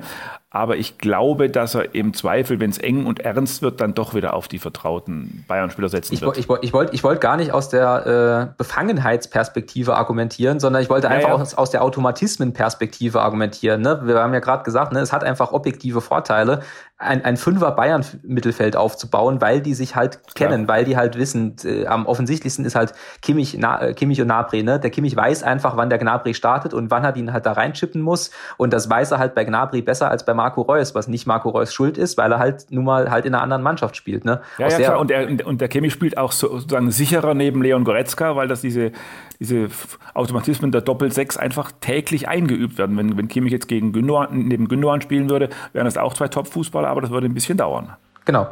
Aber 0.56 0.78
ich 0.78 1.00
glaube, 1.00 1.50
dass 1.50 1.74
er 1.74 1.96
im 1.96 2.14
Zweifel, 2.14 2.60
wenn 2.60 2.70
es 2.70 2.78
eng 2.78 3.08
und 3.08 3.22
ernst 3.22 3.64
wird, 3.64 3.82
dann 3.82 3.96
doch 3.96 4.14
wieder 4.14 4.36
auf 4.36 4.48
die 4.48 4.60
vertrauten 4.60 5.44
Bayern-Spieler 5.48 5.90
setzen 5.90 6.14
ich, 6.14 6.22
wird. 6.22 6.38
Ich, 6.38 6.48
ich 6.62 6.74
wollte 6.74 6.94
ich 6.94 7.04
wollt 7.04 7.22
gar 7.22 7.38
nicht 7.38 7.52
aus 7.52 7.70
der 7.70 8.52
äh, 8.52 8.56
Befangenheitsperspektive 8.56 9.96
argumentieren, 9.96 10.60
sondern 10.60 10.84
ich 10.84 10.92
wollte 10.92 11.10
einfach 11.10 11.30
ja, 11.30 11.36
ja. 11.36 11.42
Aus, 11.42 11.56
aus 11.56 11.72
der 11.72 11.84
Automatismenperspektive 11.84 13.20
argumentieren. 13.20 13.82
Ne? 13.82 14.02
Wir 14.04 14.20
haben 14.20 14.32
ja 14.36 14.42
gerade 14.42 14.64
gesagt, 14.64 14.94
ne, 14.94 15.00
es 15.00 15.12
hat 15.12 15.24
einfach 15.24 15.54
objektive 15.54 16.02
Vorteile, 16.02 16.62
ein, 16.98 17.26
ein 17.26 17.38
Fünfer 17.38 17.72
Bayern-Mittelfeld 17.72 18.76
aufzubauen, 18.76 19.42
weil 19.42 19.62
die 19.62 19.74
sich 19.74 19.96
halt 19.96 20.20
kennen, 20.36 20.68
weil 20.68 20.86
die 20.86 20.96
halt 20.96 21.18
wissen, 21.18 21.56
äh, 21.66 21.86
am 21.86 22.06
offensichtlichsten 22.06 22.66
ist 22.66 22.76
halt 22.76 22.94
Kimmich, 23.22 23.58
Na, 23.60 23.82
äh, 23.82 23.94
Kimmich 23.94 24.22
und 24.22 24.28
Gnabry. 24.28 24.64
Ne? 24.64 24.80
Der 24.80 24.90
Kimmich 24.90 25.16
weiß 25.16 25.44
einfach, 25.44 25.76
wann 25.76 25.90
der 25.90 26.00
Gnabry 26.00 26.34
startet 26.34 26.74
und 26.74 26.92
wann 26.92 27.04
er 27.04 27.16
ihn 27.16 27.34
halt 27.34 27.46
da 27.46 27.54
reinchippen 27.54 28.02
muss. 28.02 28.32
Und 28.58 28.74
das 28.74 28.90
weiß 28.90 29.12
er 29.12 29.20
halt 29.20 29.36
bei 29.36 29.44
Gnabry 29.44 29.82
besser 29.82 30.10
als 30.10 30.26
bei 30.26 30.34
Marco 30.34 30.62
Reus, 30.62 30.96
was 30.96 31.08
nicht 31.08 31.28
Marco 31.28 31.50
Reus 31.50 31.74
Schuld 31.74 31.98
ist, 31.98 32.18
weil 32.18 32.32
er 32.32 32.40
halt 32.40 32.68
nun 32.70 32.86
mal 32.86 33.12
halt 33.12 33.26
in 33.26 33.34
einer 33.34 33.44
anderen 33.44 33.64
Mannschaft 33.64 33.96
spielt. 33.98 34.24
Ne? 34.24 34.42
Ja, 34.58 34.70
ja 34.70 34.78
klar. 34.78 35.00
Und 35.00 35.10
der, 35.10 35.46
und 35.46 35.62
der 35.62 35.68
Kimmich 35.68 35.94
spielt 35.94 36.18
auch 36.18 36.32
sozusagen 36.32 36.92
sicherer 36.92 37.34
neben 37.34 37.62
Leon 37.62 37.84
Goretzka, 37.84 38.36
weil 38.36 38.48
das 38.48 38.62
diese, 38.62 38.92
diese 39.40 39.70
Automatismen 40.14 40.72
der 40.72 40.82
Doppel-Sechs 40.82 41.38
einfach 41.38 41.72
täglich 41.80 42.28
eingeübt 42.28 42.78
werden. 42.78 42.98
Wenn, 42.98 43.18
wenn 43.18 43.28
Kimmich 43.28 43.52
jetzt 43.52 43.68
gegen 43.68 43.92
Gündogan, 43.92 44.48
neben 44.48 44.68
Gündogan 44.68 45.02
spielen 45.02 45.30
würde, 45.30 45.50
wären 45.74 45.86
das 45.86 45.98
auch 45.98 46.14
zwei 46.14 46.28
Top-Fußballer, 46.28 46.88
aber 46.88 47.02
das 47.02 47.10
würde 47.10 47.28
ein 47.28 47.34
bisschen 47.34 47.58
dauern. 47.58 47.96
Genau. 48.26 48.48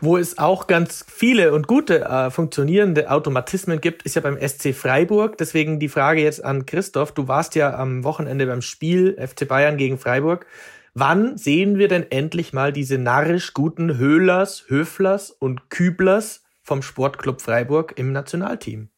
Wo 0.00 0.18
es 0.18 0.38
auch 0.38 0.66
ganz 0.66 1.04
viele 1.08 1.54
und 1.54 1.66
gute 1.66 2.04
äh, 2.04 2.30
funktionierende 2.30 3.10
Automatismen 3.10 3.80
gibt, 3.80 4.02
ist 4.02 4.16
ja 4.16 4.20
beim 4.20 4.38
SC 4.38 4.74
Freiburg. 4.74 5.38
Deswegen 5.38 5.78
die 5.78 5.88
Frage 5.88 6.22
jetzt 6.22 6.44
an 6.44 6.66
Christoph. 6.66 7.12
Du 7.12 7.26
warst 7.28 7.54
ja 7.54 7.74
am 7.74 8.04
Wochenende 8.04 8.46
beim 8.46 8.60
Spiel 8.60 9.16
FC 9.16 9.48
Bayern 9.48 9.78
gegen 9.78 9.96
Freiburg. 9.96 10.46
Wann 10.92 11.38
sehen 11.38 11.78
wir 11.78 11.88
denn 11.88 12.10
endlich 12.10 12.52
mal 12.52 12.72
diese 12.72 12.98
narrisch 12.98 13.54
guten 13.54 13.96
Höhlers, 13.96 14.64
Höflers 14.68 15.30
und 15.30 15.70
Küblers 15.70 16.44
vom 16.62 16.82
Sportclub 16.82 17.40
Freiburg 17.40 17.94
im 17.96 18.12
Nationalteam? 18.12 18.90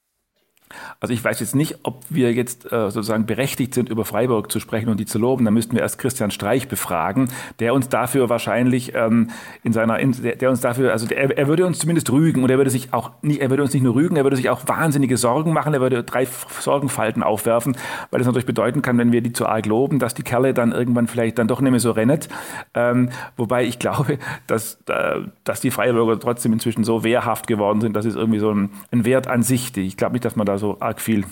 Also 1.01 1.15
ich 1.15 1.23
weiß 1.23 1.41
jetzt 1.41 1.55
nicht, 1.55 1.81
ob 1.85 2.05
wir 2.09 2.33
jetzt 2.33 2.67
äh, 2.67 2.91
sozusagen 2.91 3.27
berechtigt 3.27 3.75
sind, 3.75 3.89
über 3.89 4.05
Freiburg 4.05 4.51
zu 4.51 4.61
sprechen 4.61 4.89
und 4.89 4.99
die 4.99 5.07
zu 5.07 5.19
loben. 5.19 5.45
Da 5.45 5.51
müssten 5.51 5.75
wir 5.75 5.83
erst 5.83 5.99
Christian 5.99 6.31
Streich 6.31 6.69
befragen, 6.69 7.29
der 7.61 7.75
uns 7.75 7.89
dafür 7.89 8.29
wahrscheinlich 8.29 8.95
ähm, 8.95 9.31
in 9.63 9.73
seiner, 9.73 9.99
in, 9.99 10.13
der, 10.13 10.51
uns 10.51 10.61
dafür, 10.61 10.93
also 10.93 11.07
der, 11.07 11.37
er 11.37 11.47
würde 11.49 11.67
uns 11.67 11.79
zumindest 11.79 12.11
rügen 12.11 12.43
und 12.43 12.51
er 12.51 12.57
würde 12.57 12.71
sich 12.71 12.93
auch 12.93 13.13
nicht, 13.23 13.41
er 13.41 13.51
würde 13.51 13.63
uns 13.63 13.73
nicht 13.75 13.83
nur 13.83 13.95
rügen, 13.95 14.17
er 14.17 14.25
würde 14.25 14.37
sich 14.37 14.51
auch 14.51 14.67
wahnsinnige 14.67 15.17
Sorgen 15.17 15.53
machen. 15.53 15.75
Er 15.75 15.81
würde 15.81 16.03
drei 16.03 16.27
Sorgenfalten 16.61 17.23
aufwerfen, 17.23 17.77
weil 18.11 18.19
das 18.19 18.27
natürlich 18.27 18.47
bedeuten 18.47 18.83
kann, 18.83 18.99
wenn 18.99 19.13
wir 19.13 19.21
die 19.21 19.33
zu 19.33 19.47
arg 19.47 19.67
loben, 19.67 19.99
dass 19.99 20.15
die 20.15 20.23
Kerle 20.23 20.55
dann 20.55 20.73
irgendwann 20.73 21.07
vielleicht 21.07 21.39
dann 21.39 21.49
doch 21.49 21.61
nicht 21.61 21.71
mehr 21.71 21.81
so 21.81 21.93
rennen. 21.93 22.21
Ähm, 22.75 23.11
wobei 23.37 23.65
ich 23.65 23.79
glaube, 23.79 24.19
dass, 24.47 24.79
äh, 24.89 25.21
dass 25.45 25.61
die 25.61 25.71
Freiburger 25.71 26.19
trotzdem 26.19 26.53
inzwischen 26.53 26.85
so 26.85 27.05
wehrhaft 27.05 27.47
geworden 27.47 27.81
sind, 27.81 27.95
dass 27.95 28.05
es 28.05 28.15
irgendwie 28.15 28.39
so 28.39 28.51
ein, 28.53 28.71
ein 28.91 29.05
Wert 29.05 29.27
an 29.27 29.43
sich. 29.43 29.77
Ich 29.77 29.97
glaube 29.97 30.13
nicht, 30.15 30.25
dass 30.25 30.37
man 30.37 30.47
da 30.47 30.56
so 30.59 30.79
arg 30.81 31.01
viel, 31.01 31.25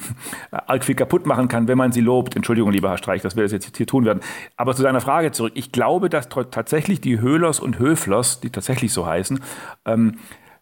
arg 0.51 0.85
viel 0.85 0.95
kaputt 0.95 1.27
machen 1.27 1.49
kann, 1.49 1.69
wenn 1.69 1.79
man 1.79 1.93
sie 1.93 2.01
lobt. 2.01 2.37
Entschuldigung, 2.37 2.73
lieber 2.73 2.91
Herr 2.91 2.99
Streich, 2.99 3.23
dass 3.23 3.37
wir 3.37 3.43
das 3.43 3.53
jetzt 3.53 3.77
hier 3.77 3.87
tun 3.87 4.05
werden. 4.05 4.21
Aber 4.57 4.75
zu 4.75 4.83
deiner 4.83 5.01
Frage 5.01 5.33
zurück. 5.33 5.53
Ich 5.55 5.73
glaube, 5.73 6.09
dass 6.09 6.29
tatsächlich 6.29 7.01
die 7.01 7.21
Höhlers 7.21 7.61
und 7.61 7.79
Höflers, 7.79 8.41
die 8.41 8.51
tatsächlich 8.51 8.93
so 8.93 9.07
heißen, 9.07 9.41
ähm, 9.85 10.17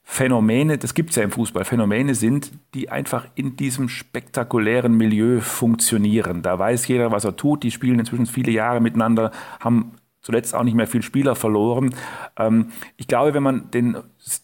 Phänomene, 0.05 0.79
das 0.79 0.94
gibt 0.94 1.11
es 1.11 1.16
ja 1.16 1.22
im 1.22 1.31
Fußball, 1.31 1.64
Phänomene 1.64 2.14
sind, 2.14 2.51
die 2.75 2.90
einfach 2.90 3.27
in 3.35 3.57
diesem 3.57 3.88
spektakulären 3.88 4.96
Milieu 4.96 5.40
funktionieren. 5.40 6.42
Da 6.42 6.59
weiß 6.59 6.88
jeder, 6.88 7.12
was 7.12 7.25
er 7.25 7.37
tut. 7.37 7.62
Die 7.62 7.70
spielen 7.70 7.98
inzwischen 7.98 8.27
viele 8.27 8.51
Jahre 8.51 8.81
miteinander, 8.81 9.31
haben 9.61 9.92
zuletzt 10.22 10.54
auch 10.54 10.62
nicht 10.62 10.74
mehr 10.74 10.87
viel 10.87 11.02
Spieler 11.02 11.35
verloren. 11.35 11.94
Ähm, 12.38 12.72
ich 12.96 13.08
glaube, 13.08 13.35
wenn 13.35 13.42
man 13.42 13.70
den, 13.70 13.96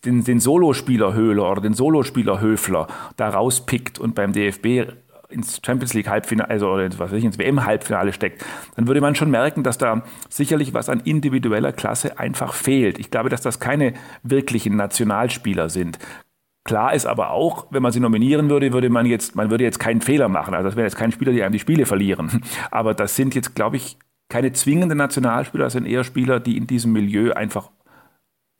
den, 0.04 0.24
den 0.24 0.40
Solospieler 0.40 1.14
Höhler 1.14 1.50
oder 1.50 1.60
den 1.60 1.74
Solospieler 1.74 2.40
Höfler 2.40 2.88
da 3.16 3.30
rauspickt 3.30 3.98
und 3.98 4.14
beim 4.14 4.32
DFB 4.32 4.92
ins 5.28 5.60
Champions 5.64 5.94
League 5.94 6.08
Halbfinale, 6.08 6.48
also 6.48 6.70
oder 6.70 6.88
was 6.98 7.10
weiß 7.12 7.18
ich, 7.18 7.24
ins 7.24 7.38
WM 7.38 7.64
Halbfinale 7.64 8.12
steckt, 8.12 8.44
dann 8.76 8.86
würde 8.86 9.00
man 9.00 9.14
schon 9.14 9.30
merken, 9.30 9.62
dass 9.62 9.78
da 9.78 10.02
sicherlich 10.28 10.74
was 10.74 10.88
an 10.88 11.00
individueller 11.00 11.72
Klasse 11.72 12.18
einfach 12.18 12.54
fehlt. 12.54 12.98
Ich 12.98 13.10
glaube, 13.10 13.28
dass 13.28 13.42
das 13.42 13.60
keine 13.60 13.92
wirklichen 14.22 14.76
Nationalspieler 14.76 15.68
sind. 15.68 15.98
Klar 16.64 16.92
ist 16.92 17.06
aber 17.06 17.30
auch, 17.30 17.66
wenn 17.70 17.82
man 17.82 17.92
sie 17.92 18.00
nominieren 18.00 18.50
würde, 18.50 18.72
würde 18.72 18.90
man 18.90 19.06
jetzt, 19.06 19.36
man 19.36 19.50
würde 19.50 19.64
jetzt 19.64 19.78
keinen 19.78 20.00
Fehler 20.00 20.28
machen. 20.28 20.54
Also 20.54 20.68
das 20.68 20.76
wären 20.76 20.86
jetzt 20.86 20.96
keine 20.96 21.12
Spieler, 21.12 21.32
die 21.32 21.42
einem 21.42 21.52
die 21.52 21.58
Spiele 21.58 21.86
verlieren. 21.86 22.42
Aber 22.70 22.94
das 22.94 23.16
sind 23.16 23.34
jetzt, 23.34 23.54
glaube 23.54 23.76
ich, 23.76 23.96
keine 24.28 24.52
zwingenden 24.52 24.98
Nationalspieler, 24.98 25.70
sind 25.70 25.86
eher 25.86 26.04
Spieler, 26.04 26.40
die 26.40 26.56
in 26.56 26.66
diesem 26.66 26.92
Milieu 26.92 27.32
einfach 27.32 27.70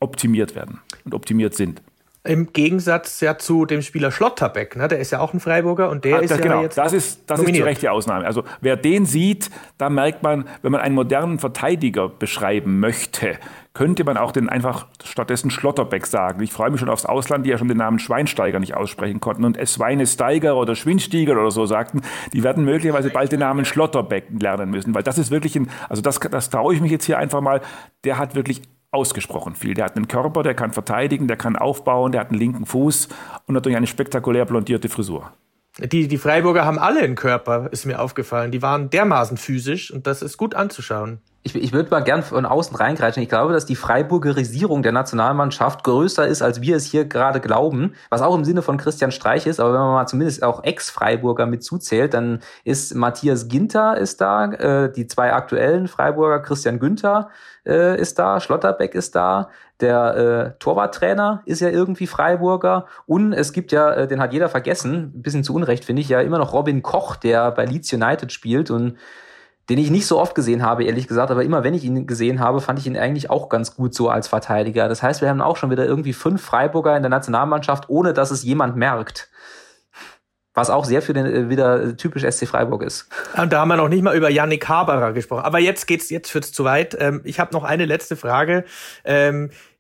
optimiert 0.01 0.55
werden 0.55 0.81
und 1.05 1.15
optimiert 1.15 1.55
sind. 1.55 1.83
Im 2.29 2.53
Gegensatz 2.53 3.21
ja 3.23 3.39
zu 3.39 3.65
dem 3.65 3.81
Spieler 3.81 4.13
Schlotterbeck, 4.13 4.77
ne? 4.77 4.87
der 4.87 4.99
ist 4.99 5.13
ja 5.13 5.21
auch 5.21 5.33
ein 5.33 5.41
Freiburger 5.41 5.89
und 5.89 6.05
der 6.05 6.17
ah, 6.17 6.19
ist 6.19 6.31
das, 6.31 6.39
ja 6.39 6.45
genau, 6.45 6.61
jetzt 6.61 6.77
das 6.77 6.93
ist 6.93 7.23
das 7.27 7.39
nominiert. 7.39 7.57
ist 7.57 7.65
die 7.65 7.69
rechte 7.69 7.93
Ausnahme. 7.93 8.27
Also 8.27 8.45
wer 8.61 8.77
den 8.77 9.07
sieht, 9.07 9.49
da 9.79 9.89
merkt 9.89 10.23
man, 10.23 10.47
wenn 10.61 10.71
man 10.71 10.83
einen 10.83 10.95
modernen 10.95 11.39
Verteidiger 11.39 12.11
beschreiben 12.11 12.81
möchte, 12.81 13.39
könnte 13.73 14.05
man 14.05 14.19
auch 14.19 14.33
den 14.33 14.51
einfach 14.51 14.89
stattdessen 15.03 15.51
Schlotterbeck 15.51 16.05
sagen. 16.05 16.43
Ich 16.43 16.53
freue 16.53 16.71
mich 16.71 16.81
schon 16.81 16.91
aufs 16.91 17.07
Ausland, 17.07 17.47
die 17.47 17.51
ja 17.51 17.57
schon 17.57 17.69
den 17.69 17.79
Namen 17.79 17.99
Schweinsteiger 17.99 18.59
nicht 18.59 18.75
aussprechen 18.75 19.21
konnten 19.21 19.47
und 19.47 19.57
es 19.57 19.73
Schweinesteiger 19.73 20.55
oder 20.57 20.75
Schwinsteiger 20.75 21.33
oder 21.33 21.51
so 21.51 21.65
sagten, 21.65 22.03
die 22.35 22.43
werden 22.43 22.63
möglicherweise 22.63 23.09
bald 23.09 23.33
den 23.33 23.41
Namen 23.41 23.65
Schlotterbeck 23.65 24.27
lernen 24.39 24.69
müssen, 24.69 24.95
weil 24.95 25.03
das 25.03 25.17
ist 25.17 25.31
wirklich 25.31 25.57
ein, 25.57 25.71
also 25.89 26.03
das, 26.03 26.19
das 26.19 26.51
traue 26.51 26.75
ich 26.75 26.83
mich 26.83 26.91
jetzt 26.91 27.07
hier 27.07 27.17
einfach 27.17 27.41
mal, 27.41 27.63
der 28.05 28.19
hat 28.19 28.35
wirklich 28.35 28.61
ausgesprochen 28.91 29.55
viel. 29.55 29.75
Der 29.75 29.85
hat 29.85 29.97
einen 29.97 30.09
Körper, 30.09 30.43
der 30.43 30.55
kann 30.55 30.73
verteidigen, 30.73 31.29
der 31.29 31.37
kann 31.37 31.57
aufbauen, 31.57 32.13
der 32.13 32.23
hat 32.23 32.31
einen 32.31 32.39
linken 32.39 32.67
Fuß 32.67 33.09
und 33.47 33.55
natürlich 33.55 33.77
eine 33.77 33.87
spektakulär 33.87 34.45
blondierte 34.45 34.89
Frisur. 34.89 35.33
Die, 35.79 36.09
die 36.09 36.19
Freiburger 36.19 36.65
haben 36.65 36.79
alle 36.79 37.01
einen 37.01 37.15
Körper, 37.15 37.69
ist 37.71 37.87
mir 37.87 38.01
aufgefallen. 38.01 38.51
Die 38.51 38.63
waren 38.63 38.91
dermaßen 38.91 39.37
physisch 39.37 39.93
und 39.93 40.07
das 40.07 40.23
ist 40.23 40.37
gut 40.37 40.55
anzuschauen. 40.55 41.21
Ich, 41.45 41.55
ich 41.55 41.73
würde 41.73 41.89
mal 41.91 42.01
gern 42.01 42.23
von 42.23 42.45
außen 42.45 42.77
reingreifen. 42.77 43.23
Ich 43.23 43.29
glaube, 43.29 43.53
dass 43.53 43.65
die 43.65 43.77
Freiburgerisierung 43.77 44.83
der 44.83 44.93
Nationalmannschaft 44.93 45.85
größer 45.85 46.27
ist, 46.27 46.43
als 46.43 46.61
wir 46.61 46.77
es 46.77 46.85
hier 46.85 47.05
gerade 47.05 47.41
glauben. 47.41 47.95
Was 48.11 48.23
auch 48.23 48.35
im 48.35 48.45
Sinne 48.45 48.61
von 48.61 48.77
Christian 48.77 49.13
Streich 49.13 49.47
ist. 49.47 49.61
Aber 49.61 49.73
wenn 49.73 49.81
man 49.81 49.93
mal 49.95 50.07
zumindest 50.07 50.43
auch 50.43 50.65
Ex-Freiburger 50.65 51.47
mit 51.47 51.63
zuzählt, 51.63 52.13
dann 52.13 52.41
ist 52.65 52.95
Matthias 52.95 53.49
Ginter 53.49 53.97
ist 53.97 54.21
da, 54.21 54.45
äh, 54.53 54.93
die 54.93 55.07
zwei 55.07 55.33
aktuellen 55.33 55.87
Freiburger, 55.87 56.41
Christian 56.41 56.81
Günther 56.81 57.31
äh, 57.65 58.01
ist 58.01 58.19
da, 58.19 58.41
Schlotterbeck 58.41 58.95
ist 58.95 59.15
da, 59.15 59.49
der 59.81 60.17
äh, 60.17 60.59
Torwarttrainer 60.59 61.43
ist 61.45 61.61
ja 61.61 61.69
irgendwie 61.69 62.07
Freiburger 62.07 62.87
und 63.07 63.33
es 63.33 63.53
gibt 63.53 63.71
ja, 63.71 63.93
äh, 63.93 64.09
den 64.09 64.21
hat 64.21 64.33
jeder 64.33 64.49
vergessen, 64.49 65.13
ein 65.15 65.23
bisschen 65.23 65.45
zu 65.45 65.55
Unrecht 65.55 65.85
finde 65.85 66.03
ich, 66.03 66.09
ja 66.09 66.21
immer 66.21 66.39
noch 66.39 66.53
Robin 66.53 66.83
Koch, 66.83 67.17
der 67.17 67.53
bei 67.53 67.65
Leeds 67.65 67.93
United 67.93 68.33
spielt 68.33 68.71
und 68.71 68.97
den 69.69 69.79
ich 69.79 69.91
nicht 69.91 70.07
so 70.07 70.19
oft 70.19 70.35
gesehen 70.35 70.63
habe, 70.63 70.85
ehrlich 70.85 71.07
gesagt, 71.07 71.31
aber 71.31 71.45
immer 71.45 71.63
wenn 71.63 71.75
ich 71.75 71.85
ihn 71.85 72.07
gesehen 72.07 72.41
habe, 72.41 72.61
fand 72.61 72.79
ich 72.79 72.87
ihn 72.87 72.97
eigentlich 72.97 73.29
auch 73.29 73.49
ganz 73.49 73.75
gut 73.75 73.95
so 73.95 74.09
als 74.09 74.27
Verteidiger. 74.27 74.89
Das 74.89 75.03
heißt, 75.03 75.21
wir 75.21 75.29
haben 75.29 75.43
auch 75.43 75.57
schon 75.57 75.71
wieder 75.71 75.85
irgendwie 75.85 76.15
fünf 76.15 76.43
Freiburger 76.43 76.97
in 76.97 77.03
der 77.03 77.11
Nationalmannschaft, 77.11 77.89
ohne 77.89 78.15
dass 78.15 78.31
es 78.31 78.43
jemand 78.43 78.77
merkt. 78.77 79.29
Was 80.55 80.71
auch 80.71 80.87
sehr 80.87 81.03
für 81.03 81.13
den 81.13 81.27
äh, 81.27 81.49
wieder 81.51 81.97
typisch 81.97 82.25
SC 82.25 82.49
Freiburg 82.49 82.83
ist. 82.83 83.09
Und 83.37 83.53
da 83.53 83.61
haben 83.61 83.69
wir 83.69 83.77
noch 83.77 83.89
nicht 83.89 84.03
mal 84.03 84.17
über 84.17 84.29
Yannick 84.29 84.69
Haberer 84.69 85.13
gesprochen. 85.13 85.45
Aber 85.45 85.61
jetzt 85.61 85.87
geht's, 85.87 86.11
jetzt 86.11 86.35
wird's 86.35 86.51
zu 86.51 86.65
weit. 86.65 86.97
Ähm, 86.99 87.21
ich 87.23 87.39
habe 87.39 87.53
noch 87.53 87.63
eine 87.63 87.85
letzte 87.85 88.17
Frage. 88.17 88.65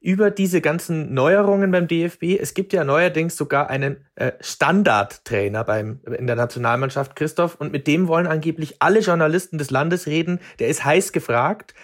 Über 0.08 0.30
diese 0.30 0.62
ganzen 0.62 1.12
Neuerungen 1.12 1.70
beim 1.70 1.86
DFB. 1.86 2.38
Es 2.40 2.54
gibt 2.54 2.72
ja 2.72 2.82
neuerdings 2.82 3.36
sogar 3.36 3.68
einen 3.68 4.06
äh, 4.14 4.32
Standardtrainer 4.40 5.64
beim, 5.64 6.00
in 6.06 6.26
der 6.26 6.34
Nationalmannschaft, 6.34 7.14
Christoph, 7.14 7.56
und 7.56 7.72
mit 7.72 7.86
dem 7.86 8.08
wollen 8.08 8.26
angeblich 8.26 8.76
alle 8.78 9.00
Journalisten 9.00 9.58
des 9.58 9.70
Landes 9.70 10.06
reden. 10.06 10.40
Der 10.60 10.68
ist 10.68 10.82
heiß 10.82 11.12
gefragt. 11.12 11.74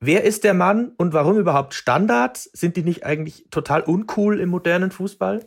Wer 0.00 0.24
ist 0.24 0.44
der 0.44 0.54
Mann 0.54 0.92
und 0.96 1.12
warum 1.12 1.36
überhaupt 1.38 1.74
Standards? 1.74 2.44
Sind 2.54 2.78
die 2.78 2.84
nicht 2.84 3.04
eigentlich 3.04 3.48
total 3.50 3.82
uncool 3.82 4.40
im 4.40 4.48
modernen 4.48 4.90
Fußball? 4.90 5.46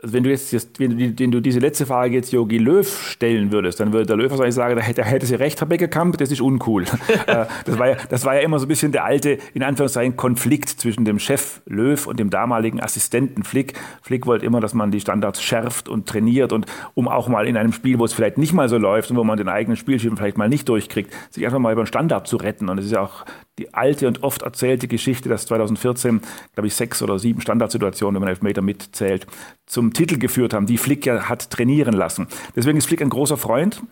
Also 0.00 0.14
wenn 0.14 0.22
du 0.22 0.30
jetzt, 0.30 0.78
wenn 0.78 0.96
du, 0.96 1.18
wenn 1.18 1.30
du 1.32 1.40
diese 1.40 1.58
letzte 1.58 1.84
Frage 1.84 2.14
jetzt 2.14 2.32
Jogi 2.32 2.58
Löw 2.58 2.86
stellen 2.86 3.50
würdest, 3.50 3.80
dann 3.80 3.92
würde 3.92 4.06
der 4.06 4.16
Löw 4.16 4.30
wahrscheinlich 4.30 4.54
sagen, 4.54 4.76
da 4.76 4.82
hätte, 4.82 5.02
da 5.02 5.08
hätte 5.08 5.26
sie 5.26 5.34
recht, 5.34 5.60
Herr 5.60 5.66
Beckekamp, 5.66 6.18
das 6.18 6.30
ist 6.30 6.40
uncool. 6.40 6.84
Äh, 7.26 7.46
das, 7.64 7.78
war 7.78 7.88
ja, 7.88 7.96
das 8.08 8.24
war 8.24 8.36
ja 8.36 8.40
immer 8.40 8.58
so 8.58 8.64
ein 8.64 8.68
bisschen 8.68 8.92
der 8.92 9.04
alte, 9.04 9.38
in 9.52 9.62
Anführungszeichen, 9.62 10.16
Konflikt 10.16 10.68
zwischen 10.68 11.04
dem 11.04 11.18
Chef 11.18 11.60
Löw 11.66 12.06
und 12.06 12.18
dem 12.18 12.30
damaligen 12.30 12.80
Assistenten 12.80 13.42
Flick. 13.42 13.74
Flick 14.02 14.24
wollte 14.26 14.46
immer, 14.46 14.60
dass 14.60 14.72
man 14.72 14.90
die 14.90 15.00
Standards 15.00 15.42
schärft 15.42 15.88
und 15.88 16.08
trainiert 16.08 16.52
und 16.52 16.66
um 16.94 17.08
auch 17.08 17.28
mal 17.28 17.46
in 17.46 17.56
einem 17.56 17.72
Spiel, 17.72 17.98
wo 17.98 18.04
es 18.04 18.12
vielleicht 18.12 18.38
nicht 18.38 18.52
mal 18.52 18.68
so 18.68 18.78
läuft 18.78 19.10
und 19.10 19.16
wo 19.16 19.24
man 19.24 19.36
den 19.36 19.48
eigenen 19.48 19.76
Spielschirm 19.76 20.16
vielleicht 20.16 20.38
mal 20.38 20.48
nicht 20.48 20.68
durchkriegt, 20.68 21.12
sich 21.30 21.44
einfach 21.44 21.58
mal 21.58 21.72
über 21.72 21.82
den 21.82 21.88
Standard 21.88 22.26
zu 22.26 22.36
retten. 22.36 22.68
Und 22.68 22.76
das 22.76 22.86
ist 22.86 22.92
ja 22.92 23.02
auch 23.02 23.24
die 23.58 23.74
alte 23.74 24.06
und 24.06 24.22
oft 24.22 24.42
erzählte 24.42 24.88
Geschichte, 24.88 25.28
dass 25.28 25.46
2014, 25.46 26.20
glaube 26.54 26.66
ich, 26.66 26.74
sechs 26.74 27.02
oder 27.02 27.18
sieben 27.18 27.40
Standardsituationen, 27.40 28.14
wenn 28.14 28.20
man 28.20 28.28
Elfmeter 28.30 28.62
mitzählt, 28.62 29.26
zum 29.66 29.92
Titel 29.92 30.18
geführt 30.18 30.54
haben, 30.54 30.66
die 30.66 30.78
Flick 30.78 31.04
ja 31.06 31.28
hat 31.28 31.50
trainieren 31.50 31.94
lassen. 31.94 32.28
Deswegen 32.56 32.78
ist 32.78 32.86
Flick 32.86 33.02
ein 33.02 33.10
großer 33.10 33.36
Freund 33.36 33.82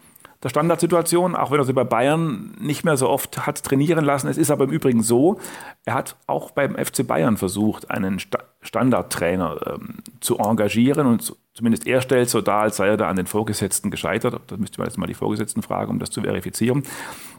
der 0.43 0.51
Standardsituation, 0.51 1.35
auch 1.35 1.51
wenn 1.51 1.59
er 1.59 1.65
sie 1.65 1.73
bei 1.73 1.85
Bayern 1.85 2.55
nicht 2.61 2.85
mehr 2.85 2.97
so 2.97 3.09
oft 3.09 3.47
hat 3.47 3.63
trainieren 3.63 4.05
lassen. 4.05 4.29
Es 4.29 4.39
ist 4.39 4.51
aber 4.51 4.65
im 4.65 4.71
Übrigen 4.71 5.03
so, 5.03 5.39
er 5.85 5.95
hat 5.95 6.17
auch 6.27 6.51
beim 6.51 6.77
FC 6.77 7.07
Bayern 7.07 7.37
versucht, 7.37 7.91
einen 7.91 8.19
Sta 8.19 8.39
Standardtrainer 8.61 9.61
ähm, 9.75 9.99
zu 10.21 10.39
engagieren 10.39 11.07
und 11.07 11.37
zumindest 11.57 11.87
er 11.87 12.03
stellt 12.03 12.29
so 12.29 12.43
dar, 12.43 12.63
als 12.63 12.77
sei 12.77 12.89
er 12.89 12.97
da 12.99 13.09
an 13.09 13.17
den 13.17 13.27
Vorgesetzten 13.27 13.91
gescheitert. 13.91 14.39
Da 14.47 14.57
müsste 14.59 14.79
man 14.79 14.89
jetzt 14.89 14.99
mal 14.99 15.07
die 15.07 15.15
Vorgesetzten 15.15 15.63
fragen, 15.63 15.91
um 15.91 15.99
das 15.99 16.11
zu 16.11 16.21
verifizieren. 16.21 16.83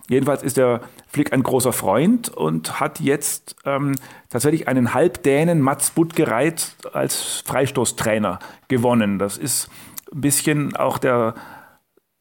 Jedenfalls 0.09 0.41
ist 0.41 0.57
der 0.57 0.81
Flick 1.07 1.33
ein 1.33 1.43
großer 1.43 1.71
Freund 1.71 2.29
und 2.29 2.79
hat 2.79 2.99
jetzt 2.99 3.55
ähm, 3.65 3.95
tatsächlich 4.29 4.67
einen 4.67 4.93
Halbdänen 4.93 5.61
Mats 5.61 5.91
Budgereit 5.91 6.75
als 6.93 7.43
Freistoßtrainer 7.45 8.39
gewonnen. 8.69 9.19
Das 9.19 9.37
ist 9.37 9.69
ein 10.11 10.21
bisschen 10.21 10.75
auch 10.75 10.97
der 10.97 11.35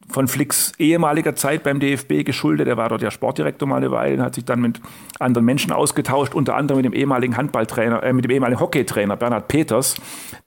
von 0.09 0.27
Flicks 0.27 0.71
ehemaliger 0.77 1.35
Zeit 1.35 1.63
beim 1.63 1.79
DFB 1.79 2.23
geschuldet. 2.25 2.67
Er 2.67 2.77
war 2.77 2.89
dort 2.89 3.01
ja 3.01 3.11
Sportdirektor 3.11 3.67
mal 3.67 3.77
eine 3.77 3.91
Weile, 3.91 4.21
hat 4.21 4.35
sich 4.35 4.45
dann 4.45 4.61
mit 4.61 4.79
anderen 5.19 5.45
Menschen 5.45 5.71
ausgetauscht, 5.71 6.33
unter 6.33 6.55
anderem 6.55 6.77
mit 6.77 6.85
dem 6.85 6.93
ehemaligen 6.93 7.35
Handballtrainer, 7.35 8.03
äh, 8.03 8.13
mit 8.13 8.23
dem 8.23 8.31
ehemaligen 8.31 8.59
Hockeytrainer 8.59 9.17
Bernhard 9.17 9.47
Peters, 9.47 9.95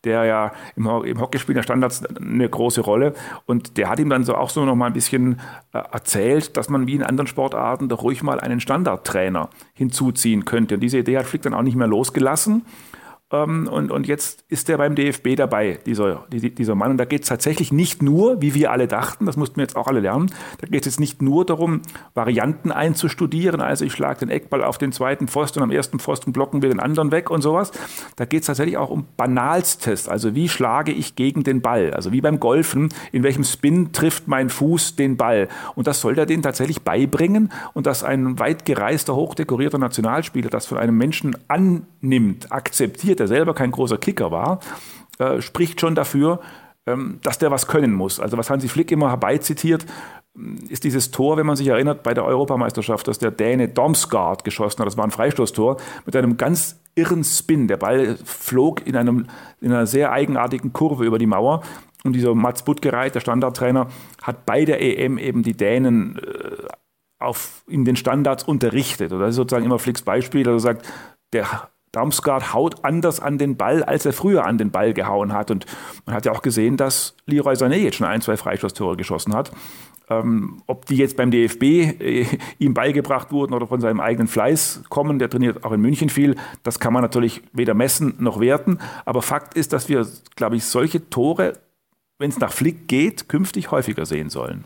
der 0.04 0.24
ja 0.24 0.52
im, 0.76 0.86
im 0.86 1.20
Hockeyspiel 1.20 1.54
der 1.54 1.62
Standards 1.62 2.04
eine 2.16 2.48
große 2.48 2.80
Rolle. 2.80 3.14
Und 3.46 3.76
der 3.76 3.90
hat 3.90 3.98
ihm 3.98 4.08
dann 4.08 4.24
so 4.24 4.34
auch 4.34 4.50
so 4.50 4.64
noch 4.64 4.76
mal 4.76 4.86
ein 4.86 4.92
bisschen 4.94 5.40
äh, 5.72 5.78
erzählt, 5.92 6.56
dass 6.56 6.68
man 6.68 6.86
wie 6.86 6.94
in 6.94 7.02
anderen 7.02 7.26
Sportarten 7.26 7.88
doch 7.88 8.02
ruhig 8.02 8.22
mal 8.22 8.40
einen 8.40 8.60
Standardtrainer 8.60 9.50
hinzuziehen 9.74 10.44
könnte. 10.44 10.76
Und 10.76 10.80
diese 10.80 10.98
Idee 10.98 11.18
hat 11.18 11.26
Flick 11.26 11.42
dann 11.42 11.54
auch 11.54 11.62
nicht 11.62 11.76
mehr 11.76 11.86
losgelassen. 11.86 12.64
Ähm, 13.32 13.68
und, 13.70 13.90
und 13.90 14.06
jetzt 14.08 14.44
ist 14.48 14.68
er 14.68 14.78
beim 14.78 14.94
DFB 14.94 15.36
dabei, 15.36 15.78
dieser, 15.86 16.26
dieser 16.30 16.74
Mann. 16.74 16.92
Und 16.92 16.96
da 16.98 17.04
geht 17.04 17.22
es 17.22 17.28
tatsächlich 17.28 17.72
nicht 17.72 18.02
nur, 18.02 18.42
wie 18.42 18.54
wir 18.54 18.72
alle 18.72 18.88
dachten, 18.88 19.26
das 19.26 19.36
mussten 19.36 19.56
wir 19.56 19.62
jetzt 19.62 19.76
auch 19.76 19.86
alle 19.86 20.00
lernen, 20.00 20.32
da 20.60 20.66
geht 20.66 20.80
es 20.80 20.94
jetzt 20.94 21.00
nicht 21.00 21.22
nur 21.22 21.44
darum, 21.44 21.82
Varianten 22.14 22.72
einzustudieren, 22.72 23.60
also 23.60 23.84
ich 23.84 23.92
schlage 23.92 24.20
den 24.20 24.30
Eckball 24.30 24.64
auf 24.64 24.78
den 24.78 24.92
zweiten 24.92 25.28
Pfosten 25.28 25.60
und 25.60 25.64
am 25.64 25.70
ersten 25.70 26.00
Pfosten 26.00 26.32
blocken 26.32 26.62
wir 26.62 26.68
den 26.68 26.80
anderen 26.80 27.12
weg 27.12 27.30
und 27.30 27.42
sowas. 27.42 27.70
Da 28.16 28.24
geht 28.24 28.40
es 28.40 28.46
tatsächlich 28.46 28.76
auch 28.76 28.90
um 28.90 29.06
Banalstests, 29.16 30.08
also 30.08 30.34
wie 30.34 30.48
schlage 30.48 30.92
ich 30.92 31.14
gegen 31.14 31.44
den 31.44 31.60
Ball, 31.60 31.92
also 31.94 32.12
wie 32.12 32.20
beim 32.20 32.40
Golfen, 32.40 32.88
in 33.12 33.22
welchem 33.22 33.44
Spin 33.44 33.92
trifft 33.92 34.26
mein 34.26 34.48
Fuß 34.48 34.96
den 34.96 35.16
Ball. 35.16 35.48
Und 35.76 35.86
das 35.86 36.00
soll 36.00 36.18
er 36.18 36.26
denen 36.26 36.42
tatsächlich 36.42 36.82
beibringen 36.82 37.52
und 37.74 37.86
dass 37.86 38.02
ein 38.02 38.38
weit 38.38 38.64
gereister, 38.66 39.14
hochdekorierter 39.14 39.78
Nationalspieler 39.78 40.50
das 40.50 40.66
von 40.66 40.78
einem 40.78 40.96
Menschen 40.96 41.36
annimmt, 41.48 42.50
akzeptiert, 42.50 43.19
der 43.20 43.28
selber 43.28 43.54
kein 43.54 43.70
großer 43.70 43.98
Kicker 43.98 44.30
war, 44.30 44.60
äh, 45.18 45.40
spricht 45.40 45.80
schon 45.80 45.94
dafür, 45.94 46.40
ähm, 46.86 47.20
dass 47.22 47.38
der 47.38 47.50
was 47.50 47.66
können 47.66 47.92
muss. 47.92 48.20
Also 48.20 48.36
was 48.38 48.50
Hansi 48.50 48.68
Flick 48.68 48.90
immer 48.90 49.10
herbeizitiert, 49.10 49.86
mm, 50.34 50.56
ist 50.68 50.84
dieses 50.84 51.10
Tor, 51.10 51.36
wenn 51.36 51.46
man 51.46 51.56
sich 51.56 51.68
erinnert, 51.68 52.02
bei 52.02 52.14
der 52.14 52.24
Europameisterschaft, 52.24 53.06
dass 53.06 53.18
der 53.18 53.30
Däne 53.30 53.68
Domsgaard 53.68 54.44
geschossen 54.44 54.80
hat. 54.80 54.86
Das 54.86 54.96
war 54.96 55.04
ein 55.04 55.10
Freistoßtor 55.10 55.76
mit 56.06 56.16
einem 56.16 56.36
ganz 56.36 56.80
irren 56.94 57.22
Spin. 57.22 57.68
Der 57.68 57.76
Ball 57.76 58.16
flog 58.24 58.86
in, 58.86 58.96
einem, 58.96 59.26
in 59.60 59.72
einer 59.72 59.86
sehr 59.86 60.10
eigenartigen 60.10 60.72
Kurve 60.72 61.04
über 61.04 61.18
die 61.18 61.26
Mauer. 61.26 61.62
Und 62.02 62.14
dieser 62.14 62.34
Mats 62.34 62.62
Budgereit, 62.62 63.14
der 63.14 63.20
Standardtrainer, 63.20 63.88
hat 64.22 64.46
bei 64.46 64.64
der 64.64 64.80
EM 64.80 65.18
eben 65.18 65.42
die 65.42 65.54
Dänen 65.54 66.18
äh, 66.18 66.66
auf, 67.18 67.62
in 67.68 67.84
den 67.84 67.96
Standards 67.96 68.44
unterrichtet. 68.44 69.12
Und 69.12 69.20
das 69.20 69.30
ist 69.30 69.36
sozusagen 69.36 69.66
immer 69.66 69.78
Flicks 69.78 70.02
Beispiel, 70.02 70.44
dass 70.44 70.54
er 70.54 70.60
sagt, 70.60 70.88
der 71.32 71.68
Damsgaard 71.92 72.54
haut 72.54 72.84
anders 72.84 73.20
an 73.20 73.38
den 73.38 73.56
Ball, 73.56 73.82
als 73.82 74.06
er 74.06 74.12
früher 74.12 74.44
an 74.44 74.58
den 74.58 74.70
Ball 74.70 74.94
gehauen 74.94 75.32
hat. 75.32 75.50
Und 75.50 75.66
man 76.06 76.14
hat 76.14 76.24
ja 76.24 76.32
auch 76.32 76.42
gesehen, 76.42 76.76
dass 76.76 77.16
Leroy 77.26 77.54
Sané 77.54 77.76
jetzt 77.76 77.96
schon 77.96 78.06
ein, 78.06 78.20
zwei 78.20 78.36
Freistoßtore 78.36 78.96
geschossen 78.96 79.34
hat. 79.34 79.50
Ähm, 80.08 80.62
ob 80.66 80.86
die 80.86 80.96
jetzt 80.96 81.16
beim 81.16 81.30
DFB 81.30 81.62
äh, 81.62 82.26
ihm 82.58 82.74
beigebracht 82.74 83.30
wurden 83.30 83.54
oder 83.54 83.68
von 83.68 83.80
seinem 83.80 84.00
eigenen 84.00 84.26
Fleiß 84.26 84.82
kommen, 84.88 85.20
der 85.20 85.30
trainiert 85.30 85.64
auch 85.64 85.72
in 85.72 85.80
München 85.80 86.08
viel, 86.08 86.36
das 86.64 86.80
kann 86.80 86.92
man 86.92 87.02
natürlich 87.02 87.42
weder 87.52 87.74
messen 87.74 88.14
noch 88.18 88.40
werten. 88.40 88.78
Aber 89.04 89.22
Fakt 89.22 89.54
ist, 89.54 89.72
dass 89.72 89.88
wir, 89.88 90.06
glaube 90.34 90.56
ich, 90.56 90.64
solche 90.64 91.10
Tore, 91.10 91.54
wenn 92.18 92.30
es 92.30 92.40
nach 92.40 92.52
Flick 92.52 92.88
geht, 92.88 93.28
künftig 93.28 93.70
häufiger 93.70 94.04
sehen 94.04 94.30
sollen. 94.30 94.64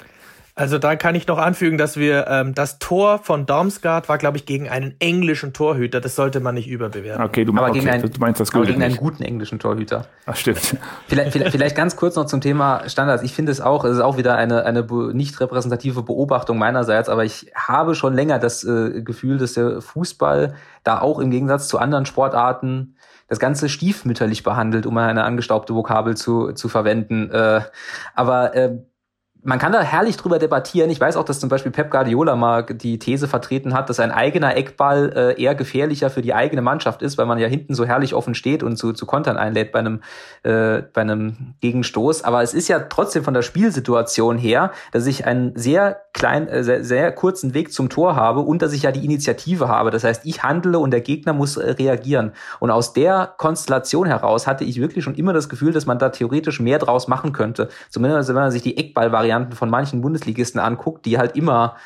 Also 0.56 0.78
da 0.78 0.94
kann 0.94 1.16
ich 1.16 1.26
noch 1.26 1.38
anfügen, 1.38 1.78
dass 1.78 1.96
wir 1.96 2.26
ähm, 2.28 2.54
das 2.54 2.78
Tor 2.78 3.18
von 3.18 3.44
Darmstadt 3.44 4.08
war, 4.08 4.18
glaube 4.18 4.36
ich, 4.36 4.46
gegen 4.46 4.68
einen 4.68 4.94
englischen 5.00 5.52
Torhüter. 5.52 6.00
Das 6.00 6.14
sollte 6.14 6.38
man 6.38 6.54
nicht 6.54 6.68
überbewerten. 6.68 7.24
Okay, 7.24 7.44
du, 7.44 7.52
aber 7.52 7.70
okay, 7.70 7.80
gegen 7.80 7.90
einen, 7.90 8.08
du 8.08 8.20
meinst 8.20 8.40
das 8.40 8.54
aber 8.54 8.64
gegen 8.64 8.80
einen 8.80 8.96
guten 8.96 9.24
englischen 9.24 9.58
Torhüter. 9.58 10.06
Ach, 10.26 10.36
stimmt. 10.36 10.76
Vielleicht, 11.08 11.32
vielleicht, 11.32 11.50
vielleicht 11.50 11.74
ganz 11.74 11.96
kurz 11.96 12.14
noch 12.14 12.26
zum 12.26 12.40
Thema 12.40 12.88
Standards. 12.88 13.24
Ich 13.24 13.32
finde 13.32 13.50
es 13.50 13.60
auch, 13.60 13.84
es 13.84 13.96
ist 13.96 14.00
auch 14.00 14.16
wieder 14.16 14.36
eine, 14.36 14.64
eine 14.64 14.86
nicht 15.12 15.40
repräsentative 15.40 16.04
Beobachtung 16.04 16.56
meinerseits, 16.56 17.08
aber 17.08 17.24
ich 17.24 17.50
habe 17.56 17.96
schon 17.96 18.14
länger 18.14 18.38
das 18.38 18.62
äh, 18.62 19.02
Gefühl, 19.02 19.38
dass 19.38 19.54
der 19.54 19.80
Fußball 19.80 20.54
da 20.84 21.00
auch 21.00 21.18
im 21.18 21.32
Gegensatz 21.32 21.66
zu 21.66 21.78
anderen 21.78 22.06
Sportarten 22.06 22.94
das 23.26 23.40
Ganze 23.40 23.68
stiefmütterlich 23.68 24.44
behandelt, 24.44 24.86
um 24.86 24.96
eine 24.98 25.24
angestaubte 25.24 25.74
Vokabel 25.74 26.16
zu, 26.16 26.52
zu 26.52 26.68
verwenden. 26.68 27.28
Äh, 27.32 27.62
aber 28.14 28.54
äh, 28.54 28.78
man 29.44 29.58
kann 29.58 29.72
da 29.72 29.82
herrlich 29.82 30.16
drüber 30.16 30.38
debattieren. 30.38 30.88
Ich 30.90 30.98
weiß 30.98 31.16
auch, 31.16 31.24
dass 31.24 31.38
zum 31.38 31.50
Beispiel 31.50 31.70
Pep 31.70 31.90
Guardiola 31.90 32.34
mal 32.34 32.62
die 32.62 32.98
These 32.98 33.28
vertreten 33.28 33.74
hat, 33.74 33.90
dass 33.90 34.00
ein 34.00 34.10
eigener 34.10 34.56
Eckball 34.56 35.12
äh, 35.14 35.42
eher 35.42 35.54
gefährlicher 35.54 36.08
für 36.08 36.22
die 36.22 36.32
eigene 36.32 36.62
Mannschaft 36.62 37.02
ist, 37.02 37.18
weil 37.18 37.26
man 37.26 37.38
ja 37.38 37.46
hinten 37.46 37.74
so 37.74 37.84
herrlich 37.84 38.14
offen 38.14 38.34
steht 38.34 38.62
und 38.62 38.76
zu, 38.76 38.94
zu 38.94 39.04
Kontern 39.04 39.36
einlädt 39.36 39.70
bei 39.70 39.80
einem, 39.80 40.00
äh, 40.44 40.82
bei 40.92 41.02
einem 41.02 41.54
Gegenstoß. 41.60 42.24
Aber 42.24 42.42
es 42.42 42.54
ist 42.54 42.68
ja 42.68 42.80
trotzdem 42.80 43.22
von 43.22 43.34
der 43.34 43.42
Spielsituation 43.42 44.38
her, 44.38 44.72
dass 44.92 45.06
ich 45.06 45.26
einen 45.26 45.54
sehr 45.56 46.03
kleinen, 46.14 46.48
äh, 46.48 46.64
sehr, 46.64 46.82
sehr 46.82 47.12
kurzen 47.12 47.52
Weg 47.52 47.72
zum 47.72 47.90
Tor 47.90 48.16
habe 48.16 48.40
und 48.40 48.62
dass 48.62 48.72
ich 48.72 48.84
ja 48.84 48.92
die 48.92 49.04
Initiative 49.04 49.68
habe. 49.68 49.90
Das 49.90 50.04
heißt, 50.04 50.24
ich 50.24 50.42
handle 50.42 50.78
und 50.78 50.90
der 50.90 51.02
Gegner 51.02 51.34
muss 51.34 51.58
äh, 51.58 51.72
reagieren. 51.72 52.32
Und 52.60 52.70
aus 52.70 52.94
der 52.94 53.34
Konstellation 53.36 54.06
heraus 54.06 54.46
hatte 54.46 54.64
ich 54.64 54.80
wirklich 54.80 55.04
schon 55.04 55.16
immer 55.16 55.34
das 55.34 55.50
Gefühl, 55.50 55.72
dass 55.72 55.84
man 55.84 55.98
da 55.98 56.08
theoretisch 56.08 56.60
mehr 56.60 56.78
draus 56.78 57.08
machen 57.08 57.32
könnte. 57.32 57.68
Zumindest 57.90 58.30
wenn 58.30 58.36
man 58.36 58.50
sich 58.50 58.62
die 58.62 58.78
Eckball-Variante 58.78 59.34
Varianten 59.34 59.56
von 59.56 59.70
manchen 59.70 60.00
Bundesligisten 60.00 60.60
anguckt, 60.60 61.06
die 61.06 61.18
halt 61.18 61.36
immer 61.36 61.76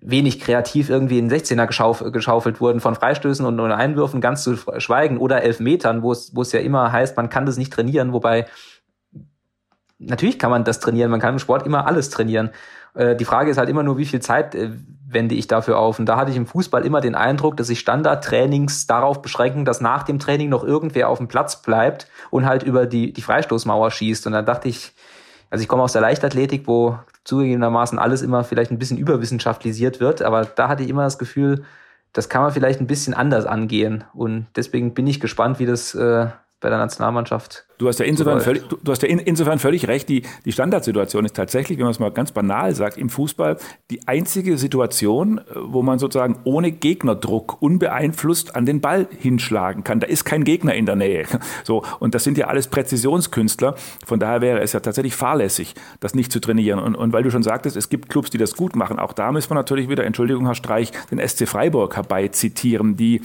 wenig 0.00 0.40
kreativ 0.40 0.90
irgendwie 0.90 1.18
in 1.18 1.30
16er 1.30 1.66
geschauf, 1.66 2.02
geschaufelt 2.12 2.60
wurden, 2.60 2.80
von 2.80 2.96
Freistößen 2.96 3.46
und, 3.46 3.60
und 3.60 3.70
Einwürfen 3.70 4.20
ganz 4.20 4.42
zu 4.42 4.56
schweigen 4.78 5.18
oder 5.18 5.42
Elfmetern, 5.42 6.02
wo 6.02 6.10
es, 6.10 6.34
wo 6.34 6.42
es 6.42 6.50
ja 6.50 6.60
immer 6.60 6.90
heißt, 6.90 7.16
man 7.16 7.28
kann 7.28 7.46
das 7.46 7.56
nicht 7.56 7.72
trainieren, 7.72 8.12
wobei 8.12 8.46
natürlich 9.98 10.38
kann 10.38 10.50
man 10.50 10.64
das 10.64 10.80
trainieren, 10.80 11.10
man 11.10 11.20
kann 11.20 11.34
im 11.34 11.38
Sport 11.38 11.66
immer 11.66 11.86
alles 11.86 12.10
trainieren. 12.10 12.50
Äh, 12.94 13.16
die 13.16 13.24
Frage 13.24 13.50
ist 13.50 13.58
halt 13.58 13.68
immer 13.68 13.82
nur, 13.82 13.98
wie 13.98 14.06
viel 14.06 14.20
Zeit 14.20 14.54
äh, 14.54 14.70
wende 15.08 15.34
ich 15.34 15.46
dafür 15.46 15.78
auf. 15.78 15.98
Und 15.98 16.06
da 16.06 16.16
hatte 16.16 16.30
ich 16.30 16.36
im 16.36 16.46
Fußball 16.46 16.84
immer 16.84 17.00
den 17.00 17.14
Eindruck, 17.14 17.56
dass 17.56 17.68
sich 17.68 17.80
Standardtrainings 17.80 18.86
darauf 18.86 19.22
beschränken, 19.22 19.64
dass 19.64 19.80
nach 19.80 20.02
dem 20.02 20.18
Training 20.18 20.48
noch 20.48 20.64
irgendwer 20.64 21.08
auf 21.08 21.18
dem 21.18 21.28
Platz 21.28 21.62
bleibt 21.62 22.08
und 22.30 22.46
halt 22.46 22.62
über 22.62 22.86
die, 22.86 23.12
die 23.12 23.22
Freistoßmauer 23.22 23.90
schießt. 23.90 24.26
Und 24.26 24.32
dann 24.32 24.46
dachte 24.46 24.68
ich, 24.68 24.92
also 25.50 25.62
ich 25.62 25.68
komme 25.68 25.82
aus 25.82 25.92
der 25.92 26.02
Leichtathletik, 26.02 26.66
wo 26.66 26.98
zugegebenermaßen 27.24 27.98
alles 27.98 28.22
immer 28.22 28.44
vielleicht 28.44 28.70
ein 28.70 28.78
bisschen 28.78 28.98
überwissenschaftliisiert 28.98 30.00
wird, 30.00 30.22
aber 30.22 30.44
da 30.44 30.68
hatte 30.68 30.82
ich 30.82 30.88
immer 30.88 31.04
das 31.04 31.18
Gefühl, 31.18 31.64
das 32.12 32.28
kann 32.28 32.42
man 32.42 32.52
vielleicht 32.52 32.80
ein 32.80 32.86
bisschen 32.86 33.14
anders 33.14 33.46
angehen. 33.46 34.04
Und 34.14 34.46
deswegen 34.56 34.94
bin 34.94 35.06
ich 35.06 35.20
gespannt, 35.20 35.58
wie 35.58 35.66
das 35.66 35.94
äh, 35.94 36.28
bei 36.66 36.70
der 36.70 36.78
Nationalmannschaft 36.78 37.66
Du 37.78 37.88
hast 37.88 38.00
ja 38.00 38.06
insofern 38.06 38.40
völlig, 38.40 38.66
du, 38.68 38.78
du 38.82 38.92
hast 38.92 39.02
ja 39.02 39.08
in, 39.08 39.18
insofern 39.18 39.58
völlig 39.58 39.86
recht. 39.86 40.08
Die, 40.08 40.22
die 40.44 40.52
Standardsituation 40.52 41.24
ist 41.26 41.36
tatsächlich, 41.36 41.78
wenn 41.78 41.84
man 41.84 41.90
es 41.90 41.98
mal 41.98 42.10
ganz 42.10 42.32
banal 42.32 42.74
sagt, 42.74 42.96
im 42.96 43.10
Fußball 43.10 43.58
die 43.90 44.08
einzige 44.08 44.56
Situation, 44.56 45.38
äh, 45.38 45.42
wo 45.56 45.82
man 45.82 45.98
sozusagen 45.98 46.38
ohne 46.44 46.72
Gegnerdruck 46.72 47.60
unbeeinflusst 47.60 48.56
an 48.56 48.64
den 48.64 48.80
Ball 48.80 49.06
hinschlagen 49.18 49.84
kann. 49.84 50.00
Da 50.00 50.06
ist 50.06 50.24
kein 50.24 50.44
Gegner 50.44 50.74
in 50.74 50.86
der 50.86 50.96
Nähe. 50.96 51.26
So. 51.64 51.82
Und 52.00 52.14
das 52.14 52.24
sind 52.24 52.38
ja 52.38 52.46
alles 52.46 52.68
Präzisionskünstler. 52.68 53.74
Von 54.04 54.20
daher 54.20 54.40
wäre 54.40 54.60
es 54.60 54.72
ja 54.72 54.80
tatsächlich 54.80 55.14
fahrlässig, 55.14 55.74
das 56.00 56.14
nicht 56.14 56.32
zu 56.32 56.40
trainieren. 56.40 56.78
Und, 56.78 56.94
und 56.94 57.12
weil 57.12 57.22
du 57.22 57.30
schon 57.30 57.42
sagtest, 57.42 57.76
es 57.76 57.88
gibt 57.88 58.08
Clubs, 58.08 58.30
die 58.30 58.38
das 58.38 58.54
gut 58.54 58.76
machen. 58.76 58.98
Auch 58.98 59.12
da 59.12 59.32
müssen 59.32 59.50
wir 59.50 59.54
natürlich 59.54 59.88
wieder, 59.88 60.04
Entschuldigung, 60.04 60.46
Herr 60.46 60.54
Streich, 60.54 60.92
den 61.10 61.18
SC 61.26 61.46
Freiburg 61.46 61.96
herbeizitieren, 61.96 62.96
die 62.96 63.20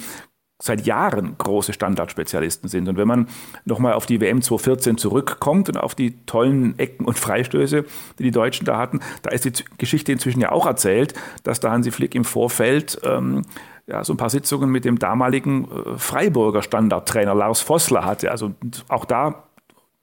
seit 0.61 0.85
Jahren 0.85 1.35
große 1.37 1.73
Standardspezialisten 1.73 2.69
sind. 2.69 2.87
Und 2.87 2.97
wenn 2.97 3.07
man 3.07 3.27
nochmal 3.65 3.93
auf 3.93 4.05
die 4.05 4.21
WM 4.21 4.41
2014 4.41 4.97
zurückkommt 4.97 5.69
und 5.69 5.77
auf 5.77 5.95
die 5.95 6.23
tollen 6.25 6.77
Ecken 6.79 7.05
und 7.05 7.17
Freistöße, 7.17 7.85
die 8.19 8.23
die 8.23 8.31
Deutschen 8.31 8.65
da 8.65 8.77
hatten, 8.77 8.99
da 9.23 9.31
ist 9.31 9.45
die 9.45 9.53
Geschichte 9.77 10.11
inzwischen 10.11 10.41
ja 10.41 10.51
auch 10.51 10.65
erzählt, 10.65 11.13
dass 11.43 11.59
da 11.59 11.71
Hansi 11.71 11.91
Flick 11.91 12.15
im 12.15 12.25
Vorfeld 12.25 12.99
ähm, 13.03 13.41
ja, 13.87 14.03
so 14.03 14.13
ein 14.13 14.17
paar 14.17 14.29
Sitzungen 14.29 14.69
mit 14.69 14.85
dem 14.85 14.99
damaligen 14.99 15.65
äh, 15.65 15.97
Freiburger 15.97 16.61
Standardtrainer 16.61 17.35
Lars 17.35 17.61
Vossler 17.61 18.05
hatte. 18.05 18.31
Also 18.31 18.53
auch 18.87 19.05
da 19.05 19.43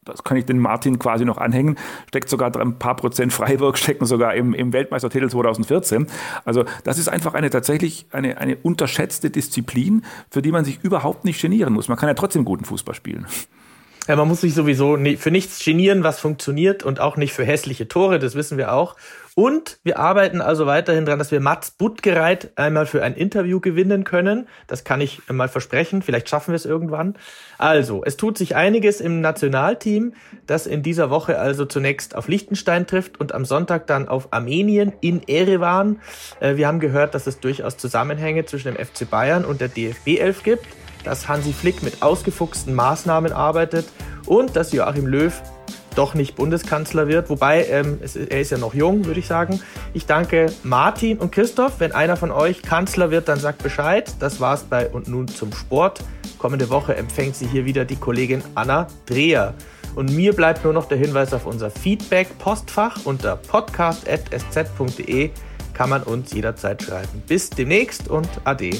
das 0.08 0.24
kann 0.24 0.36
ich 0.36 0.46
den 0.46 0.58
Martin 0.58 0.98
quasi 0.98 1.24
noch 1.24 1.38
anhängen, 1.38 1.76
steckt 2.08 2.28
sogar 2.28 2.54
ein 2.56 2.78
paar 2.78 2.96
Prozent 2.96 3.32
Freiburg, 3.32 3.78
stecken 3.78 4.06
sogar 4.06 4.34
im, 4.34 4.54
im 4.54 4.72
Weltmeistertitel 4.72 5.28
2014. 5.28 6.06
Also 6.44 6.64
das 6.84 6.98
ist 6.98 7.08
einfach 7.08 7.34
eine 7.34 7.50
tatsächlich 7.50 8.06
eine, 8.10 8.38
eine 8.38 8.56
unterschätzte 8.56 9.30
Disziplin, 9.30 10.04
für 10.30 10.42
die 10.42 10.52
man 10.52 10.64
sich 10.64 10.80
überhaupt 10.82 11.24
nicht 11.24 11.40
genieren 11.40 11.72
muss. 11.72 11.88
Man 11.88 11.98
kann 11.98 12.08
ja 12.08 12.14
trotzdem 12.14 12.44
guten 12.44 12.64
Fußball 12.64 12.94
spielen. 12.94 13.26
Ja, 14.08 14.16
man 14.16 14.26
muss 14.26 14.40
sich 14.40 14.54
sowieso 14.54 14.96
für 15.18 15.30
nichts 15.30 15.62
genieren, 15.62 16.02
was 16.02 16.18
funktioniert 16.18 16.82
und 16.82 16.98
auch 16.98 17.18
nicht 17.18 17.34
für 17.34 17.44
hässliche 17.44 17.88
Tore, 17.88 18.18
das 18.18 18.34
wissen 18.34 18.56
wir 18.56 18.72
auch. 18.72 18.96
Und 19.38 19.78
wir 19.84 20.00
arbeiten 20.00 20.40
also 20.40 20.66
weiterhin 20.66 21.04
daran, 21.04 21.20
dass 21.20 21.30
wir 21.30 21.38
Mats 21.38 21.70
Buttgereit 21.70 22.50
einmal 22.56 22.86
für 22.86 23.04
ein 23.04 23.14
Interview 23.14 23.60
gewinnen 23.60 24.02
können. 24.02 24.48
Das 24.66 24.82
kann 24.82 25.00
ich 25.00 25.20
mal 25.30 25.46
versprechen. 25.46 26.02
Vielleicht 26.02 26.28
schaffen 26.28 26.50
wir 26.50 26.56
es 26.56 26.66
irgendwann. 26.66 27.14
Also, 27.56 28.02
es 28.04 28.16
tut 28.16 28.36
sich 28.36 28.56
einiges 28.56 29.00
im 29.00 29.20
Nationalteam, 29.20 30.14
das 30.48 30.66
in 30.66 30.82
dieser 30.82 31.08
Woche 31.10 31.38
also 31.38 31.66
zunächst 31.66 32.16
auf 32.16 32.26
Liechtenstein 32.26 32.88
trifft 32.88 33.20
und 33.20 33.32
am 33.32 33.44
Sonntag 33.44 33.86
dann 33.86 34.08
auf 34.08 34.32
Armenien 34.32 34.92
in 35.00 35.22
Erevan. 35.28 36.00
Äh, 36.40 36.56
wir 36.56 36.66
haben 36.66 36.80
gehört, 36.80 37.14
dass 37.14 37.28
es 37.28 37.38
durchaus 37.38 37.76
Zusammenhänge 37.76 38.44
zwischen 38.44 38.74
dem 38.74 38.84
FC 38.84 39.08
Bayern 39.08 39.44
und 39.44 39.60
der 39.60 39.68
DFB 39.68 40.18
11 40.18 40.42
gibt, 40.42 40.66
dass 41.04 41.28
Hansi 41.28 41.52
Flick 41.52 41.84
mit 41.84 42.02
ausgefuchsten 42.02 42.74
Maßnahmen 42.74 43.30
arbeitet 43.30 43.86
und 44.26 44.56
dass 44.56 44.72
Joachim 44.72 45.06
Löw 45.06 45.32
doch 45.98 46.14
nicht 46.14 46.36
Bundeskanzler 46.36 47.08
wird. 47.08 47.28
Wobei, 47.28 47.66
ähm, 47.66 47.98
es, 48.02 48.14
er 48.16 48.40
ist 48.40 48.50
ja 48.50 48.58
noch 48.58 48.72
jung, 48.72 49.04
würde 49.04 49.18
ich 49.20 49.26
sagen. 49.26 49.60
Ich 49.92 50.06
danke 50.06 50.46
Martin 50.62 51.18
und 51.18 51.32
Christoph. 51.32 51.80
Wenn 51.80 51.92
einer 51.92 52.16
von 52.16 52.30
euch 52.30 52.62
Kanzler 52.62 53.10
wird, 53.10 53.28
dann 53.28 53.40
sagt 53.40 53.62
Bescheid. 53.62 54.14
Das 54.20 54.40
war's 54.40 54.62
bei 54.62 54.88
Und 54.88 55.08
nun 55.08 55.26
zum 55.28 55.52
Sport. 55.52 56.04
Kommende 56.38 56.70
Woche 56.70 56.94
empfängt 56.94 57.34
sie 57.34 57.46
hier 57.48 57.64
wieder 57.64 57.84
die 57.84 57.96
Kollegin 57.96 58.42
Anna 58.54 58.86
Dreher. 59.06 59.54
Und 59.96 60.14
mir 60.14 60.32
bleibt 60.32 60.62
nur 60.62 60.72
noch 60.72 60.86
der 60.86 60.98
Hinweis 60.98 61.34
auf 61.34 61.44
unser 61.46 61.70
Feedback-Postfach 61.70 63.04
unter 63.04 63.36
podcast.sz.de 63.36 65.30
kann 65.74 65.90
man 65.90 66.02
uns 66.02 66.32
jederzeit 66.32 66.82
schreiben. 66.82 67.22
Bis 67.26 67.50
demnächst 67.50 68.08
und 68.08 68.28
ade. 68.44 68.70